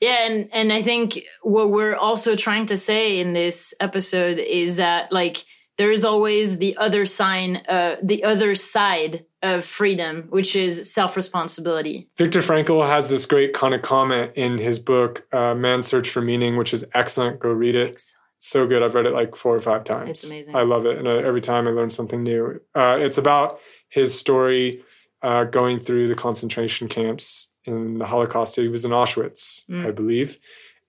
Yeah, 0.00 0.26
and 0.26 0.48
and 0.52 0.72
I 0.72 0.82
think 0.82 1.20
what 1.42 1.70
we're 1.70 1.96
also 1.96 2.36
trying 2.36 2.66
to 2.66 2.76
say 2.76 3.18
in 3.18 3.32
this 3.32 3.74
episode 3.80 4.38
is 4.38 4.76
that 4.76 5.12
like 5.12 5.44
there 5.78 5.92
is 5.92 6.04
always 6.04 6.58
the 6.58 6.76
other 6.76 7.06
sign, 7.06 7.62
uh, 7.68 7.96
the 8.02 8.24
other 8.24 8.54
side 8.54 9.24
of 9.42 9.64
freedom, 9.64 10.26
which 10.28 10.54
is 10.56 10.92
self 10.92 11.16
responsibility. 11.16 12.08
Viktor 12.16 12.40
Frankl 12.40 12.86
has 12.86 13.08
this 13.08 13.24
great 13.24 13.54
kind 13.54 13.72
of 13.74 13.82
comment 13.82 14.32
in 14.34 14.58
his 14.58 14.78
book, 14.78 15.26
uh, 15.32 15.54
Man's 15.54 15.86
Search 15.86 16.10
for 16.10 16.20
Meaning, 16.20 16.56
which 16.56 16.74
is 16.74 16.84
excellent. 16.94 17.38
Go 17.38 17.50
read 17.50 17.76
it. 17.76 17.96
So 18.40 18.66
good. 18.66 18.82
I've 18.82 18.94
read 18.94 19.06
it 19.06 19.12
like 19.12 19.34
four 19.36 19.56
or 19.56 19.60
five 19.60 19.84
times. 19.84 20.10
It's 20.10 20.24
amazing. 20.26 20.54
I 20.54 20.62
love 20.62 20.86
it. 20.86 20.98
And 20.98 21.08
uh, 21.08 21.12
every 21.12 21.40
time 21.40 21.66
I 21.66 21.70
learn 21.70 21.90
something 21.90 22.22
new. 22.22 22.60
Uh, 22.74 22.96
it's 23.00 23.18
about 23.18 23.58
his 23.88 24.16
story 24.16 24.82
uh, 25.22 25.44
going 25.44 25.80
through 25.80 26.08
the 26.08 26.14
concentration 26.14 26.86
camps 26.88 27.48
in 27.64 27.98
the 27.98 28.06
Holocaust. 28.06 28.56
He 28.56 28.68
was 28.68 28.84
in 28.84 28.90
Auschwitz, 28.92 29.62
Mm. 29.68 29.86
I 29.86 29.90
believe, 29.90 30.38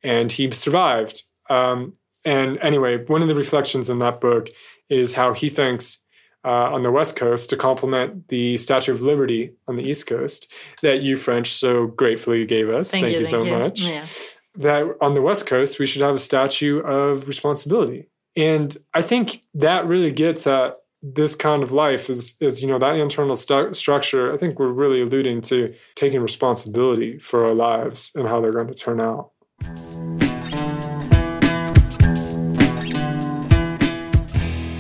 and 0.04 0.32
he 0.32 0.50
survived. 0.52 1.24
Um, 1.50 1.94
And 2.26 2.58
anyway, 2.60 3.04
one 3.06 3.22
of 3.22 3.28
the 3.28 3.36
reflections 3.36 3.90
in 3.90 4.00
that 4.00 4.20
book 4.20 4.50
is 4.90 5.14
how 5.14 5.34
he 5.34 5.50
thinks 5.50 6.00
uh, 6.46 6.74
on 6.74 6.84
the 6.84 6.92
West 6.92 7.16
Coast 7.16 7.50
to 7.50 7.58
complement 7.58 8.28
the 8.30 8.58
Statue 8.58 8.92
of 8.92 9.02
Liberty 9.02 9.54
on 9.68 9.76
the 9.76 9.84
East 9.84 10.08
Coast 10.08 10.54
that 10.82 11.02
you 11.02 11.18
French 11.18 11.54
so 11.54 11.88
gratefully 11.88 12.46
gave 12.46 12.70
us. 12.70 12.92
Thank, 12.92 13.08
you, 13.08 13.26
so 13.26 13.44
thank 13.44 13.50
you. 13.50 13.58
much. 13.58 13.80
Yeah. 13.82 14.06
That 14.56 14.96
on 15.02 15.14
the 15.14 15.22
West 15.22 15.46
Coast, 15.46 15.80
we 15.80 15.86
should 15.86 16.02
have 16.02 16.16
a 16.16 16.20
statue 16.20 16.80
of 16.80 17.28
responsibility. 17.28 18.10
And 18.36 18.76
I 18.94 19.02
think 19.02 19.44
that 19.54 19.86
really 19.86 20.12
gets 20.12 20.48
at 20.48 20.76
this 21.02 21.36
kind 21.36 21.64
of 21.64 21.72
life 21.72 22.10
is, 22.10 22.36
is 22.42 22.62
you 22.62 22.68
know, 22.68 22.80
that 22.80 22.96
internal 22.96 23.36
stu- 23.36 23.74
structure. 23.74 24.34
I 24.34 24.38
think 24.38 24.60
we're 24.60 24.72
really 24.72 25.02
alluding 25.02 25.42
to 25.42 25.74
taking 25.96 26.22
responsibility 26.22 27.20
for 27.20 27.46
our 27.46 27.54
lives 27.54 28.12
and 28.16 28.28
how 28.28 28.42
they're 28.42 28.52
going 28.52 28.68
to 28.68 28.74
turn 28.74 29.00
out. 29.00 29.32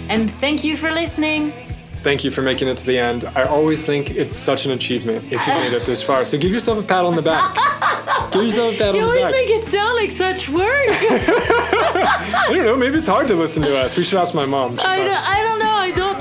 And 0.09 0.33
thank 0.35 0.63
you 0.63 0.75
for 0.75 0.91
listening. 0.91 1.53
Thank 2.01 2.23
you 2.23 2.31
for 2.31 2.41
making 2.41 2.67
it 2.67 2.77
to 2.77 2.85
the 2.85 2.97
end. 2.97 3.25
I 3.25 3.43
always 3.43 3.85
think 3.85 4.11
it's 4.11 4.31
such 4.31 4.65
an 4.65 4.71
achievement 4.71 5.25
if 5.25 5.45
you 5.45 5.53
made 5.53 5.73
it 5.73 5.85
this 5.85 6.01
far. 6.01 6.25
So 6.25 6.37
give 6.37 6.51
yourself 6.51 6.79
a 6.79 6.81
pat 6.81 7.05
on 7.05 7.15
the 7.15 7.21
back. 7.21 7.55
give 8.31 8.43
yourself 8.43 8.75
a 8.75 8.77
pat 8.77 8.95
You 8.95 9.01
on 9.01 9.09
the 9.09 9.15
back. 9.15 9.19
You 9.19 9.25
always 9.25 9.35
make 9.35 9.49
it 9.49 9.69
sound 9.69 9.95
like 9.97 10.11
such 10.11 10.49
work. 10.49 10.65
I 10.89 12.45
don't 12.49 12.63
know. 12.63 12.77
Maybe 12.77 12.97
it's 12.97 13.07
hard 13.07 13.27
to 13.27 13.35
listen 13.35 13.63
to 13.63 13.77
us. 13.77 13.97
We 13.97 14.03
should 14.03 14.17
ask 14.17 14.33
my 14.33 14.45
mom. 14.45 14.79
I 14.83 14.97
don't, 14.97 15.09
I 15.09 15.43
don't 15.43 15.59
know. 15.59 15.68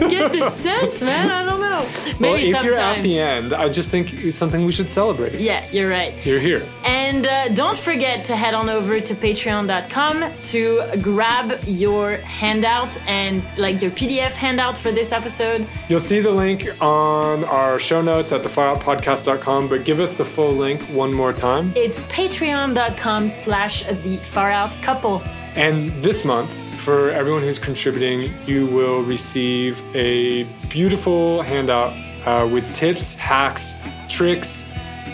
Get 0.09 0.33
this 0.33 0.55
sense, 0.63 1.01
man. 1.01 1.31
I 1.31 1.45
don't 1.45 1.61
know. 1.61 1.87
Maybe 2.19 2.53
well, 2.53 2.61
if 2.61 2.65
you're 2.65 2.79
at 2.79 3.03
the 3.03 3.19
end, 3.19 3.53
I 3.55 3.69
just 3.69 3.91
think 3.91 4.13
it's 4.13 4.37
something 4.37 4.65
we 4.65 4.73
should 4.73 4.91
celebrate. 4.91 5.35
Yeah, 5.35 5.65
you're 5.71 5.89
right. 5.89 6.15
You're 6.27 6.41
here. 6.41 6.69
And 6.85 7.27
uh, 7.27 7.49
don't 7.51 7.79
forget 7.79 8.25
to 8.27 8.37
head 8.37 8.55
on 8.55 8.69
over 8.69 9.01
to 9.01 9.15
patreon.com 9.15 10.33
to 10.51 10.83
grab 11.01 11.63
your 11.67 12.17
handout 12.19 13.01
and 13.09 13.43
like 13.57 13.81
your 13.83 13.91
PDF 13.93 14.33
handout 14.33 14.79
for 14.79 14.91
this 14.93 15.13
episode. 15.13 15.67
You'll 15.89 16.01
see 16.01 16.21
the 16.21 16.31
link 16.33 16.69
on 16.81 17.45
our 17.45 17.79
show 17.79 18.03
notes 18.03 18.33
at 18.33 18.43
thefaroutpodcast.com, 18.43 19.69
but 19.69 19.85
give 19.85 20.01
us 20.01 20.15
the 20.15 20.25
full 20.25 20.53
link 20.53 20.83
one 20.85 21.13
more 21.13 21.33
time. 21.33 21.73
It's 21.77 22.03
patreon.com 22.05 23.29
slash 23.31 23.85
the 23.85 24.19
far 24.33 24.51
out 24.51 24.73
couple. 24.83 25.23
And 25.55 25.91
this 26.03 26.25
month, 26.25 26.51
for 26.89 27.11
everyone 27.11 27.43
who's 27.43 27.59
contributing, 27.59 28.32
you 28.47 28.64
will 28.68 29.03
receive 29.03 29.82
a 29.95 30.45
beautiful 30.70 31.43
handout 31.43 31.93
uh, 32.26 32.47
with 32.47 32.64
tips, 32.74 33.14
hacks, 33.14 33.74
tricks, 34.09 34.64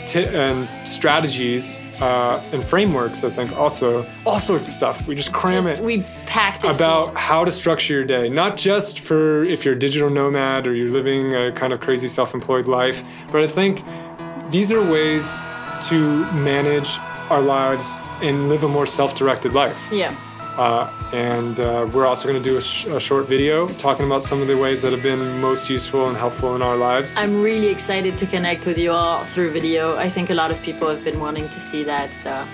ti- 0.07 0.25
and 0.27 0.69
strategies 0.89 1.81
uh, 2.01 2.41
and 2.53 2.63
frameworks. 2.63 3.25
I 3.25 3.31
think 3.31 3.57
also 3.57 4.07
all 4.25 4.39
sorts 4.39 4.69
of 4.69 4.75
stuff. 4.75 5.09
We 5.09 5.17
just 5.17 5.33
cram 5.33 5.65
Just- 5.65 5.81
it 5.81 5.85
we 5.85 6.05
packed 6.27 6.63
it 6.63 6.71
about 6.71 7.17
how 7.17 7.45
to 7.45 7.51
structure 7.51 7.93
your 7.93 8.05
day, 8.05 8.29
not 8.29 8.57
just 8.57 9.01
for 9.01 9.43
if 9.43 9.65
you're 9.65 9.75
a 9.75 9.79
digital 9.87 10.11
nomad 10.11 10.69
or 10.69 10.77
you're 10.77 10.93
living 10.93 11.35
a 11.35 11.51
kind 11.51 11.73
of 11.73 11.81
crazy 11.81 12.07
self-employed 12.07 12.69
life, 12.69 13.03
but 13.33 13.43
I 13.43 13.49
think 13.49 13.83
these 14.53 14.71
are 14.71 14.81
ways 14.81 15.37
to 15.89 15.99
manage 16.35 16.99
our 17.31 17.43
lives 17.43 17.99
and 18.23 18.49
live 18.49 18.63
a 18.63 18.69
more 18.69 18.87
self-directed 18.87 19.55
life. 19.55 19.83
Yeah. 19.91 20.15
Uh, 20.57 20.89
and 21.13 21.59
uh, 21.59 21.87
we're 21.93 22.07
also 22.07 22.29
going 22.29 22.41
to 22.41 22.49
do 22.49 22.57
a, 22.57 22.61
sh- 22.61 22.87
a 22.87 23.01
short 23.01 23.27
video 23.29 23.67
talking 23.69 24.07
about 24.07 24.23
some 24.23 24.41
of 24.41 24.47
the 24.47 24.57
ways 24.57 24.83
that 24.83 24.93
have 24.93 25.03
been 25.03 25.41
most 25.41 25.69
useful 25.69 26.07
and 26.09 26.17
helpful 26.17 26.55
in 26.55 26.63
our 26.63 26.77
lives. 26.77 27.17
I'm 27.17 27.43
really 27.43 27.69
excited 27.69 28.19
to 28.19 28.27
connect 28.27 28.65
with 28.67 28.79
you 28.79 28.93
all 28.93 29.25
through 29.27 29.51
video. 29.51 29.97
I 29.97 30.09
think 30.09 30.31
a 30.31 30.35
lot 30.35 30.51
of 30.51 30.61
people 30.63 30.89
have 30.89 31.03
been 31.03 31.19
wanting 31.19 31.49
to 31.49 31.61
see 31.61 31.83
that, 31.85 32.15
so 32.15 32.47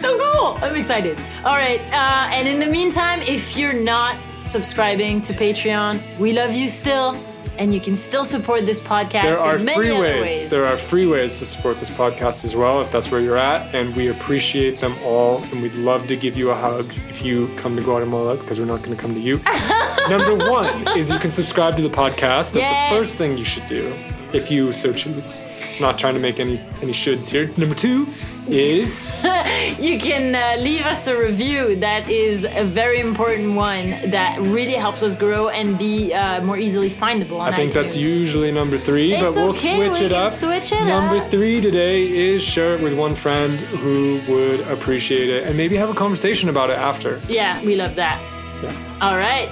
so 0.00 0.18
cool. 0.18 0.58
I'm 0.62 0.76
excited. 0.76 1.18
All 1.44 1.56
right, 1.56 1.80
uh, 1.92 2.34
and 2.34 2.46
in 2.48 2.60
the 2.60 2.66
meantime, 2.66 3.22
if 3.22 3.56
you're 3.56 3.72
not 3.72 4.18
subscribing 4.42 5.22
to 5.22 5.32
Patreon, 5.32 6.18
we 6.18 6.32
love 6.32 6.52
you 6.52 6.68
still, 6.68 7.16
and 7.58 7.74
you 7.74 7.80
can 7.80 7.96
still 7.96 8.24
support 8.24 8.66
this 8.66 8.80
podcast 8.80 9.22
there 9.22 9.38
are 9.38 9.58
free 9.58 9.92
ways. 9.98 10.22
ways. 10.22 10.50
There 10.50 10.64
are 10.66 10.76
free 10.76 11.06
ways 11.06 11.38
to 11.38 11.44
support 11.46 11.78
this 11.78 11.90
podcast 11.90 12.44
as 12.44 12.54
well, 12.56 12.80
if 12.80 12.90
that's 12.90 13.10
where 13.10 13.20
you're 13.20 13.36
at, 13.36 13.74
and 13.74 13.94
we 13.96 14.08
appreciate 14.08 14.78
them 14.78 14.96
all. 15.02 15.42
And 15.44 15.62
we'd 15.62 15.74
love 15.74 16.06
to 16.08 16.16
give 16.16 16.36
you 16.36 16.50
a 16.50 16.54
hug 16.54 16.92
if 17.08 17.24
you 17.24 17.48
come 17.56 17.76
to 17.76 17.82
Guatemala, 17.82 18.36
because 18.36 18.58
we're 18.60 18.66
not 18.66 18.82
going 18.82 18.96
to 18.96 19.02
come 19.02 19.14
to 19.14 19.20
you. 19.20 19.38
Number 20.08 20.36
one 20.50 20.96
is 20.96 21.10
you 21.10 21.18
can 21.18 21.30
subscribe 21.30 21.76
to 21.76 21.82
the 21.82 21.88
podcast. 21.90 22.52
That's 22.52 22.54
Yes. 22.56 22.92
the 22.92 22.98
first 22.98 23.18
thing 23.18 23.36
you 23.36 23.44
should 23.44 23.66
do, 23.66 23.92
if 24.32 24.50
you 24.50 24.72
so 24.72 24.92
choose. 24.92 25.44
Not 25.80 25.98
trying 25.98 26.14
to 26.14 26.20
make 26.20 26.38
any 26.40 26.58
any 26.82 26.92
shoulds 26.92 27.28
here. 27.28 27.50
Number 27.56 27.74
two 27.74 28.06
is 28.48 29.14
you 29.78 29.98
can 29.98 30.34
uh, 30.34 30.60
leave 30.62 30.82
us 30.82 31.06
a 31.06 31.16
review. 31.16 31.76
That 31.76 32.08
is 32.08 32.44
a 32.44 32.64
very 32.64 33.00
important 33.00 33.54
one 33.54 33.90
that 34.10 34.38
really 34.40 34.74
helps 34.74 35.02
us 35.02 35.14
grow 35.16 35.48
and 35.48 35.78
be 35.78 36.12
uh, 36.14 36.42
more 36.42 36.58
easily 36.58 36.90
findable 36.90 37.40
on 37.40 37.52
I 37.52 37.56
think 37.56 37.72
that's 37.72 37.96
usually 37.96 38.52
number 38.52 38.78
three, 38.78 39.14
It's 39.14 39.22
but 39.22 39.34
we'll 39.34 39.50
okay, 39.50 39.76
switch 39.88 40.00
we 40.00 40.06
it 40.06 40.12
up. 40.12 40.34
switch 40.34 40.72
it 40.72 40.84
number 40.84 41.16
up. 41.16 41.30
three 41.30 41.60
today 41.60 42.06
is 42.32 42.42
share 42.42 42.74
it 42.74 42.82
with 42.82 42.94
one 42.94 43.14
friend 43.14 43.60
who 43.60 44.20
would 44.28 44.60
appreciate 44.68 45.28
it 45.28 45.44
and 45.44 45.56
maybe 45.56 45.76
have 45.76 45.90
a 45.90 45.94
conversation 45.94 46.48
about 46.48 46.70
it 46.70 46.78
after. 46.78 47.20
Yeah, 47.28 47.62
we 47.64 47.74
love 47.76 47.94
that. 47.96 48.20
Yeah. 48.62 48.98
All 49.02 49.16
right. 49.16 49.50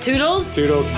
Toodles. 0.00 0.54
Toodles. 0.54 0.92